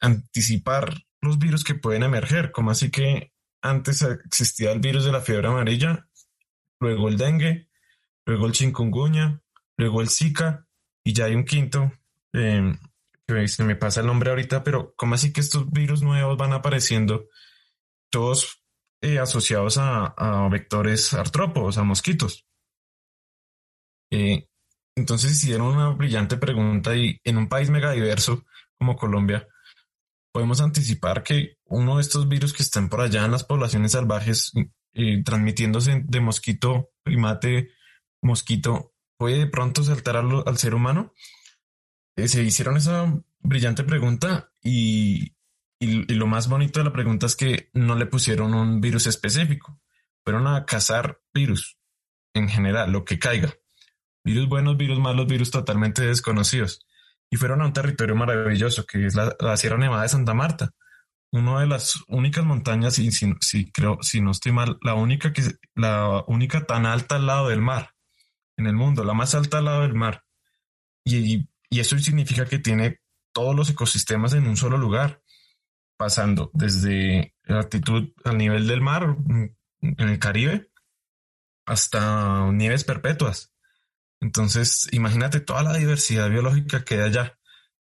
anticipar 0.01 0.95
los 1.21 1.39
virus 1.39 1.65
que 1.65 1.75
pueden 1.75 2.03
emerger, 2.03 2.53
como 2.53 2.71
así 2.71 2.91
que 2.91 3.33
antes 3.61 4.03
existía 4.03 4.73
el 4.73 4.81
virus 4.81 5.05
de 5.05 5.13
la 5.13 5.21
fiebre 5.21 5.49
amarilla, 5.49 6.09
luego 6.81 7.09
el 7.09 7.17
dengue, 7.17 7.69
luego 8.25 8.47
el 8.47 8.53
chikungunya, 8.53 9.41
luego 9.77 10.01
el 10.01 10.11
Zika 10.11 10.67
y 11.05 11.13
ya 11.13 11.25
hay 11.25 11.35
un 11.35 11.45
quinto, 11.45 11.93
eh, 12.33 12.75
que 13.27 13.49
se 13.49 13.65
me 13.65 13.77
pasa 13.77 14.01
el 14.01 14.07
nombre 14.07 14.31
ahorita, 14.31 14.63
pero 14.63 14.95
como 14.97 15.15
así 15.15 15.33
que 15.33 15.41
estos 15.41 15.71
virus 15.71 16.03
nuevos 16.03 16.37
van 16.37 16.53
apareciendo, 16.53 17.29
todos 18.11 18.63
eh, 19.01 19.19
asociados 19.19 19.79
a, 19.79 20.49
vectores 20.51 21.15
artrópodos, 21.15 21.79
a 21.79 21.85
mosquitos. 21.85 22.47
Eh, 24.11 24.49
entonces 24.97 25.33
hicieron 25.33 25.69
una 25.69 25.91
brillante 25.91 26.37
pregunta 26.37 26.97
y 26.97 27.21
en 27.25 27.37
un 27.37 27.49
país 27.49 27.71
megadiverso, 27.71 28.45
como 28.79 28.97
Colombia, 28.97 29.47
podemos 30.33 30.61
anticipar 30.61 31.23
que 31.23 31.59
uno 31.65 31.97
de 31.97 32.03
estos 32.03 32.29
virus 32.29 32.53
que 32.53 32.63
están 32.63 32.89
por 32.89 33.01
allá 33.01 33.25
en 33.25 33.33
las 33.33 33.45
poblaciones 33.45 33.93
salvajes 33.93 34.53
eh, 34.95 35.23
transmitiéndose 35.25 36.03
de 36.07 36.21
mosquito, 36.21 36.91
primate, 37.03 37.71
mosquito, 38.23 38.95
puede 39.17 39.39
de 39.39 39.47
pronto 39.47 39.83
saltar 39.83 40.17
al, 40.17 40.59
ser 40.59 40.75
humano? 40.75 41.13
Eh, 42.17 42.29
se 42.29 42.43
hicieron 42.43 42.77
esa 42.77 43.13
brillante 43.41 43.85
pregunta 43.85 44.53
y, 44.63 45.35
y, 45.81 46.15
lo 46.15 46.27
más 46.27 46.49
bonito 46.49 46.81
de 46.81 46.85
la 46.85 46.93
pregunta 46.93 47.27
es 47.27 47.37
que 47.37 47.71
no 47.73 47.97
le 47.97 48.07
pusieron 48.07 48.55
un 48.55 48.81
virus 48.81 49.07
específico, 49.07 49.81
fueron 50.25 50.47
a 50.47 50.65
cazar 50.65 51.21
virus 51.33 51.79
en 52.35 52.49
general, 52.49 52.93
lo 52.93 53.05
que 53.05 53.19
caiga. 53.19 53.55
Virus 54.25 54.49
buenos, 54.49 54.77
virus 54.77 54.99
malos, 54.99 55.27
virus 55.27 55.51
totalmente 55.51 56.03
desconocidos 56.03 56.88
y 57.31 57.37
fueron 57.37 57.63
a 57.63 57.67
un 57.67 57.73
territorio 57.73 58.15
maravilloso 58.15 58.85
que 58.87 59.07
es 59.07 59.15
la, 59.15 59.57
Sierra 59.57 59.79
Nevada 59.79 60.03
de 60.03 60.09
Santa 60.09 60.35
Marta, 60.35 60.71
una 61.31 61.61
de 61.61 61.67
las 61.67 62.03
únicas 62.09 62.45
montañas, 62.45 62.99
y 62.99 63.11
si, 63.13 63.71
creo, 63.71 63.99
si 64.01 64.21
no 64.21 64.31
estoy 64.31 64.53
mal, 64.53 64.79
la 64.83 64.95
única 64.95 65.33
que 65.33 65.43
la 65.75 66.25
única 66.27 66.65
tan 66.65 66.87
alta 66.87 67.17
al 67.17 67.27
lado 67.27 67.49
del 67.49 67.61
mar 67.61 67.91
en 68.57 68.67
el 68.67 68.75
mundo, 68.75 69.05
la 69.05 69.15
más 69.15 69.35
alta 69.35 69.59
al 69.59 69.67
lado 69.67 69.83
del 69.83 69.95
mar. 69.95 70.25
Y, 71.05 71.49
y 71.71 71.81
eso 71.81 71.99
significa 71.99 72.47
que 72.47 72.59
tiene 72.59 73.01
todos 73.33 73.55
los 73.55 73.71
ecosistemas 73.71 74.33
en 74.33 74.47
un 74.49 74.57
solo 74.57 74.79
lugar, 74.79 75.23
pasando 75.97 76.51
desde 76.55 77.35
la 77.45 77.61
altitud 77.61 78.13
al 78.25 78.39
nivel 78.39 78.67
del 78.67 78.81
mar 78.81 79.17
en 79.81 80.09
el 80.09 80.19
Caribe 80.19 80.71
hasta 81.67 82.51
nieves 82.53 82.85
perpetuas. 82.85 83.53
Entonces, 84.21 84.89
imagínate 84.93 85.41
toda 85.41 85.63
la 85.63 85.75
diversidad 85.75 86.29
biológica 86.31 86.85
que 86.85 86.95
hay 86.95 87.01
allá, 87.03 87.39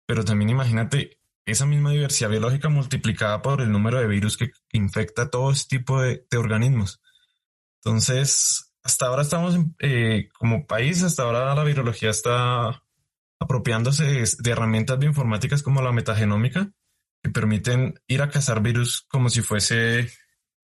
pero 0.06 0.24
también 0.24 0.50
imagínate 0.50 1.20
esa 1.46 1.66
misma 1.66 1.90
diversidad 1.90 2.30
biológica 2.30 2.68
multiplicada 2.68 3.42
por 3.42 3.60
el 3.60 3.72
número 3.72 3.98
de 3.98 4.06
virus 4.06 4.36
que 4.36 4.50
infecta 4.72 5.30
todo 5.30 5.50
ese 5.50 5.66
tipo 5.68 6.00
de, 6.00 6.26
organismos. 6.36 7.00
Entonces, 7.82 8.72
hasta 8.82 9.06
ahora 9.06 9.22
estamos 9.22 9.56
eh, 9.80 10.28
como 10.38 10.66
país, 10.66 11.02
hasta 11.02 11.22
ahora 11.22 11.54
la 11.54 11.64
virología 11.64 12.10
está 12.10 12.82
apropiándose 13.38 14.04
de, 14.04 14.50
herramientas 14.50 14.98
bioinformáticas 14.98 15.62
como 15.62 15.80
la 15.80 15.92
metagenómica, 15.92 16.70
que 17.22 17.30
permiten 17.30 17.94
ir 18.06 18.22
a 18.22 18.30
cazar 18.30 18.62
virus 18.62 19.06
como 19.08 19.30
si 19.30 19.40
fuese 19.42 20.10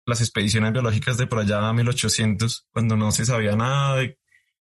las 0.06 0.22
expediciones 0.22 0.72
biológicas 0.74 1.18
de 1.18 1.28
por 1.28 1.40
allá 1.40 1.68
a 1.68 1.74
1800, 1.74 2.68
cuando 2.72 2.96
no 2.96 3.12
se 3.12 3.26
sabía 3.26 3.56
nada 3.56 3.98
de, 3.98 4.20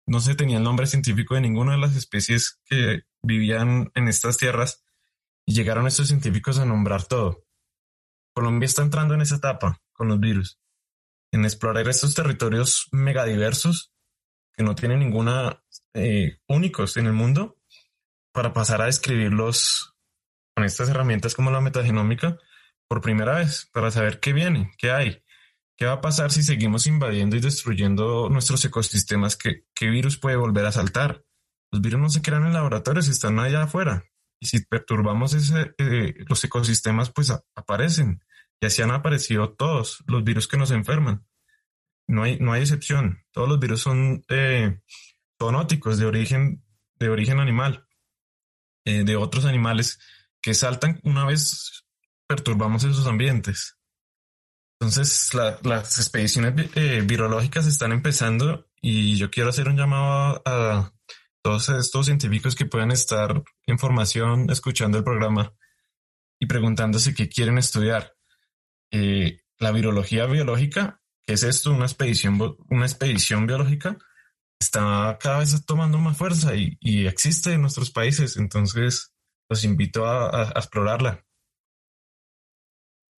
no 0.10 0.20
se 0.20 0.34
tenía 0.34 0.57
el 0.57 0.64
nombre 0.64 0.88
científico 0.88 1.36
de 1.36 1.41
ninguna 1.41 1.74
de 1.74 1.78
las 1.78 1.95
especies 1.95 2.60
que 2.66 3.03
vivían 3.22 3.91
en 3.93 4.07
estas 4.07 4.38
tierras, 4.38 4.84
y 5.45 5.53
llegaron 5.53 5.88
estos 5.88 6.07
científicos 6.07 6.57
a 6.57 6.66
nombrar 6.66 7.03
todo. 7.03 7.45
Colombia 8.34 8.66
está 8.66 8.82
entrando 8.82 9.14
en 9.14 9.22
esa 9.22 9.36
etapa 9.36 9.82
con 9.93 10.07
los 10.07 10.20
virus, 10.20 10.60
en 11.32 11.45
explorar 11.45 11.88
estos 11.88 12.16
territorios 12.16 12.88
megadiversos 12.91 13.93
que 14.53 14.64
no 14.64 14.76
tienen 14.76 14.99
ninguna 14.99 15.64
eh, 15.93 16.39
únicos 16.47 16.97
en 16.97 17.05
el 17.05 17.14
mundo 17.14 17.57
para 18.32 18.51
pasar 18.51 18.82
a 18.82 18.86
describirlos 18.86 19.95
con 20.55 20.66
estas 20.66 20.89
herramientas 20.89 21.36
como 21.36 21.51
la 21.51 21.62
metagenómica 21.62 22.38
por 22.88 23.01
primera 23.01 23.36
vez, 23.36 23.70
para 23.72 23.91
saber 23.91 24.20
qué 24.20 24.34
viene, 24.34 24.72
qué 24.80 24.89
hay, 24.89 25.24
qué 25.80 25.86
va 25.86 25.93
a 25.93 26.01
pasar 26.01 26.30
si 26.30 26.43
seguimos 26.43 26.88
invadiendo 26.88 27.38
y 27.38 27.39
destruyendo 27.39 28.30
nuestros 28.30 28.63
ecosistemas, 28.65 29.38
qué, 29.38 29.63
virus 29.80 30.17
puede 30.17 30.36
volver 30.36 30.65
a 30.65 30.73
saltar. 30.73 31.23
Los 31.71 31.82
virus 31.82 32.01
no 32.01 32.09
se 32.09 32.21
crean 32.21 32.45
en 32.45 32.51
laboratorios, 32.51 33.07
están 33.07 33.39
allá 33.39 33.63
afuera. 33.63 34.03
Y 34.41 34.47
si 34.47 34.65
perturbamos 34.65 35.34
ese, 35.34 35.73
eh, 35.77 36.15
los 36.27 36.43
ecosistemas, 36.43 37.11
pues 37.11 37.32
aparecen. 37.55 38.21
Y 38.59 38.65
así 38.65 38.82
han 38.82 38.91
aparecido 38.91 39.53
todos 39.53 40.03
los 40.05 40.21
virus 40.25 40.49
que 40.49 40.57
nos 40.57 40.71
enferman. 40.71 41.25
No 42.07 42.23
hay, 42.23 42.38
no 42.39 42.51
hay 42.51 42.61
excepción. 42.61 43.23
Todos 43.32 43.47
los 43.47 43.59
virus 43.59 43.80
son 43.80 44.25
eh, 44.27 44.82
de 45.39 46.05
origen, 46.05 46.61
de 46.95 47.09
origen 47.09 47.39
animal, 47.39 47.88
eh, 48.84 49.05
de 49.05 49.15
otros 49.15 49.45
animales 49.45 49.97
que 50.41 50.53
saltan 50.53 50.99
una 51.03 51.25
vez 51.25 51.86
perturbamos 52.27 52.84
esos 52.84 53.07
ambientes. 53.07 53.78
Entonces, 54.80 55.34
las 55.34 55.99
expediciones 55.99 56.69
eh, 56.75 57.03
virológicas 57.05 57.67
están 57.67 57.91
empezando 57.91 58.67
y 58.82 59.17
yo 59.17 59.30
quiero 59.30 59.49
hacer 59.49 59.67
un 59.67 59.77
llamado 59.77 60.41
a, 60.45 60.93
todos 61.41 61.69
estos 61.69 62.05
científicos 62.05 62.55
que 62.55 62.65
puedan 62.65 62.91
estar 62.91 63.43
en 63.65 63.80
formación 63.80 64.49
escuchando 64.49 64.97
el 64.97 65.03
programa 65.03 65.53
y 66.39 66.47
preguntándose 66.47 67.13
qué 67.13 67.30
quieren 67.30 67.57
estudiar. 67.57 68.13
Eh, 68.91 69.41
la 69.57 69.71
virología 69.71 70.25
biológica, 70.25 71.01
¿qué 71.25 71.34
es 71.34 71.43
esto? 71.43 71.71
Una 71.71 71.86
expedición, 71.86 72.57
una 72.69 72.86
expedición 72.86 73.47
biológica 73.47 73.97
está 74.59 75.17
cada 75.19 75.39
vez 75.39 75.65
tomando 75.65 75.97
más 75.97 76.17
fuerza 76.17 76.53
y, 76.55 77.07
existe 77.07 77.53
en 77.53 77.61
nuestros 77.61 77.91
países. 77.91 78.38
Entonces, 78.38 79.13
los 79.49 79.63
invito 79.63 80.05
a, 80.05 80.51
explorarla. 80.55 81.25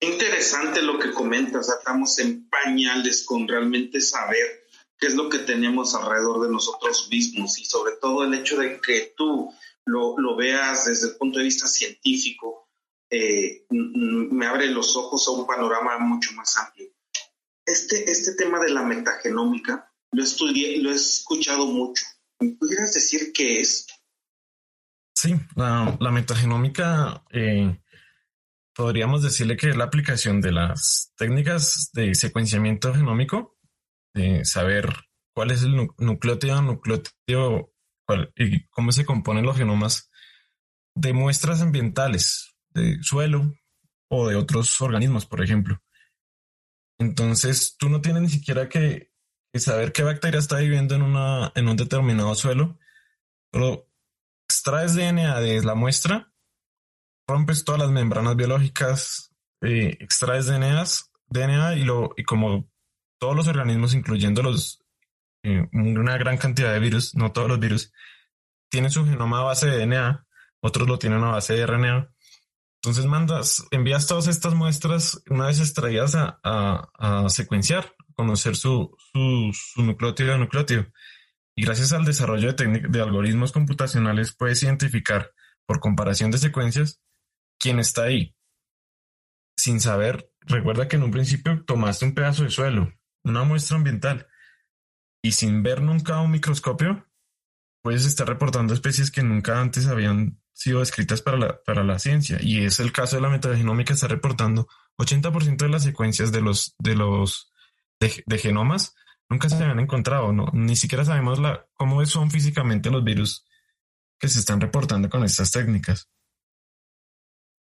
Interesante 0.01 0.81
lo 0.81 0.99
que 0.99 1.13
comentas, 1.13 1.69
estamos 1.69 2.19
en 2.19 2.49
pañales 2.49 3.23
con 3.25 3.47
realmente 3.47 4.01
saber 4.01 4.67
qué 4.99 5.09
es 5.09 5.15
lo 5.15 5.29
que 5.29 5.41
tenemos 5.41 5.95
alrededor 5.95 6.47
de 6.47 6.53
nosotros 6.53 7.09
mismos 7.11 7.59
y 7.59 7.67
sobre 7.67 7.97
todo 8.01 8.25
el 8.25 8.33
hecho 8.33 8.57
de 8.59 8.81
que 8.81 9.13
tú 9.15 9.53
lo, 9.85 10.19
lo 10.19 10.37
veas 10.37 10.87
desde 10.87 11.09
el 11.09 11.17
punto 11.17 11.39
de 11.39 11.45
vista 11.45 11.67
científico, 11.67 12.69
eh, 13.11 13.67
me 13.71 14.47
abre 14.47 14.67
los 14.67 14.97
ojos 14.97 15.27
a 15.29 15.33
un 15.33 15.47
panorama 15.47 15.99
mucho 15.99 16.33
más 16.33 16.57
amplio. 16.57 16.89
Este, 17.67 18.11
este 18.11 18.35
tema 18.35 18.59
de 18.59 18.71
la 18.71 18.83
metagenómica 18.83 19.93
lo 20.13 20.23
estudié, 20.23 20.79
lo 20.79 20.91
he 20.91 20.95
escuchado 20.95 21.67
mucho. 21.67 22.05
¿Me 22.41 22.57
decir 22.59 23.33
qué 23.35 23.61
es? 23.61 23.87
Sí, 25.15 25.35
la, 25.57 25.97
la 26.01 26.11
metagenómica 26.11 27.23
eh, 27.31 27.79
podríamos 28.81 29.23
decirle 29.23 29.59
que 29.59 29.69
es 29.69 29.77
la 29.77 29.85
aplicación 29.85 30.41
de 30.41 30.53
las 30.53 31.13
técnicas 31.19 31.91
de 31.93 32.15
secuenciamiento 32.15 32.95
genómico, 32.95 33.59
de 34.15 34.47
saber 34.47 34.91
cuál 35.35 35.51
es 35.51 35.63
el 35.63 35.77
nucleótido, 35.99 36.63
nucleótido 36.63 37.75
y 38.37 38.67
cómo 38.69 38.91
se 38.91 39.05
componen 39.05 39.45
los 39.45 39.59
genomas 39.59 40.11
de 40.95 41.13
muestras 41.13 41.61
ambientales, 41.61 42.57
de 42.71 43.03
suelo 43.03 43.53
o 44.09 44.27
de 44.27 44.37
otros 44.37 44.81
organismos, 44.81 45.27
por 45.27 45.45
ejemplo. 45.45 45.83
Entonces, 46.99 47.77
tú 47.79 47.91
no 47.91 48.01
tienes 48.01 48.23
ni 48.23 48.31
siquiera 48.31 48.71
que, 48.71 49.13
saber 49.57 49.93
qué 49.93 50.05
bacteria 50.05 50.41
está 50.41 50.57
viviendo 50.57 50.95
en, 50.95 51.03
una, 51.03 51.53
en 51.55 51.69
un 51.69 51.77
determinado 51.77 52.35
suelo, 52.35 52.79
pero 53.51 53.91
extraes 54.49 54.95
DNA 54.95 55.39
de 55.41 55.63
la 55.65 55.75
muestra, 55.75 56.30
rompes 57.31 57.65
todas 57.65 57.81
las 57.81 57.91
membranas 57.91 58.37
biológicas, 58.37 59.31
eh, 59.63 59.97
extraes 60.01 60.47
DNA, 60.47 60.85
DNA 61.29 61.77
y, 61.77 61.85
lo, 61.85 62.13
y 62.17 62.25
como 62.25 62.69
todos 63.19 63.37
los 63.37 63.47
organismos, 63.47 63.95
incluyendo 63.95 64.43
los, 64.43 64.83
eh, 65.45 65.69
una 65.73 66.19
gran 66.19 66.39
cantidad 66.39 66.73
de 66.73 66.81
virus, 66.81 67.15
no 67.15 67.31
todos 67.31 67.49
los 67.49 67.61
virus, 67.61 67.93
tienen 68.69 68.91
su 68.91 69.05
genoma 69.07 69.41
a 69.41 69.45
base 69.45 69.69
de 69.69 69.79
DNA, 69.79 70.27
otros 70.61 70.89
lo 70.89 70.99
tienen 70.99 71.23
a 71.23 71.33
base 71.33 71.55
de 71.55 71.67
RNA. 71.67 72.13
Entonces 72.83 73.05
mandas, 73.05 73.65
envías 73.71 74.07
todas 74.07 74.27
estas 74.27 74.55
muestras 74.55 75.23
una 75.29 75.47
vez 75.47 75.61
extraídas 75.61 76.15
a, 76.15 76.41
a, 76.43 77.29
secuenciar, 77.29 77.95
conocer 78.15 78.57
su, 78.57 78.97
su, 79.13 79.53
su 79.53 79.83
nucleótido 79.83 80.37
nucleótido. 80.39 80.87
Y 81.55 81.63
gracias 81.65 81.93
al 81.93 82.07
desarrollo 82.07 82.55
de, 82.55 82.87
de 82.89 83.01
algoritmos 83.03 83.53
computacionales 83.53 84.35
puedes 84.35 84.63
identificar 84.63 85.33
por 85.67 85.79
comparación 85.79 86.31
de 86.31 86.39
secuencias 86.39 87.01
quién 87.61 87.79
está 87.79 88.05
ahí. 88.05 88.35
Sin 89.57 89.81
saber, 89.81 90.33
recuerda 90.41 90.89
que 90.89 90.97
en 90.97 91.05
un 91.05 91.13
principio 91.13 91.65
tomaste 91.65 92.07
un 92.07 92.15
pedazo 92.15 92.43
de 92.43 92.51
suelo, 92.51 92.93
una 93.23 93.45
muestra 93.45 93.77
ambiental, 93.77 94.27
y 95.23 95.33
sin 95.33 95.63
ver 95.63 95.83
nunca 95.83 96.21
un 96.21 96.33
microscopio, 96.33 97.07
puedes 97.83 98.07
estar 98.07 98.27
reportando 98.27 98.75
especies 98.75 99.11
que 99.11 99.23
nunca 99.23 99.61
antes 99.61 99.87
habían 99.87 100.41
sido 100.53 100.81
descritas 100.81 101.23
para 101.23 101.37
la, 101.37 101.63
para 101.63 101.85
la 101.85 101.99
ciencia. 101.99 102.39
Y 102.41 102.65
es 102.65 102.81
el 102.81 102.91
caso 102.93 103.17
de 103.17 103.23
la 103.23 103.29
metagenómica, 103.29 103.95
está 103.95 104.09
reportando 104.09 104.67
80% 104.99 105.57
de 105.57 105.69
las 105.69 105.85
secuencias 105.85 106.33
de 106.33 106.41
los, 106.41 106.75
de 106.79 106.97
los 106.97 107.53
de, 108.01 108.39
genomas 108.39 108.95
nunca 109.29 109.49
se 109.49 109.57
habían 109.57 109.79
encontrado, 109.79 110.33
no, 110.33 110.51
ni 110.53 110.75
siquiera 110.75 111.05
sabemos 111.05 111.39
la, 111.39 111.67
cómo 111.75 112.05
son 112.05 112.31
físicamente 112.31 112.91
los 112.91 113.05
virus 113.05 113.47
que 114.19 114.29
se 114.29 114.41
están 114.41 114.61
reportando 114.61 115.09
con 115.09 115.25
estas 115.25 115.51
técnicas. 115.53 116.11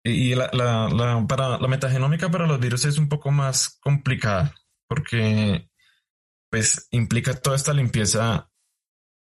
Y 0.03 0.33
la, 0.35 0.49
la, 0.53 0.89
la, 0.89 1.25
para, 1.27 1.57
la 1.57 1.67
metagenómica 1.67 2.29
para 2.29 2.47
los 2.47 2.59
virus 2.59 2.85
es 2.85 2.97
un 2.97 3.09
poco 3.09 3.31
más 3.31 3.77
complicada 3.81 4.55
porque 4.89 5.69
pues 6.49 6.87
implica 6.91 7.35
toda 7.35 7.55
esta 7.55 7.73
limpieza 7.73 8.49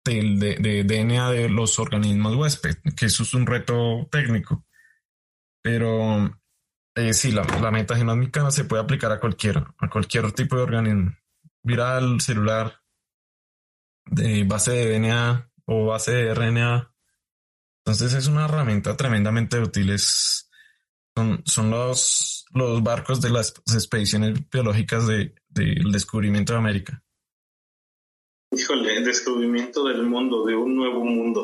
del 0.03 0.39
de, 0.39 0.83
DNA 0.83 1.31
de 1.31 1.49
los 1.49 1.77
organismos 1.77 2.35
huésped, 2.35 2.77
que 2.95 3.07
eso 3.07 3.23
es 3.23 3.33
un 3.33 3.45
reto 3.45 4.07
técnico. 4.09 4.65
Pero 5.61 6.39
eh, 6.95 7.13
sí, 7.13 7.31
la, 7.31 7.43
la 7.61 7.69
metagenómica 7.69 8.49
se 8.49 8.63
puede 8.63 8.81
aplicar 8.81 9.11
a 9.11 9.19
cualquier, 9.19 9.57
a 9.57 9.89
cualquier 9.89 10.31
tipo 10.31 10.55
de 10.55 10.63
organismo, 10.63 11.15
viral, 11.61 12.21
celular, 12.21 12.81
de 14.05 14.43
base 14.45 14.71
de 14.71 14.99
DNA 14.99 15.51
o 15.65 15.87
base 15.87 16.11
de 16.11 16.33
RNA. 16.33 16.93
Entonces 17.83 18.13
es 18.13 18.27
una 18.27 18.45
herramienta 18.45 18.95
tremendamente 18.95 19.59
útil. 19.59 19.91
Son, 21.15 21.43
son 21.45 21.69
los, 21.69 22.45
los 22.53 22.83
barcos 22.83 23.21
de 23.21 23.29
las 23.29 23.53
expediciones 23.73 24.39
biológicas 24.49 25.07
de, 25.07 25.33
del 25.49 25.91
descubrimiento 25.91 26.53
de 26.53 26.59
América. 26.59 27.03
Híjole, 28.51 28.97
el 28.97 29.05
descubrimiento 29.05 29.85
del 29.85 30.03
mundo, 30.03 30.45
de 30.45 30.55
un 30.55 30.75
nuevo 30.75 31.03
mundo. 31.05 31.43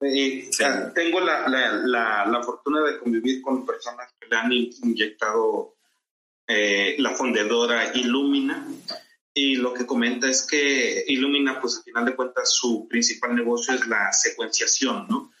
Eh, 0.00 0.50
tengo 0.94 1.20
la, 1.20 1.48
la, 1.48 2.26
la, 2.26 2.42
fortuna 2.42 2.82
de 2.82 2.98
convivir 2.98 3.40
con 3.40 3.64
personas 3.64 4.12
que 4.18 4.28
le 4.28 4.36
han 4.36 4.52
inyectado 4.52 5.76
eh, 6.46 6.96
la 6.98 7.10
fundadora 7.10 7.92
Illumina 7.94 8.68
y 9.34 9.56
lo 9.56 9.74
que 9.74 9.86
comenta 9.86 10.28
es 10.28 10.46
que 10.46 11.04
Illumina, 11.08 11.60
pues 11.60 11.76
al 11.76 11.82
final 11.84 12.04
de 12.06 12.16
cuentas, 12.16 12.54
su 12.54 12.86
principal 12.88 13.34
negocio 13.34 13.74
es 13.74 13.86
la 13.86 14.10
secuenciación, 14.12 15.06
¿no? 15.08 15.32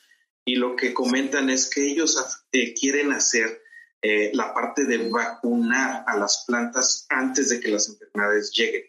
Y 0.44 0.56
lo 0.56 0.76
que 0.76 0.92
comentan 0.92 1.48
es 1.48 1.68
que 1.68 1.86
ellos 1.90 2.22
eh, 2.52 2.74
quieren 2.74 3.12
hacer 3.12 3.62
eh, 4.08 4.30
la 4.34 4.54
parte 4.54 4.84
de 4.84 5.08
vacunar 5.10 6.04
a 6.06 6.16
las 6.16 6.44
plantas 6.46 7.06
antes 7.08 7.48
de 7.48 7.58
que 7.58 7.66
las 7.66 7.88
enfermedades 7.88 8.52
lleguen. 8.54 8.84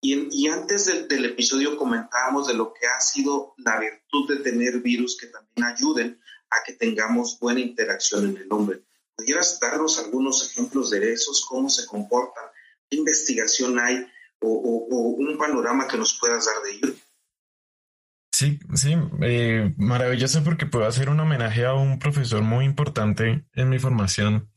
Y, 0.00 0.46
antes 0.46 1.08
del, 1.08 1.24
episodio 1.24 1.76
comentábamos 1.76 2.46
de 2.46 2.54
lo 2.54 2.72
que 2.72 2.86
ha 2.86 3.00
sido 3.00 3.54
la 3.56 3.80
virtud 3.80 4.28
de 4.28 4.44
tener 4.44 4.78
virus 4.78 5.18
que 5.18 5.26
también 5.26 5.64
ayuden 5.64 6.20
a 6.50 6.62
que 6.64 6.74
tengamos 6.74 7.40
buena 7.40 7.58
interacción 7.58 8.28
en 8.28 8.36
el 8.36 8.46
hombre. 8.52 8.84
¿Pudieras 9.16 9.58
darnos 9.58 9.98
algunos 9.98 10.48
ejemplos 10.48 10.90
de 10.90 11.12
esos? 11.12 11.44
¿Cómo 11.44 11.68
se 11.68 11.84
comportan? 11.84 12.44
¿Qué 12.88 12.96
investigación 12.96 13.80
hay? 13.80 14.06
O, 14.38 15.16
un 15.18 15.36
panorama 15.36 15.88
que 15.88 15.96
nos 15.96 16.16
puedas 16.20 16.46
dar 16.46 16.62
de 16.62 16.70
ello. 16.74 16.94
Sí, 18.38 18.60
sí, 18.72 18.94
eh, 19.22 19.74
maravilloso 19.78 20.44
porque 20.44 20.64
puedo 20.64 20.86
hacer 20.86 21.10
un 21.10 21.18
homenaje 21.18 21.66
a 21.66 21.74
un 21.74 21.98
profesor 21.98 22.40
muy 22.40 22.66
importante 22.66 23.44
en 23.52 23.68
mi 23.68 23.80
formación. 23.80 24.48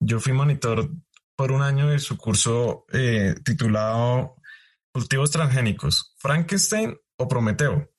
Yo 0.00 0.20
fui 0.20 0.32
monitor 0.32 0.88
por 1.36 1.52
un 1.52 1.60
año 1.60 1.90
de 1.90 1.98
su 1.98 2.16
curso 2.16 2.86
eh, 2.94 3.34
titulado 3.44 4.36
Cultivos 4.90 5.30
transgénicos, 5.30 6.14
Frankenstein 6.16 6.96
o 7.18 7.28
Prometeo. 7.28 7.92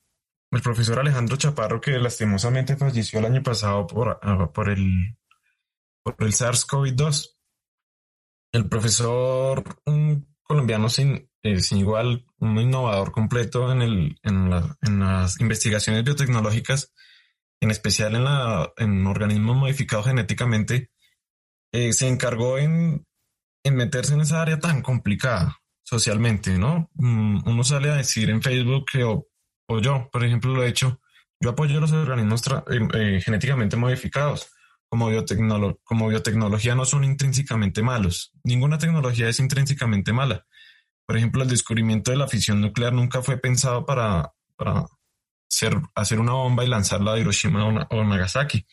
El 0.49 0.61
profesor 0.63 0.97
Alejandro 0.97 1.37
Chaparro, 1.37 1.79
que 1.79 1.99
lastimosamente 1.99 2.75
falleció 2.75 3.19
el 3.19 3.25
año 3.25 3.43
pasado 3.43 3.85
por, 3.85 4.19
ah, 4.23 4.51
por 4.51 4.69
el, 4.69 5.19
por 6.01 6.15
el 6.17 6.33
SARS-CoV-2. 6.33 7.37
El 8.53 8.67
profesor, 8.69 9.63
un 9.85 10.35
colombiano 10.41 10.89
sin, 10.89 11.29
sin 11.61 11.77
igual, 11.77 12.25
un 12.39 12.59
innovador 12.59 13.11
completo 13.11 13.71
en, 13.71 13.81
el, 13.81 14.19
en, 14.23 14.49
las 14.99 15.39
investigaciones 15.39 16.03
biotecnológicas, 16.03 16.93
en 17.59 17.71
especial 17.71 18.15
en, 18.15 18.23
la, 18.23 18.73
en 18.77 19.05
organismos 19.05 19.55
modificados 19.55 20.07
genéticamente, 20.07 20.91
eh, 21.71 21.93
se 21.93 22.07
encargó 22.07 22.57
en, 22.57 23.05
en 23.63 23.75
meterse 23.75 24.13
en 24.13 24.21
esa 24.21 24.41
área 24.41 24.59
tan 24.59 24.81
complicada 24.81 25.59
socialmente, 25.83 26.57
¿no? 26.57 26.89
Mm, 26.95 27.47
uno 27.47 27.63
sale 27.63 27.89
a 27.89 27.95
decir 27.95 28.29
en 28.29 28.41
Facebook 28.41 28.85
que, 28.91 29.03
o, 29.03 29.27
yo, 29.81 30.09
por 30.11 30.25
ejemplo, 30.25 30.53
lo 30.53 30.63
he 30.63 30.69
hecho, 30.69 30.99
yo 31.39 31.51
apoyo 31.51 31.79
los 31.79 31.91
organismos 31.91 32.41
eh, 32.47 32.87
eh, 32.93 33.21
genéticamente 33.21 33.77
modificados. 33.77 34.49
Como, 34.87 35.09
como 35.83 36.07
biotecnología 36.07 36.75
no 36.75 36.85
son 36.85 37.03
intrínsecamente 37.03 37.81
malos. 37.81 38.31
Ninguna 38.43 38.77
tecnología 38.77 39.27
es 39.27 39.39
intrínsecamente 39.39 40.13
mala. 40.13 40.45
Por 41.05 41.17
ejemplo, 41.17 41.43
el 41.43 41.49
descubrimiento 41.49 42.11
de 42.11 42.17
la 42.17 42.27
fisión 42.27 42.61
nuclear 42.61 42.93
nunca 42.93 43.21
fue 43.21 43.37
pensado 43.37 43.85
para, 43.85 44.33
para 44.55 44.85
hacer 45.95 46.19
una 46.19 46.33
bomba 46.33 46.63
y 46.63 46.67
lanzarla 46.67 47.13
a 47.13 47.19
Hiroshima 47.19 47.87
o, 47.89 48.03
Nagasaki. 48.03 48.65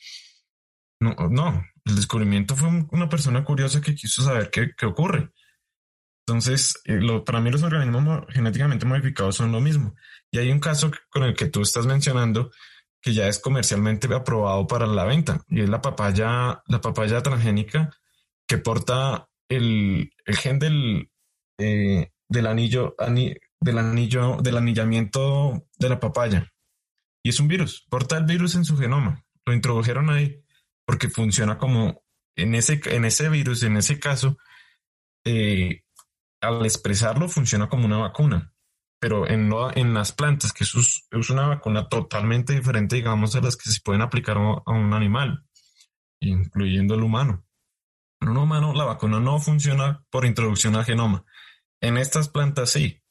No, 1.01 1.14
no, 1.30 1.64
el 1.85 1.97
descubrimiento 1.97 2.57
fue 2.57 2.68
una 2.91 3.09
persona 3.09 3.45
curiosa 3.45 3.80
que 3.80 3.95
quiso 3.95 4.22
saber 4.22 4.51
qué, 4.51 4.70
qué 4.76 4.87
ocurre. 4.87 5.30
Entonces, 6.26 6.80
eh, 6.85 7.01
para 7.26 7.41
mí 7.41 7.51
los 7.51 7.62
organismos 7.62 8.24
genéticamente 8.30 8.87
modificados 8.87 9.37
son 9.37 9.53
lo 9.53 9.61
mismo. 9.61 9.95
Y 10.30 10.39
hay 10.39 10.51
un 10.51 10.61
caso 10.61 10.91
con 11.11 11.24
el 11.24 11.35
que 11.35 11.47
tú 11.47 11.62
estás 11.62 11.87
mencionando 11.87 12.51
que 13.01 13.12
ya 13.12 13.26
es 13.26 13.41
comercialmente 13.41 14.12
aprobado 14.14 14.66
para 14.68 14.87
la 14.87 15.05
venta 15.05 15.43
y 15.49 15.62
es 15.62 15.68
la 15.68 15.80
papaya, 15.80 16.62
la 16.66 16.80
papaya 16.80 17.20
transgénica 17.20 17.91
que 18.47 18.59
porta 18.59 19.28
el, 19.49 20.12
el 20.24 20.37
gen 20.37 20.61
del, 20.61 21.11
eh, 21.59 22.12
del 22.33 22.47
anillo, 22.47 22.97
del 23.61 23.78
anillo, 23.78 24.39
del 24.41 24.57
anillamiento 24.57 25.66
de 25.78 25.89
la 25.89 26.01
papaya. 26.01 26.51
Y 27.22 27.28
es 27.28 27.39
un 27.39 27.47
virus, 27.47 27.87
porta 27.89 28.16
el 28.16 28.24
virus 28.24 28.55
en 28.57 28.64
su 28.64 28.76
genoma. 28.76 29.24
Lo 29.47 29.53
introdujeron 29.53 30.11
ahí 30.11 30.43
porque 30.85 31.09
funciona 31.09 31.59
como 31.59 32.03
en 32.37 32.55
ese, 32.55 32.80
en 32.87 33.05
ese 33.05 33.28
virus, 33.28 33.62
en 33.62 33.76
ese 33.76 34.01
caso, 34.01 34.39
eh, 35.24 35.83
al 36.41 36.64
expresarlo 36.64 37.28
funciona 37.28 37.68
como 37.68 37.85
una 37.87 37.99
vacuna, 37.99 38.53
pero 38.99 39.28
en, 39.28 39.53
en 39.74 39.95
las 39.95 40.12
plantas, 40.12 40.53
que 40.53 40.64
es, 40.64 41.07
es 41.11 41.30
una 41.30 41.47
vacuna 41.47 41.89
totalmente 41.89 42.55
diferente, 42.55 42.97
digamos, 42.97 43.37
a 43.37 43.41
las 43.41 43.57
que 43.57 43.70
se 43.70 43.80
pueden 43.85 44.03
aplicar 44.03 44.39
a 44.39 44.72
un 44.72 44.93
animal, 44.95 45.45
incluyendo 46.20 46.95
el 46.95 47.03
humano. 47.03 47.45
En 48.20 48.30
un 48.30 48.39
humano 48.39 48.72
la 48.72 48.85
vacuna 48.85 49.20
no 49.20 49.39
funciona 49.39 50.05
por 50.11 50.24
introducción 50.24 50.74
al 50.76 50.85
genoma. 50.85 51.24
En 51.83 51.99
estas 51.99 52.28
plantas 52.28 52.70
sí, 52.70 53.03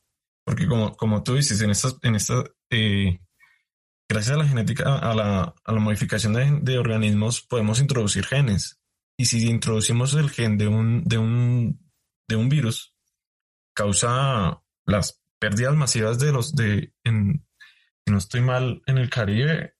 porque 0.45 0.65
como, 0.67 0.95
como 0.95 1.23
tú 1.23 1.35
dices, 1.35 1.61
en 1.61 1.71
estas, 1.71 1.97
en 2.03 2.15
estas 2.15 2.45
eh, 2.69 3.19
gracias 4.09 4.35
a 4.35 4.39
la 4.39 4.47
genética, 4.47 4.97
a 4.97 5.13
la, 5.13 5.53
a 5.63 5.71
la 5.71 5.79
modificación 5.79 6.33
de, 6.33 6.59
de, 6.61 6.77
organismos, 6.79 7.41
podemos 7.41 7.81
introducir 7.81 8.25
genes. 8.25 8.79
Y 9.17 9.25
si 9.25 9.49
introducimos 9.49 10.13
el 10.13 10.29
gen 10.29 10.57
de 10.57 10.67
un, 10.67 11.03
de 11.03 11.17
un, 11.17 11.91
de 12.29 12.35
un 12.37 12.47
virus, 12.47 12.95
causa 13.73 14.63
las 14.85 15.21
pérdidas 15.37 15.75
masivas 15.75 16.17
de 16.17 16.31
los 16.31 16.55
de, 16.55 16.93
en, 17.03 17.45
si 18.05 18.11
no 18.11 18.17
estoy 18.17 18.41
mal, 18.41 18.81
en 18.85 18.97
el 18.97 19.09
Caribe. 19.09 19.73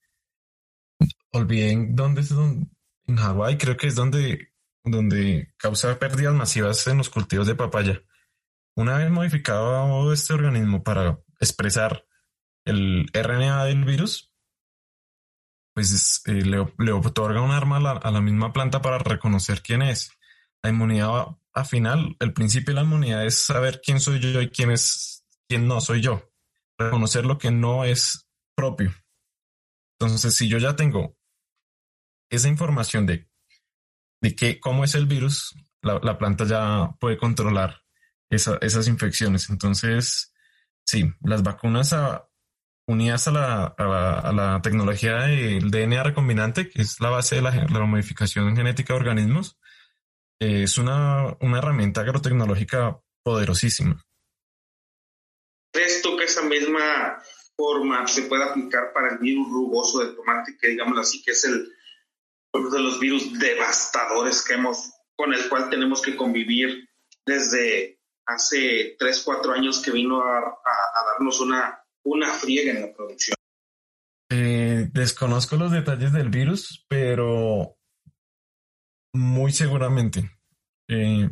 Olvidé 1.32 1.88
dónde 1.90 2.20
es, 2.20 2.30
en 2.30 3.16
Hawái 3.16 3.56
creo 3.56 3.76
que 3.78 3.86
es 3.86 3.94
donde, 3.94 4.52
donde 4.84 5.54
causa 5.56 5.98
pérdidas 5.98 6.34
masivas 6.34 6.86
en 6.88 6.98
los 6.98 7.08
cultivos 7.08 7.46
de 7.46 7.54
papaya. 7.54 8.02
Una 8.74 8.98
vez 8.98 9.10
modificado 9.10 10.12
este 10.12 10.32
organismo 10.32 10.82
para 10.82 11.18
expresar 11.40 12.06
el 12.64 13.06
RNA 13.12 13.64
del 13.64 13.84
virus, 13.84 14.32
pues 15.74 16.22
eh, 16.26 16.32
le, 16.32 16.92
otorga 16.92 17.40
un 17.40 17.50
arma 17.50 17.78
a 17.78 18.10
la, 18.10 18.20
misma 18.20 18.52
planta 18.52 18.80
para 18.82 18.98
reconocer 18.98 19.62
quién 19.62 19.82
es. 19.82 20.10
La 20.62 20.70
inmunidad, 20.70 21.26
al 21.52 21.66
final, 21.66 22.16
el 22.20 22.32
principio 22.32 22.74
de 22.74 22.80
la 22.80 22.86
inmunidad 22.86 23.26
es 23.26 23.44
saber 23.44 23.80
quién 23.82 24.00
soy 24.00 24.20
yo 24.20 24.40
y 24.40 24.50
quién 24.50 24.70
es, 24.70 25.24
quién 25.48 25.66
no 25.66 25.80
soy 25.80 26.00
yo. 26.00 26.30
Reconocer 26.78 27.26
lo 27.26 27.38
que 27.38 27.50
no 27.50 27.84
es 27.84 28.28
propio. 28.54 28.94
Entonces, 29.98 30.34
si 30.34 30.48
yo 30.48 30.58
ya 30.58 30.76
tengo 30.76 31.16
esa 32.30 32.48
información 32.48 33.06
de, 33.06 33.28
de 34.20 34.34
que, 34.34 34.60
cómo 34.60 34.84
es 34.84 34.94
el 34.94 35.06
virus, 35.06 35.54
la, 35.82 36.18
planta 36.18 36.44
ya 36.44 36.94
puede 37.00 37.18
controlar 37.18 37.81
esas 38.32 38.88
infecciones. 38.88 39.50
Entonces, 39.50 40.32
sí, 40.84 41.12
las 41.22 41.42
vacunas 41.42 41.92
a, 41.92 42.28
unidas 42.86 43.28
a 43.28 43.30
la, 43.30 43.64
a 43.66 44.32
la, 44.32 44.60
tecnología 44.62 45.18
del 45.22 45.70
DNA 45.70 46.02
recombinante, 46.02 46.68
que 46.68 46.82
es 46.82 47.00
la 47.00 47.10
base 47.10 47.36
de 47.36 47.42
la, 47.42 47.86
modificación 47.86 48.56
genética 48.56 48.92
de 48.92 49.00
organismos, 49.00 49.58
es 50.40 50.78
una, 50.78 51.36
una 51.40 51.58
herramienta 51.58 52.00
agrotecnológica 52.00 53.00
poderosísima. 53.22 54.02
¿Crees 55.72 56.02
tú 56.02 56.16
que 56.16 56.24
esa 56.24 56.42
misma 56.42 57.22
forma 57.56 58.06
se 58.06 58.22
puede 58.22 58.44
aplicar 58.44 58.92
para 58.92 59.12
el 59.12 59.18
virus 59.18 59.48
rugoso 59.48 60.00
de 60.00 60.14
tomate, 60.14 60.56
que 60.60 60.68
digamos 60.68 60.98
así, 60.98 61.22
que 61.22 61.30
es 61.30 61.44
el 61.44 61.72
uno 62.54 62.70
de 62.70 62.80
los 62.80 63.00
virus 63.00 63.38
devastadores 63.38 64.42
que 64.44 64.54
hemos, 64.54 64.92
con 65.16 65.32
el 65.32 65.48
cual 65.48 65.70
tenemos 65.70 66.02
que 66.02 66.16
convivir 66.16 66.88
desde 67.24 68.01
hace 68.26 68.96
3, 68.98 69.22
4 69.24 69.52
años 69.52 69.80
que 69.82 69.90
vino 69.90 70.22
a 70.22 70.58
darnos 71.12 71.40
una 71.40 71.82
una 72.04 72.30
friega 72.30 72.72
en 72.72 72.80
la 72.82 72.92
producción. 72.92 73.36
Eh, 74.30 74.88
desconozco 74.92 75.56
los 75.56 75.70
detalles 75.70 76.12
del 76.12 76.30
virus, 76.30 76.84
pero 76.88 77.76
muy 79.14 79.52
seguramente, 79.52 80.30
eh, 80.88 81.30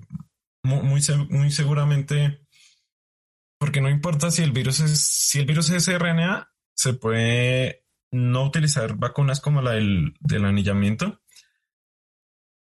muy, 0.62 1.00
muy, 1.30 1.50
seguramente, 1.50 2.46
porque 3.58 3.80
no 3.80 3.88
importa 3.88 4.30
si 4.30 4.42
el 4.42 4.52
virus 4.52 4.80
es, 4.80 5.00
si 5.00 5.38
el 5.38 5.46
virus 5.46 5.70
es 5.70 5.88
RNA, 5.88 6.52
se 6.74 6.92
puede 6.92 7.86
no 8.12 8.44
utilizar 8.44 8.96
vacunas 8.96 9.40
como 9.40 9.62
la 9.62 9.72
del, 9.72 10.14
del 10.20 10.44
anillamiento, 10.44 11.22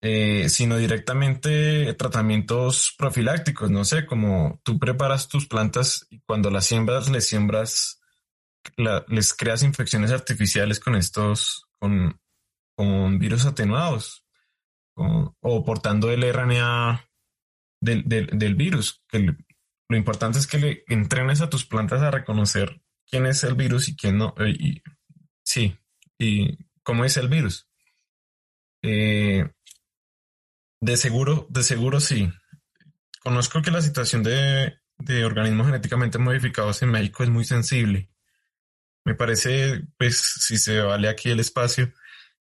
eh, 0.05 0.49
sino 0.49 0.77
directamente 0.77 1.95
tratamientos 1.95 2.95
profilácticos, 2.99 3.71
no 3.71 3.85
sé, 3.85 4.05
como 4.05 4.61
tú 4.65 4.79
preparas 4.79 5.29
tus 5.29 5.47
plantas 5.47 6.07
y 6.11 6.21
cuando 6.21 6.51
las 6.51 6.67
siembras, 6.67 7.09
les 7.09 7.29
siembras, 7.29 8.01
les 9.09 9.33
creas 9.35 9.63
infecciones 9.63 10.11
artificiales 10.11 10.81
con 10.81 10.97
estos, 10.97 11.69
con, 11.79 12.21
con 12.77 13.21
virus 13.21 13.47
atenuados 13.47 14.27
o 14.95 15.65
portando 15.65 16.11
el 16.11 16.31
RNA 16.33 17.09
del, 17.81 18.05
del, 18.07 18.55
virus. 18.55 19.03
Que 19.09 19.35
lo 19.89 19.97
importante 19.97 20.39
es 20.39 20.47
que 20.47 20.59
le 20.59 20.85
entrenes 20.89 21.41
a 21.41 21.51
tus 21.51 21.65
plantas 21.65 22.03
a 22.03 22.11
reconocer 22.11 22.83
quién 23.09 23.27
es 23.27 23.45
el 23.45 23.55
virus 23.55 23.89
y 23.89 23.97
quién 23.97 24.19
no. 24.19 24.35
Y, 24.47 24.83
sí, 25.45 25.77
y 26.19 26.59
cómo 26.83 27.05
es 27.05 27.17
el 27.17 27.29
virus. 27.29 27.69
Eh, 28.83 29.49
de 30.83 30.97
seguro, 30.97 31.47
de 31.49 31.63
seguro 31.63 32.01
sí. 32.01 32.29
Conozco 33.23 33.63
que 33.63 33.71
la 33.71 33.81
situación 33.81 34.25
de, 34.25 34.75
organismos 35.25 35.67
genéticamente 35.67 36.19
modificados 36.19 36.83
en 36.83 36.91
México 36.91 37.23
es 37.23 37.31
muy 37.31 37.45
sensible. 37.45 38.11
Me 39.05 39.15
parece, 39.15 39.85
pues, 39.97 40.21
si 40.21 40.59
se 40.59 40.81
vale 40.81 41.09
aquí 41.09 41.31
el 41.31 41.39
espacio 41.39 41.93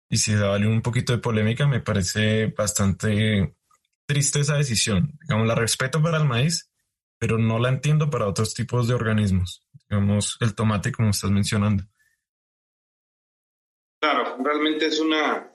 y 0.08 0.18
si 0.18 0.34
se 0.34 0.40
vale 0.40 0.68
un 0.68 0.84
poquito 0.84 1.14
de 1.14 1.20
polémica, 1.20 1.68
me 1.68 1.82
parece 1.82 2.54
bastante 2.56 3.56
triste 4.06 4.42
esa 4.42 4.56
decisión. 4.56 5.18
Digamos, 5.22 5.48
la 5.48 5.56
respeto 5.56 6.02
para 6.02 6.18
el 6.18 6.26
maíz, 6.26 6.70
pero 7.18 7.40
no 7.40 7.58
la 7.58 7.70
entiendo 7.70 8.12
para 8.12 8.28
otros 8.28 8.54
tipos 8.54 8.88
de 8.88 8.94
organismos. 8.94 9.66
Digamos, 9.90 10.38
el 10.42 10.54
tomate, 10.54 10.92
como 10.92 11.10
estás 11.10 11.32
mencionando. 11.32 11.86
Claro, 14.00 14.38
realmente 14.44 14.86
es 14.86 15.00
una 15.00 15.52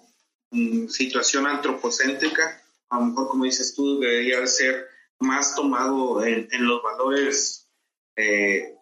mm, 0.50 0.88
situación 0.88 1.46
antropocéntrica 1.46 2.61
a 2.92 2.98
lo 2.98 3.06
mejor, 3.06 3.28
como 3.28 3.44
dices 3.44 3.74
tú, 3.74 3.98
debería 4.00 4.46
ser 4.46 4.86
más 5.18 5.54
tomado 5.54 6.22
en, 6.24 6.46
los 6.60 6.82
valores 6.82 7.70
eh, 8.16 8.76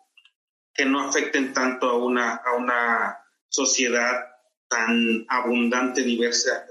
que 0.75 0.85
no 0.85 1.01
afecten 1.01 1.53
tanto 1.53 1.89
a 1.89 1.97
una, 1.97 2.35
a 2.35 2.57
una 2.57 3.19
sociedad 3.49 4.27
tan 4.69 5.25
abundante, 5.29 6.03
diversa, 6.03 6.67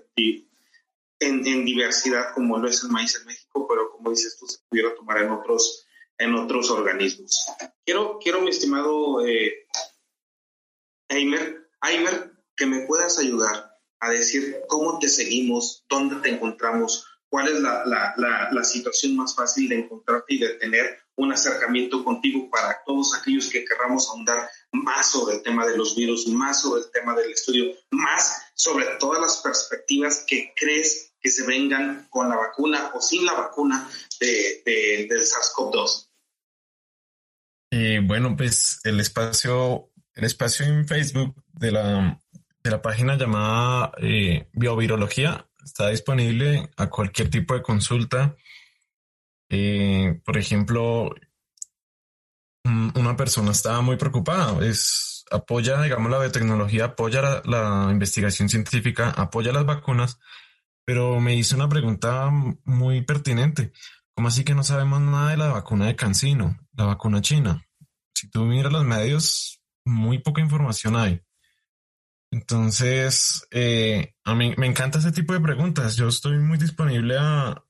en, 1.20 1.66
diversidad 1.66 2.34
como 2.34 2.58
lo 2.58 2.68
es 2.68 2.84
el 2.84 2.90
maíz 2.90 3.16
en 3.16 3.28
México, 3.28 3.66
pero 3.70 3.92
como 3.92 4.10
dices 4.10 4.38
tú, 4.38 4.46
se 4.46 4.60
pudiera 4.68 4.94
tomar 4.96 5.22
en 5.22 5.32
otros, 5.32 5.88
en 6.18 6.36
otros 6.36 6.70
organismos. 6.72 7.48
Quiero, 7.86 8.20
quiero 8.22 8.42
mi 8.42 8.50
estimado 8.50 9.26
eh, 9.26 9.66
Aimer, 11.08 11.70
Aimer, 11.80 12.34
que 12.58 12.66
me 12.66 12.86
puedas 12.86 13.18
ayudar 13.18 13.78
a 14.02 14.10
decir 14.10 14.58
cómo 14.68 15.00
te 15.00 15.08
seguimos, 15.08 15.86
dónde 15.88 16.18
te 16.18 16.30
encontramos, 16.30 17.06
cuál 17.30 17.48
es 17.48 17.60
la, 17.62 17.86
la, 17.86 18.50
la, 18.52 18.64
situación 18.64 19.16
más 19.16 19.36
fácil 19.36 19.70
de 19.70 19.80
encontrarte 19.80 20.34
y 20.34 20.40
de 20.40 20.50
tener 20.56 21.00
un 21.16 21.32
acercamiento 21.32 22.04
contigo 22.04 22.50
para 22.50 22.82
todos 22.86 23.14
aquellos 23.14 23.50
que 23.50 23.64
querramos 23.64 24.10
ahondar 24.10 24.50
más 24.72 25.12
sobre 25.12 25.36
el 25.36 25.44
tema 25.44 25.66
de 25.66 25.78
los 25.78 25.96
virus, 25.96 26.28
más 26.28 26.62
sobre 26.62 26.82
el 26.82 26.92
tema 26.92 27.16
del 27.16 27.32
estudio, 27.32 27.74
más 27.92 28.42
sobre 28.56 28.86
todas 29.00 29.22
las 29.22 29.38
perspectivas 29.38 30.26
que 30.28 30.54
crees 30.56 31.14
que 31.22 31.30
se 31.30 31.46
vengan 31.46 32.08
con 32.10 32.30
la 32.30 32.36
vacuna 32.36 32.92
o 32.94 33.02
sin 33.02 33.26
la 33.26 33.34
vacuna 33.34 33.90
de, 34.20 35.08
del 35.10 35.22
SARS-CoV-2. 35.22 36.10
Eh, 37.72 38.00
bueno, 38.04 38.36
pues 38.36 38.80
el 38.84 39.00
espacio, 39.00 39.92
el 40.16 40.24
espacio 40.24 40.66
en 40.66 40.88
Facebook 40.88 41.36
de 41.54 41.72
la, 41.72 42.22
de 42.64 42.72
la 42.72 42.82
página 42.82 43.18
llamada 43.18 43.92
eh, 44.02 44.48
Biovirología 44.54 45.49
está 45.64 45.90
disponible 45.90 46.70
a 46.78 46.90
cualquier 46.90 47.30
tipo 47.30 47.54
de 47.54 47.62
consulta. 47.62 48.36
Eh, 49.50 50.22
por 50.24 50.38
ejemplo, 50.38 51.14
una 52.64 53.16
persona 53.16 53.52
estaba 53.52 53.82
muy 53.82 53.98
preocupada, 53.98 54.66
es, 54.66 55.26
apoya, 55.32 55.82
digamos, 55.82 56.12
la 56.12 56.20
biotecnología, 56.20 56.86
apoya 56.86 57.42
la, 57.46 57.90
investigación 57.92 58.50
científica, 58.50 59.12
apoya 59.12 59.52
las 59.52 59.66
vacunas, 59.66 60.20
pero 60.86 61.20
me 61.20 61.36
hizo 61.36 61.56
una 61.56 61.70
pregunta 61.70 62.30
muy 62.64 63.02
pertinente. 63.02 63.72
¿Cómo 64.16 64.28
así 64.28 64.44
que 64.44 64.56
no 64.56 64.64
sabemos 64.64 65.02
nada 65.02 65.32
de 65.32 65.38
la 65.38 65.48
vacuna 65.48 65.88
de 65.88 65.96
Cancino, 65.96 66.60
la 66.74 66.86
vacuna 66.86 67.22
china? 67.22 67.66
Si 68.14 68.30
tú 68.30 68.44
miras 68.44 68.72
los 68.72 68.84
medios, 68.84 69.62
muy 69.86 70.20
poca 70.20 70.42
información 70.42 70.96
hay. 70.96 71.22
Entonces, 72.32 73.48
eh, 73.52 74.14
a 74.24 74.36
mí 74.36 74.54
me 74.58 74.68
encanta 74.68 75.00
ese 75.00 75.12
tipo 75.12 75.34
de 75.34 75.40
preguntas. 75.40 75.96
Yo 75.96 76.08
estoy 76.08 76.38
muy 76.38 76.58
disponible 76.58 77.18
a, 77.20 77.64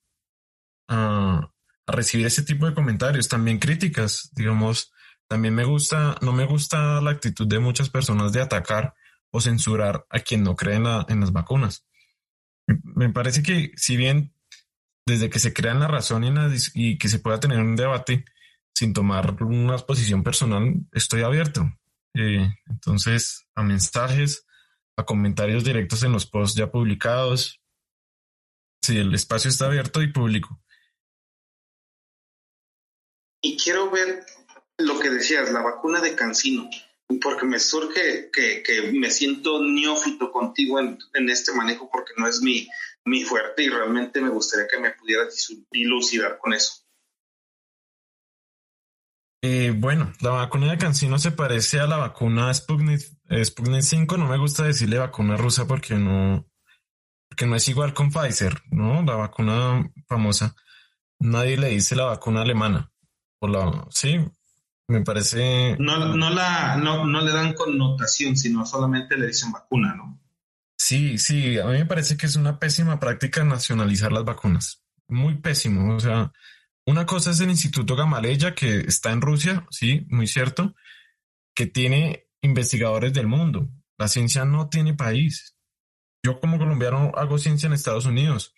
a, 0.90 1.54
recibir 1.88 2.28
ese 2.28 2.44
tipo 2.44 2.68
de 2.68 2.74
comentarios, 2.74 3.28
también 3.28 3.60
críticas, 3.60 4.30
digamos. 4.34 4.92
También 5.28 5.56
me 5.56 5.64
gusta, 5.64 6.18
no 6.22 6.34
me 6.34 6.46
gusta 6.46 7.02
la 7.02 7.12
actitud 7.12 7.48
de 7.48 7.60
muchas 7.60 7.90
personas 7.90 8.34
de 8.34 8.42
atacar 8.42 8.96
o 9.32 9.40
censurar 9.40 10.06
a 10.10 10.20
quien 10.20 10.44
no 10.44 10.56
cree 10.56 10.76
en, 10.76 10.84
las 10.84 11.32
vacunas. 11.32 11.86
Me 12.68 13.10
parece 13.10 13.44
que 13.44 13.72
si 13.76 13.96
bien 13.96 14.34
desde 15.06 15.30
que 15.30 15.40
se 15.40 15.54
crea 15.54 15.74
la 15.74 15.88
razón 15.88 16.24
y, 16.24 16.32
y 16.74 16.98
que 16.98 17.10
se 17.10 17.20
pueda 17.20 17.40
tener 17.40 17.60
un 17.60 17.76
debate 17.76 18.26
sin 18.74 18.94
tomar 18.94 19.42
una 19.44 19.78
posición 19.78 20.24
personal, 20.24 20.74
estoy 20.92 21.22
abierto. 21.22 21.70
Eh, 22.14 22.50
entonces, 22.68 23.46
a 23.56 23.64
mensajes, 23.64 24.46
a 25.00 25.06
comentarios 25.06 25.64
directos 25.64 26.04
en 26.04 26.12
los 26.12 26.26
posts 26.26 26.58
ya 26.58 26.72
publicados. 26.72 27.62
Sí, 28.82 28.98
el 28.98 29.14
espacio 29.14 29.50
está 29.50 29.66
abierto 29.66 30.02
y 30.02 30.12
público. 30.12 30.62
Y 33.42 33.58
quiero 33.58 33.90
ver 33.90 34.26
lo 34.78 35.00
que 35.00 35.10
decías, 35.10 35.52
la 35.52 35.62
vacuna 35.62 36.02
de 36.02 36.16
Cancino, 36.16 36.70
porque 37.22 37.46
me 37.46 37.60
surge 37.60 38.30
que, 38.32 38.92
me 38.94 39.10
siento 39.12 39.62
neófito 39.62 40.32
contigo 40.32 40.80
en, 40.80 40.98
este 41.30 41.54
manejo 41.54 41.90
porque 41.92 42.14
no 42.18 42.28
es 42.28 42.42
mi, 42.42 42.68
mi 43.06 43.24
fuerte 43.24 43.64
y 43.64 43.70
realmente 43.70 44.22
me 44.22 44.30
gustaría 44.30 44.68
que 44.68 44.80
me 44.80 44.92
pudieras 44.92 45.48
dilucidar 45.72 46.38
con 46.38 46.54
eso. 46.54 46.86
Eh, 49.42 49.74
bueno, 49.76 50.12
la 50.20 50.32
vacuna 50.32 50.72
de 50.72 50.78
Cancino 50.78 51.18
se 51.18 51.32
parece 51.32 51.80
a 51.80 51.88
la 51.88 51.98
vacuna 51.98 52.54
Sputnik, 52.54 53.02
Sputnik 53.44 53.82
5. 53.82 54.18
No 54.18 54.28
me 54.28 54.38
gusta 54.38 54.64
decirle 54.64 54.98
vacuna 54.98 55.38
rusa 55.38 55.66
porque 55.66 55.96
no, 55.96 56.46
porque 57.30 57.46
no 57.46 57.56
es 57.56 57.68
igual 57.70 57.94
con 57.94 58.12
Pfizer, 58.12 58.62
¿no? 58.72 59.02
La 59.04 59.16
vacuna 59.16 59.90
famosa. 60.08 60.56
Nadie 61.20 61.58
le 61.58 61.70
dice 61.70 61.96
la 61.96 62.06
vacuna 62.06 62.42
alemana. 62.42 62.92
La, 63.42 63.88
sí, 63.92 64.20
me 64.88 65.02
parece. 65.02 65.78
No, 65.80 66.16
no, 66.16 66.30
la, 66.30 66.76
no, 66.76 67.06
no 67.06 67.22
le 67.22 67.32
dan 67.32 67.54
connotación, 67.54 68.36
sino 68.36 68.66
solamente 68.66 69.18
le 69.18 69.28
dicen 69.28 69.52
vacuna, 69.52 69.96
¿no? 69.96 70.20
Sí, 70.78 71.18
sí, 71.18 71.60
a 71.60 71.66
mí 71.66 71.78
me 71.78 71.86
parece 71.86 72.18
que 72.18 72.26
es 72.26 72.36
una 72.36 72.58
pésima 72.58 73.00
práctica 73.00 73.44
nacionalizar 73.44 74.12
las 74.12 74.26
vacunas. 74.26 74.84
Muy 75.08 75.36
pésimo. 75.36 75.96
O 75.96 76.00
sea, 76.00 76.32
una 76.90 77.06
cosa 77.06 77.30
es 77.30 77.40
el 77.40 77.52
Instituto 77.52 77.96
Gamaleya, 77.96 78.56
que 78.56 78.80
está 78.80 79.12
en 79.12 79.22
Rusia, 79.22 79.68
sí, 79.70 80.08
muy 80.10 80.26
cierto, 80.26 80.74
que 81.54 81.68
tiene 81.68 82.26
investigadores 82.42 83.14
del 83.14 83.28
mundo. 83.28 83.70
La 84.00 84.08
ciencia 84.08 84.44
no 84.44 84.70
tiene 84.70 84.96
país. 84.96 85.56
Yo 86.26 86.40
como 86.40 86.58
colombiano 86.58 87.12
hago 87.16 87.38
ciencia 87.38 87.68
en 87.68 87.74
Estados 87.74 88.08
Unidos. 88.08 88.56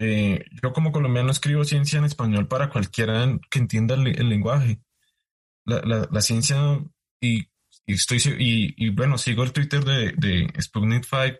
Eh, 0.00 0.44
yo 0.60 0.72
como 0.72 0.90
colombiano 0.90 1.30
escribo 1.30 1.64
ciencia 1.64 2.00
en 2.00 2.04
español 2.04 2.48
para 2.48 2.68
cualquiera 2.68 3.38
que 3.48 3.60
entienda 3.60 3.94
el, 3.94 4.28
lenguaje. 4.28 4.80
La, 5.64 6.20
ciencia 6.20 6.56
y, 7.20 7.48
estoy 7.86 8.20
y, 8.38 8.90
bueno, 8.90 9.18
sigo 9.18 9.44
el 9.44 9.52
Twitter 9.52 9.84
de, 9.84 10.14
de 10.16 10.52
Sputnik 10.60 11.04
5 11.04 11.38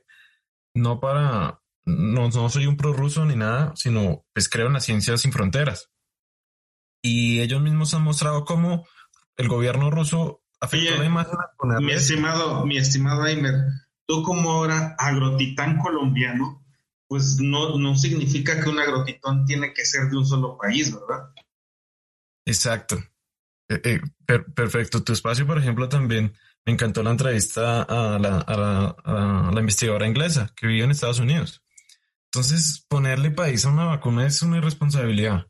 no 0.75 1.01
para 1.01 1.63
no, 1.85 2.29
no 2.29 2.49
soy 2.49 2.67
un 2.67 2.77
prorruso 2.77 3.25
ni 3.25 3.35
nada, 3.35 3.73
sino 3.77 4.25
pues 4.33 4.49
creo 4.49 4.67
en 4.67 4.75
la 4.75 4.81
ciencia 4.81 5.17
sin 5.17 5.33
fronteras 5.33 5.91
y 7.03 7.41
ellos 7.41 7.61
mismos 7.63 7.95
han 7.95 8.03
mostrado 8.03 8.45
cómo 8.45 8.87
el 9.37 9.49
gobierno 9.49 9.91
ruso 9.91 10.43
afectó 10.61 10.97
la 10.99 11.05
imagen. 11.05 11.39
Mi 11.81 11.93
estimado, 11.93 12.65
mi 12.65 12.79
estimado 12.79 13.23
Aimer, 13.23 13.55
tú 14.07 14.23
como 14.23 14.51
ahora 14.51 14.95
agrotitán 14.99 15.79
colombiano, 15.79 16.65
pues 17.09 17.39
no, 17.41 17.79
no 17.79 17.95
significa 17.95 18.61
que 18.61 18.69
un 18.69 18.79
agrotitán 18.79 19.45
tiene 19.45 19.73
que 19.73 19.85
ser 19.85 20.09
de 20.11 20.17
un 20.17 20.27
solo 20.27 20.59
país, 20.59 20.93
¿verdad? 20.93 21.31
Exacto. 22.45 22.97
Eh, 23.69 24.01
eh, 24.29 24.39
perfecto. 24.55 25.03
Tu 25.03 25.13
espacio, 25.13 25.47
por 25.47 25.59
ejemplo, 25.59 25.89
también 25.89 26.33
me 26.65 26.73
encantó 26.73 27.03
la 27.03 27.11
entrevista 27.11 27.83
a 27.83 28.19
la, 28.19 28.39
a 28.39 28.57
la, 28.57 28.97
a 29.05 29.51
la 29.53 29.61
investigadora 29.61 30.07
inglesa 30.07 30.53
que 30.57 30.67
vive 30.67 30.85
en 30.85 30.91
Estados 30.91 31.21
Unidos. 31.21 31.63
Entonces, 32.33 32.85
ponerle 32.89 33.31
país 33.31 33.65
a 33.65 33.71
una 33.71 33.85
vacuna 33.85 34.27
es 34.27 34.43
una 34.43 34.59
irresponsabilidad. 34.59 35.47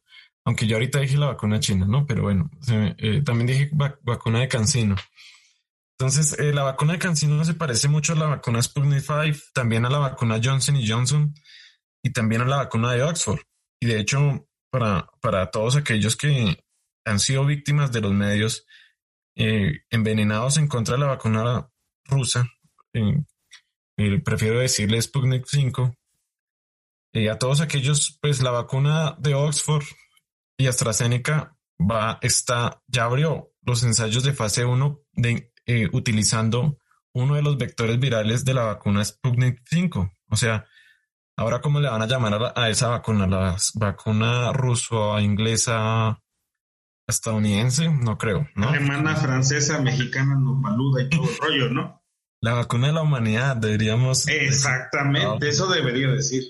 Aunque 0.47 0.69
yo 0.69 0.77
ahorita 0.77 1.01
dije 1.01 1.17
la 1.17 1.27
vacuna 1.27 1.59
china, 1.59 1.87
¿no? 1.89 2.07
Pero 2.07 2.23
bueno, 2.23 2.49
eh, 2.69 3.21
también 3.25 3.49
dije 3.49 3.71
vacuna 3.73 4.39
de 4.39 4.49
Cancino. 4.49 4.95
Entonces, 5.99 6.39
eh, 6.39 6.53
la 6.53 6.63
vacuna 6.63 6.93
de 6.93 7.01
Cancino 7.01 7.45
se 7.45 7.55
parece 7.55 7.89
mucho 7.89 8.13
a 8.13 8.17
la 8.17 8.27
vacuna 8.27 8.63
Sputnik 8.63 9.01
5, 9.01 9.51
también 9.53 9.85
a 9.85 9.91
la 9.91 9.99
vacuna 9.99 10.41
Johnson 10.43 10.77
y 10.77 10.89
Johnson 10.89 11.35
y 12.01 12.13
también 12.13 12.43
a 12.43 12.45
la 12.45 12.59
vacuna 12.59 12.93
de 12.93 13.03
Oxford. 13.03 13.41
Y 13.81 13.87
de 13.87 13.99
hecho, 13.99 14.47
para, 14.71 15.09
para 15.21 15.51
todos 15.51 15.75
aquellos 15.75 16.15
que 16.15 16.57
han 17.05 17.19
sido 17.19 17.45
víctimas 17.45 17.91
de 17.91 18.03
los 18.03 18.13
medios 18.13 18.67
eh, 19.35 19.81
envenenados 19.91 20.59
en 20.59 20.69
contra 20.69 20.95
de 20.95 21.01
la 21.01 21.07
vacuna 21.07 21.69
rusa, 22.05 22.49
prefiero 24.25 24.61
decirle 24.61 25.03
Sputnik 25.03 25.45
5, 25.45 25.93
a 27.33 27.39
todos 27.39 27.61
aquellos, 27.61 28.17
pues 28.23 28.41
la 28.43 28.53
vacuna 28.53 29.17
de 29.19 29.35
Oxford 29.35 29.85
y 30.57 30.67
AstraZeneca 30.67 31.57
va, 31.79 32.19
está, 32.23 32.83
ya 32.87 33.05
abrió 33.05 33.53
los 33.63 33.83
ensayos 33.83 34.25
de 34.25 34.33
fase 34.33 34.65
1 34.65 35.01
de, 35.13 35.53
eh, 35.67 35.89
utilizando 35.93 36.79
uno 37.13 37.35
de 37.35 37.43
los 37.43 37.57
vectores 37.57 37.99
virales 37.99 38.45
de 38.45 38.55
la 38.55 38.65
vacuna 38.65 39.05
Sputnik 39.05 39.63
5. 39.65 40.13
O 40.29 40.37
sea, 40.37 40.67
ahora 41.37 41.61
cómo 41.61 41.81
le 41.81 41.89
van 41.89 42.03
a 42.03 42.07
llamar 42.07 42.53
a, 42.55 42.71
esa 42.71 42.89
vacuna, 42.89 43.27
la 43.27 43.57
vacuna 43.75 44.53
ruso, 44.53 45.19
inglesa, 45.19 46.23
estadounidense, 47.07 47.89
no 47.89 48.19
creo, 48.19 48.49
¿no? 48.55 48.69
Alemana, 48.69 49.17
francesa, 49.17 49.81
mexicana, 49.81 50.37
paluda 50.63 51.03
y 51.03 51.09
todo 51.09 51.29
el 51.29 51.39
rollo, 51.39 51.71
¿no? 51.71 52.03
La 52.43 52.53
vacuna 52.53 52.89
de 52.89 52.93
la 52.93 53.03
humanidad, 53.03 53.57
deberíamos. 53.57 54.29
Exactamente, 54.29 55.49
eso 55.49 55.67
debería 55.69 56.09
decir. 56.09 56.45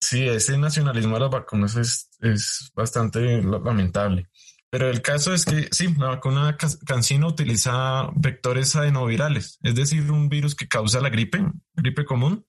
Sí, 0.00 0.26
ese 0.28 0.58
nacionalismo 0.58 1.14
de 1.14 1.20
las 1.20 1.30
vacunas 1.30 1.76
es, 1.76 2.10
es 2.20 2.70
bastante 2.74 3.42
lamentable. 3.42 4.28
Pero 4.70 4.90
el 4.90 5.00
caso 5.00 5.32
es 5.32 5.44
que 5.44 5.68
sí, 5.70 5.94
la 5.96 6.08
vacuna 6.08 6.56
cancino 6.86 7.28
utiliza 7.28 8.10
vectores 8.14 8.74
adenovirales, 8.76 9.58
es 9.62 9.74
decir, 9.74 10.10
un 10.10 10.28
virus 10.28 10.54
que 10.54 10.68
causa 10.68 11.00
la 11.00 11.08
gripe, 11.08 11.44
gripe 11.74 12.04
común. 12.04 12.44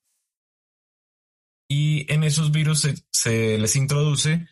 Y 1.70 2.12
en 2.12 2.24
esos 2.24 2.52
virus 2.52 2.88
se, 3.12 3.58
les 3.58 3.76
introduce 3.76 4.46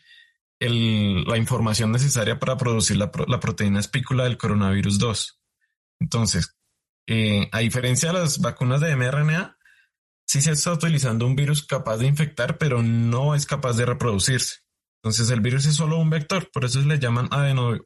la 0.60 1.38
información 1.38 1.92
necesaria 1.92 2.40
para 2.40 2.58
producir 2.58 2.98
la, 2.98 3.12
proteína 3.12 3.80
espícula 3.80 4.26
del 4.26 4.38
coronavirus 4.38 5.00
2. 5.00 5.42
Entonces, 6.00 6.56
eh, 7.08 7.50
a 7.52 7.60
diferencia 7.60 8.12
de 8.12 8.20
las 8.20 8.40
vacunas 8.40 8.82
de 8.82 8.96
mRNA, 8.96 9.58
sí 10.26 10.42
se 10.42 10.52
está 10.52 10.74
utilizando 10.74 11.26
un 11.26 11.36
virus 11.36 11.64
capaz 11.66 11.98
de 11.98 12.08
infectar, 12.08 12.58
pero 12.58 12.82
no 12.82 13.36
es 13.36 13.46
capaz 13.46 13.78
de 13.78 13.86
reproducirse. 13.86 14.58
Entonces 15.02 15.30
el 15.30 15.42
virus 15.42 15.66
es 15.68 15.76
solo 15.76 15.98
un 15.98 16.10
vector, 16.10 16.50
por 16.52 16.66
eso 16.66 16.82
se 16.82 16.88
le 16.88 17.00
llaman 17.00 17.30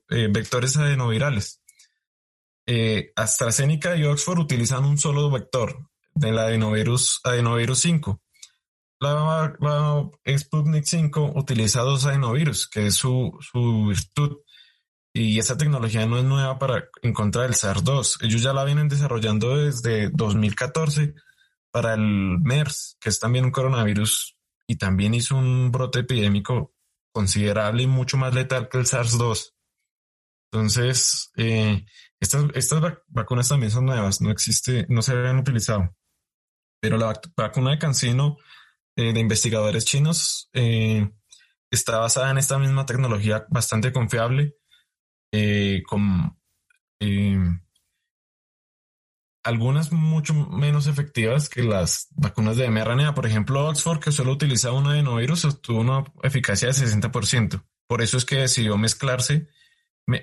eh, 0.10 0.30
vectores 0.32 0.78
adenovirales. 0.78 1.62
Eh, 2.66 3.12
AstraZeneca 3.16 3.98
y 3.98 4.06
Oxford 4.06 4.40
utilizan 4.40 4.86
un 4.86 4.98
solo 4.98 5.30
vector 5.30 5.90
del 6.14 6.38
adenovirus, 6.38 7.20
adenovirus 7.24 7.80
5. 7.80 8.22
La, 9.02 9.56
Sputnik 10.38 10.86
5 10.86 11.34
utiliza 11.36 11.82
dos 11.82 12.06
adenovirus, 12.06 12.70
que 12.70 12.88
es 12.88 12.96
su, 12.96 13.38
su 13.42 13.88
virtud. 13.88 14.38
Y 15.12 15.40
esa 15.40 15.58
tecnología 15.58 16.06
no 16.06 16.20
es 16.20 16.24
nueva 16.24 16.60
para 16.60 16.88
encontrar 17.02 17.48
el 17.48 17.56
SARS-2. 17.56 18.24
Ellos 18.24 18.44
ya 18.44 18.54
la 18.54 18.64
vienen 18.64 18.88
desarrollando 18.88 19.58
desde 19.58 20.10
2014 20.10 21.16
para 21.72 21.94
el 21.94 22.40
MERS, 22.40 22.98
que 23.00 23.10
es 23.10 23.20
también 23.20 23.46
un 23.46 23.52
coronavirus 23.52 24.38
y 24.68 24.78
también 24.78 25.14
hizo 25.14 25.36
un 25.36 25.72
brote 25.72 26.00
epidémico 26.00 26.74
considerable 27.12 27.84
y 27.84 27.88
mucho 27.88 28.18
más 28.18 28.34
letal 28.34 28.70
que 28.70 28.78
el 28.78 28.86
SARS-2. 28.86 29.54
Entonces, 30.52 31.32
eh, 31.38 31.86
estas, 32.20 32.46
estas 32.56 32.82
vacunas 33.08 33.50
también 33.50 33.72
son 33.72 33.86
nuevas, 33.86 34.22
no 34.22 34.32
existe, 34.32 34.86
no 34.90 35.02
se 35.02 35.14
habían 35.14 35.40
utilizado. 35.40 35.96
Pero 36.80 36.98
la 36.98 37.20
vacuna 37.36 37.72
de 37.72 37.80
Cancino 37.80 38.38
eh, 38.96 39.14
de 39.14 39.20
investigadores 39.20 39.86
chinos 39.86 40.50
eh, 40.54 41.10
está 41.70 42.00
basada 42.00 42.32
en 42.32 42.38
esta 42.38 42.58
misma 42.58 42.86
tecnología 42.86 43.46
bastante 43.50 43.92
confiable, 43.92 44.56
con 45.88 46.36
algunas 49.50 49.92
mucho 49.92 50.34
menos 50.34 50.88
efectivas 50.88 51.50
que 51.50 51.64
las 51.64 52.08
vacunas 52.12 52.56
de 52.56 52.70
mRNA. 52.70 53.14
Por 53.14 53.26
ejemplo, 53.26 53.68
Oxford, 53.68 54.00
que 54.00 54.12
solo 54.12 54.32
utilizaba 54.32 54.78
un 54.78 54.88
adenovirus, 54.88 55.46
obtuvo 55.46 55.82
una 55.82 56.06
eficacia 56.24 56.68
de 56.70 56.74
60%. 56.74 57.64
Por 57.88 58.02
eso 58.02 58.18
es 58.18 58.26
que 58.26 58.38
decidió 58.38 58.78
mezclarse, 58.78 59.48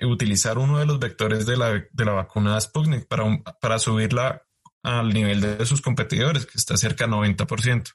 utilizar 0.01 0.57
uno 0.57 0.79
de 0.79 0.85
los 0.85 0.99
vectores 0.99 1.45
de 1.45 1.57
la, 1.57 1.71
de 1.91 2.05
la 2.05 2.13
vacuna 2.13 2.59
Sputnik 2.59 3.07
para, 3.07 3.25
para 3.61 3.79
subirla 3.79 4.43
al 4.83 5.13
nivel 5.13 5.41
de 5.41 5.65
sus 5.65 5.81
competidores, 5.81 6.45
que 6.45 6.57
está 6.57 6.77
cerca 6.77 7.05
del 7.05 7.13
90%. 7.13 7.93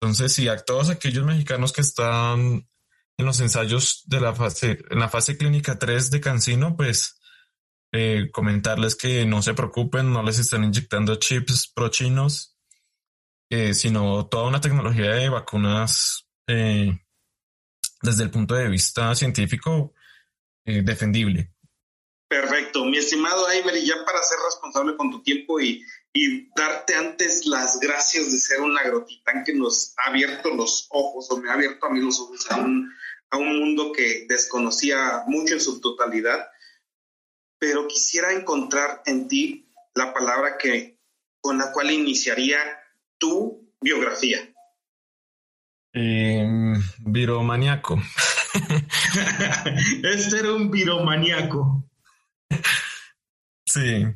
Entonces, 0.00 0.32
si 0.32 0.48
a 0.48 0.56
todos 0.56 0.88
aquellos 0.88 1.26
mexicanos 1.26 1.72
que 1.72 1.82
están 1.82 2.66
en 3.18 3.26
los 3.26 3.40
ensayos 3.40 4.02
de 4.06 4.20
la 4.20 4.34
fase, 4.34 4.82
en 4.88 4.98
la 4.98 5.08
fase 5.08 5.36
clínica 5.36 5.78
3 5.78 6.10
de 6.10 6.20
Cancino, 6.20 6.76
pues 6.76 7.19
eh, 7.92 8.30
comentarles 8.32 8.94
que 8.94 9.26
no 9.26 9.42
se 9.42 9.54
preocupen, 9.54 10.12
no 10.12 10.22
les 10.22 10.38
están 10.38 10.64
inyectando 10.64 11.16
chips 11.16 11.72
pro 11.74 11.88
chinos, 11.88 12.56
eh, 13.50 13.74
sino 13.74 14.26
toda 14.26 14.48
una 14.48 14.60
tecnología 14.60 15.14
de 15.14 15.28
vacunas 15.28 16.26
eh, 16.46 16.98
desde 18.02 18.22
el 18.22 18.30
punto 18.30 18.54
de 18.54 18.68
vista 18.68 19.14
científico 19.14 19.92
defendible. 20.64 21.52
Perfecto, 22.28 22.84
mi 22.84 22.98
estimado 22.98 23.44
Aimer, 23.48 23.76
y 23.76 23.86
ya 23.86 24.04
para 24.04 24.22
ser 24.22 24.38
responsable 24.44 24.96
con 24.96 25.10
tu 25.10 25.20
tiempo 25.20 25.58
y, 25.58 25.84
y 26.12 26.48
darte 26.54 26.94
antes 26.94 27.44
las 27.46 27.80
gracias 27.80 28.30
de 28.30 28.38
ser 28.38 28.60
un 28.60 28.78
agrotitán 28.78 29.42
que 29.42 29.52
nos 29.52 29.94
ha 29.96 30.10
abierto 30.10 30.54
los 30.54 30.86
ojos, 30.90 31.28
o 31.30 31.38
me 31.38 31.50
ha 31.50 31.54
abierto 31.54 31.86
a 31.86 31.90
mí 31.90 31.98
los 32.00 32.20
ojos 32.20 32.48
a 32.52 32.56
un, 32.58 32.88
a 33.30 33.36
un 33.36 33.58
mundo 33.58 33.90
que 33.90 34.26
desconocía 34.28 35.24
mucho 35.26 35.54
en 35.54 35.60
su 35.60 35.80
totalidad 35.80 36.46
pero 37.60 37.86
quisiera 37.86 38.32
encontrar 38.32 39.02
en 39.04 39.28
ti 39.28 39.70
la 39.94 40.12
palabra 40.14 40.56
que 40.58 40.98
con 41.40 41.58
la 41.58 41.70
cual 41.72 41.90
iniciaría 41.90 42.58
tu 43.18 43.70
biografía. 43.80 44.38
Eh, 45.92 46.46
viromaniaco. 47.00 48.00
este 50.04 50.38
era 50.38 50.54
un 50.54 50.70
viromaniaco. 50.70 51.84
Sí, 53.66 54.06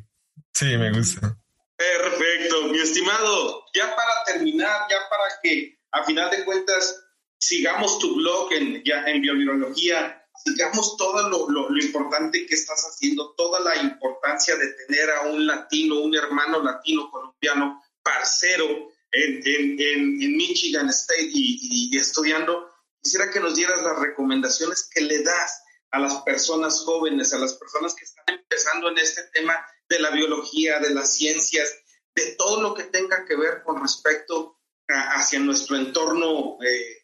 sí, 0.53 0.77
me 0.77 0.91
gusta. 0.91 1.37
Perfecto, 1.77 2.67
mi 2.69 2.79
estimado. 2.79 3.65
Ya 3.75 3.95
para 3.95 4.23
terminar, 4.25 4.87
ya 4.89 4.97
para 5.09 5.25
que 5.43 5.77
a 5.91 6.03
final 6.03 6.31
de 6.31 6.43
cuentas 6.45 7.03
sigamos 7.37 7.99
tu 7.99 8.15
blog 8.15 8.51
en, 8.53 8.83
ya 8.83 9.03
en 9.05 9.21
biovirología 9.21 10.24
digamos 10.45 10.95
todo 10.95 11.27
lo, 11.27 11.49
lo, 11.49 11.83
importante 11.83 12.45
que 12.45 12.53
estás 12.53 12.83
haciendo, 12.83 13.33
toda 13.35 13.59
la 13.61 13.77
importancia 13.77 14.55
de 14.55 14.67
tener 14.73 15.09
a 15.09 15.21
un 15.21 15.47
latino, 15.47 15.99
un 15.99 16.15
hermano 16.15 16.61
latino 16.61 17.09
colombiano, 17.09 17.83
parcero 18.03 18.91
en, 19.11 19.41
en, 19.43 20.21
en, 20.21 20.37
Michigan 20.37 20.87
State 20.89 21.31
y, 21.33 21.89
y, 21.91 21.97
estudiando, 21.97 22.69
quisiera 23.01 23.31
que 23.31 23.39
nos 23.39 23.55
dieras 23.55 23.81
las 23.81 23.97
recomendaciones 23.97 24.87
que 24.93 25.01
le 25.01 25.23
das 25.23 25.63
a 25.89 25.99
las 25.99 26.21
personas 26.21 26.81
jóvenes, 26.81 27.33
a 27.33 27.39
las 27.39 27.55
personas 27.55 27.95
que 27.95 28.05
están 28.05 28.25
empezando 28.35 28.89
en 28.89 28.99
este 28.99 29.23
tema 29.33 29.65
de 29.89 29.99
la 29.99 30.11
biología, 30.11 30.79
de 30.79 30.91
las 30.91 31.15
ciencias, 31.15 31.73
de 32.13 32.35
todo 32.37 32.61
lo 32.61 32.75
que 32.75 32.83
tenga 32.83 33.25
que 33.25 33.35
ver 33.35 33.63
con 33.63 33.81
respecto 33.81 34.59
a, 34.89 35.15
hacia 35.15 35.39
nuestro 35.39 35.75
entorno 35.75 36.57
eh, 36.63 37.01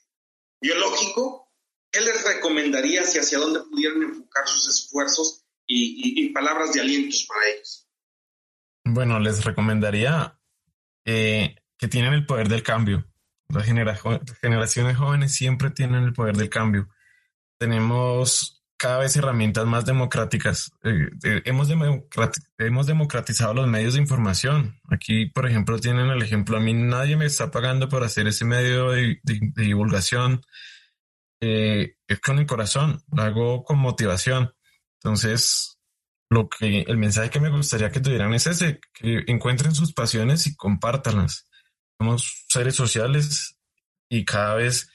biológico 0.62 1.41
¿qué 1.92 2.02
les 2.02 2.24
recomendarías 2.24 3.14
y 3.16 3.20
hacia 3.20 3.38
dónde 3.38 3.60
pudieran 3.70 4.02
enfocar 4.04 4.48
sus 4.48 4.68
esfuerzos 4.70 5.44
y, 5.68 6.30
palabras 6.30 6.74
de 6.74 6.82
alientos 6.82 7.26
para 7.28 7.48
ellos? 7.48 7.88
Bueno, 8.84 9.20
les 9.20 9.44
recomendaría 9.44 10.38
eh, 11.06 11.56
que 11.78 11.88
tienen 11.88 12.14
el 12.14 12.26
poder 12.26 12.48
del 12.50 12.64
cambio. 12.64 13.06
Las 13.50 13.66
generaciones 13.66 14.98
jóvenes 14.98 15.34
siempre 15.34 15.70
tienen 15.70 16.04
el 16.04 16.14
poder 16.14 16.38
del 16.38 16.50
cambio. 16.50 16.90
Tenemos 17.58 18.64
cada 18.78 19.00
vez 19.00 19.16
herramientas 19.16 19.66
más 19.66 19.86
democráticas. 19.86 20.72
Eh, 20.84 21.10
eh, 21.24 21.42
hemos, 21.46 21.68
democratizado 22.88 23.54
los 23.54 23.68
medios 23.68 23.94
de 23.94 24.02
información. 24.02 24.80
Aquí, 24.90 25.28
por 25.28 25.48
ejemplo, 25.48 25.80
tienen 25.80 26.08
el 26.08 26.22
ejemplo, 26.22 26.58
a 26.58 26.62
mí 26.62 26.74
nadie 26.74 27.18
me 27.18 27.26
está 27.26 27.52
pagando 27.52 27.90
por 27.90 28.04
hacer 28.04 28.28
ese 28.28 28.46
medio 28.46 28.92
de 28.92 29.20
divulgación 29.56 30.42
eh, 31.42 31.96
es 32.08 32.20
con 32.20 32.40
el 32.40 32.46
corazón, 32.46 33.02
lo 33.12 33.24
hago 33.24 33.64
con 33.64 33.80
motivación. 33.80 34.54
Entonces, 35.04 35.80
lo 36.30 36.48
que 36.48 36.82
el 36.82 36.98
mensaje 36.98 37.30
que 37.30 37.40
me 37.40 37.50
gustaría 37.50 37.92
que 37.92 38.00
tuvieran 38.00 38.34
es 38.34 38.48
ese, 38.48 38.80
que 38.94 39.24
encuentren 39.28 39.76
sus 39.76 39.94
pasiones 39.94 40.48
y 40.48 40.56
compártanlas. 40.56 41.50
Somos 42.00 42.46
seres 42.48 42.76
sociales 42.76 43.58
y 44.10 44.24
cada 44.24 44.56
vez 44.56 44.90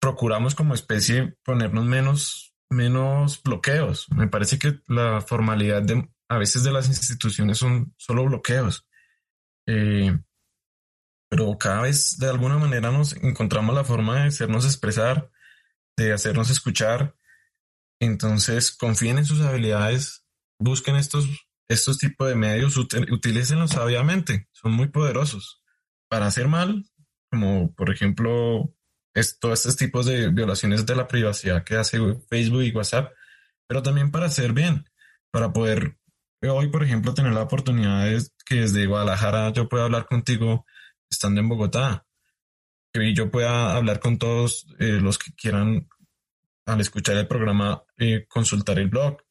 procuramos 0.00 0.54
como 0.54 0.74
especie 0.74 1.36
ponernos 1.44 1.84
menos, 1.84 2.54
menos 2.70 3.42
bloqueos. 3.42 4.10
Me 4.10 4.28
parece 4.28 4.58
que 4.58 4.80
la 4.88 5.20
formalidad 5.20 5.82
de, 5.82 6.08
a 6.28 6.38
veces 6.38 6.64
de 6.64 6.72
las 6.72 6.88
instituciones 6.88 7.58
son 7.58 7.94
solo 7.96 8.24
bloqueos. 8.24 8.86
Eh, 9.66 10.18
pero 11.28 11.58
cada 11.58 11.82
vez 11.82 12.18
de 12.18 12.28
alguna 12.28 12.56
manera 12.56 12.90
nos 12.90 13.14
encontramos 13.16 13.74
la 13.74 13.84
forma 13.84 14.22
de 14.22 14.28
hacernos 14.28 14.64
expresar, 14.64 15.30
de 15.98 16.12
hacernos 16.12 16.50
escuchar. 16.50 17.14
Entonces, 18.00 18.70
confíen 18.70 19.18
en 19.18 19.24
sus 19.24 19.40
habilidades, 19.40 20.24
busquen 20.58 20.96
estos, 20.96 21.28
estos 21.68 21.98
tipos 21.98 22.28
de 22.28 22.36
medios, 22.36 22.76
utilícenlos 22.76 23.72
sabiamente, 23.72 24.48
son 24.52 24.72
muy 24.72 24.88
poderosos. 24.88 25.62
Para 26.08 26.26
hacer 26.26 26.48
mal, 26.48 26.84
como 27.30 27.74
por 27.74 27.90
ejemplo, 27.92 28.74
todos 29.40 29.58
estos 29.58 29.76
tipos 29.76 30.06
de 30.06 30.28
violaciones 30.28 30.86
de 30.86 30.94
la 30.94 31.08
privacidad 31.08 31.64
que 31.64 31.76
hace 31.76 31.98
Facebook 32.30 32.62
y 32.62 32.70
WhatsApp, 32.70 33.12
pero 33.66 33.82
también 33.82 34.10
para 34.10 34.26
hacer 34.26 34.52
bien, 34.52 34.84
para 35.30 35.52
poder 35.52 35.98
hoy, 36.42 36.68
por 36.68 36.84
ejemplo, 36.84 37.14
tener 37.14 37.32
la 37.32 37.42
oportunidad 37.42 38.04
de 38.04 38.22
que 38.46 38.56
desde 38.56 38.86
Guadalajara 38.86 39.52
yo 39.52 39.68
pueda 39.68 39.84
hablar 39.84 40.06
contigo 40.06 40.64
estando 41.10 41.40
en 41.40 41.48
Bogotá, 41.48 42.06
que 42.92 43.14
yo 43.14 43.30
pueda 43.30 43.76
hablar 43.76 44.00
con 44.00 44.18
todos 44.18 44.66
eh, 44.78 44.98
los 45.00 45.18
que 45.18 45.32
quieran 45.34 45.88
al 46.66 46.80
escuchar 46.80 47.16
el 47.16 47.26
programa 47.26 47.84
eh, 47.96 48.26
consultar 48.28 48.78
el 48.78 48.88
blog. 48.88 49.22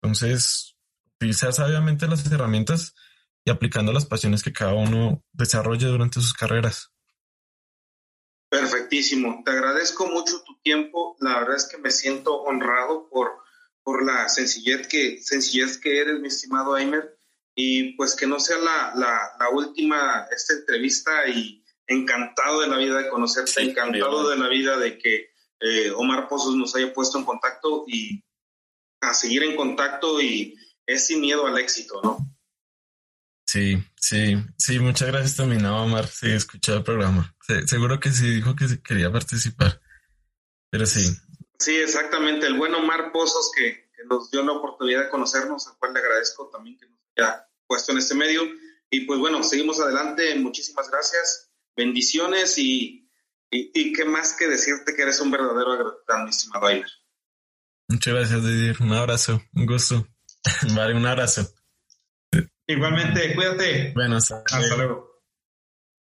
Entonces, 0.00 0.76
utilizar 1.16 1.52
sabiamente 1.52 2.08
las 2.08 2.26
herramientas 2.30 2.94
y 3.44 3.50
aplicando 3.50 3.92
las 3.92 4.06
pasiones 4.06 4.42
que 4.42 4.52
cada 4.52 4.74
uno 4.74 5.22
desarrolle 5.32 5.86
durante 5.86 6.20
sus 6.20 6.32
carreras. 6.32 6.92
Perfectísimo. 8.48 9.42
Te 9.44 9.50
agradezco 9.50 10.06
mucho 10.06 10.42
tu 10.44 10.58
tiempo. 10.60 11.16
La 11.20 11.40
verdad 11.40 11.56
es 11.56 11.66
que 11.66 11.78
me 11.78 11.90
siento 11.90 12.42
honrado 12.42 13.08
por, 13.08 13.30
por 13.82 14.04
la 14.04 14.28
sencillez 14.28 14.88
que, 14.88 15.22
sencillez 15.22 15.78
que 15.78 16.00
eres, 16.00 16.20
mi 16.20 16.28
estimado 16.28 16.74
Aimer. 16.74 17.18
Y 17.54 17.94
pues 17.96 18.14
que 18.14 18.26
no 18.26 18.40
sea 18.40 18.58
la, 18.58 18.92
la, 18.94 19.32
la 19.38 19.50
última 19.50 20.26
esta 20.30 20.54
entrevista 20.54 21.28
y 21.28 21.61
encantado 21.86 22.60
de 22.60 22.68
la 22.68 22.76
vida 22.76 22.98
de 22.98 23.08
conocerte, 23.08 23.62
encantado 23.62 24.28
de 24.30 24.38
la 24.38 24.48
vida 24.48 24.78
de 24.78 24.98
que 24.98 25.30
eh, 25.60 25.90
Omar 25.92 26.28
Pozos 26.28 26.56
nos 26.56 26.74
haya 26.74 26.92
puesto 26.92 27.18
en 27.18 27.24
contacto 27.24 27.84
y 27.86 28.24
a 29.00 29.14
seguir 29.14 29.42
en 29.44 29.56
contacto 29.56 30.20
y 30.20 30.56
es 30.86 31.06
sin 31.06 31.20
miedo 31.20 31.46
al 31.46 31.58
éxito, 31.58 32.00
¿no? 32.02 32.18
Sí, 33.52 33.76
sí, 33.96 34.34
sí, 34.56 34.78
muchas 34.78 35.08
gracias 35.08 35.36
también 35.36 35.66
a 35.66 35.76
Omar. 35.82 36.06
Sí, 36.06 36.30
escuchado 36.30 36.78
el 36.78 36.84
programa. 36.84 37.36
seguro 37.66 38.00
que 38.00 38.10
sí 38.10 38.36
dijo 38.36 38.56
que 38.56 38.80
quería 38.82 39.12
participar. 39.12 39.80
Pero 40.70 40.86
sí. 40.86 41.14
Sí, 41.58 41.76
exactamente. 41.76 42.46
El 42.46 42.54
buen 42.54 42.74
Omar 42.74 43.12
Pozos 43.12 43.52
que, 43.54 43.90
nos 44.08 44.30
dio 44.30 44.42
la 44.42 44.52
oportunidad 44.52 45.04
de 45.04 45.10
conocernos, 45.10 45.68
al 45.68 45.76
cual 45.76 45.92
le 45.92 46.00
agradezco 46.00 46.48
también 46.48 46.78
que 46.78 46.86
nos 46.86 46.98
haya 47.16 47.46
puesto 47.66 47.92
en 47.92 47.98
este 47.98 48.14
medio. 48.14 48.42
Y 48.90 49.00
pues 49.00 49.20
bueno, 49.20 49.42
seguimos 49.42 49.78
adelante. 49.80 50.34
Muchísimas 50.36 50.90
gracias. 50.90 51.51
Bendiciones 51.76 52.58
y, 52.58 53.08
y, 53.50 53.92
qué 53.92 54.04
más 54.04 54.34
que 54.34 54.46
decirte 54.46 54.94
que 54.94 55.02
eres 55.02 55.20
un 55.20 55.30
verdadero 55.30 56.02
grandísimo 56.06 56.60
bailar. 56.60 56.90
Muchas 57.88 58.14
gracias, 58.14 58.44
Didier. 58.44 58.76
Un 58.80 58.92
abrazo, 58.92 59.42
un 59.54 59.66
gusto. 59.66 60.06
vale, 60.74 60.94
un 60.94 61.06
abrazo. 61.06 61.48
Igualmente, 62.66 63.34
cuídate. 63.34 63.92
Bueno, 63.94 64.16
hasta 64.16 64.42
luego. 64.76 65.11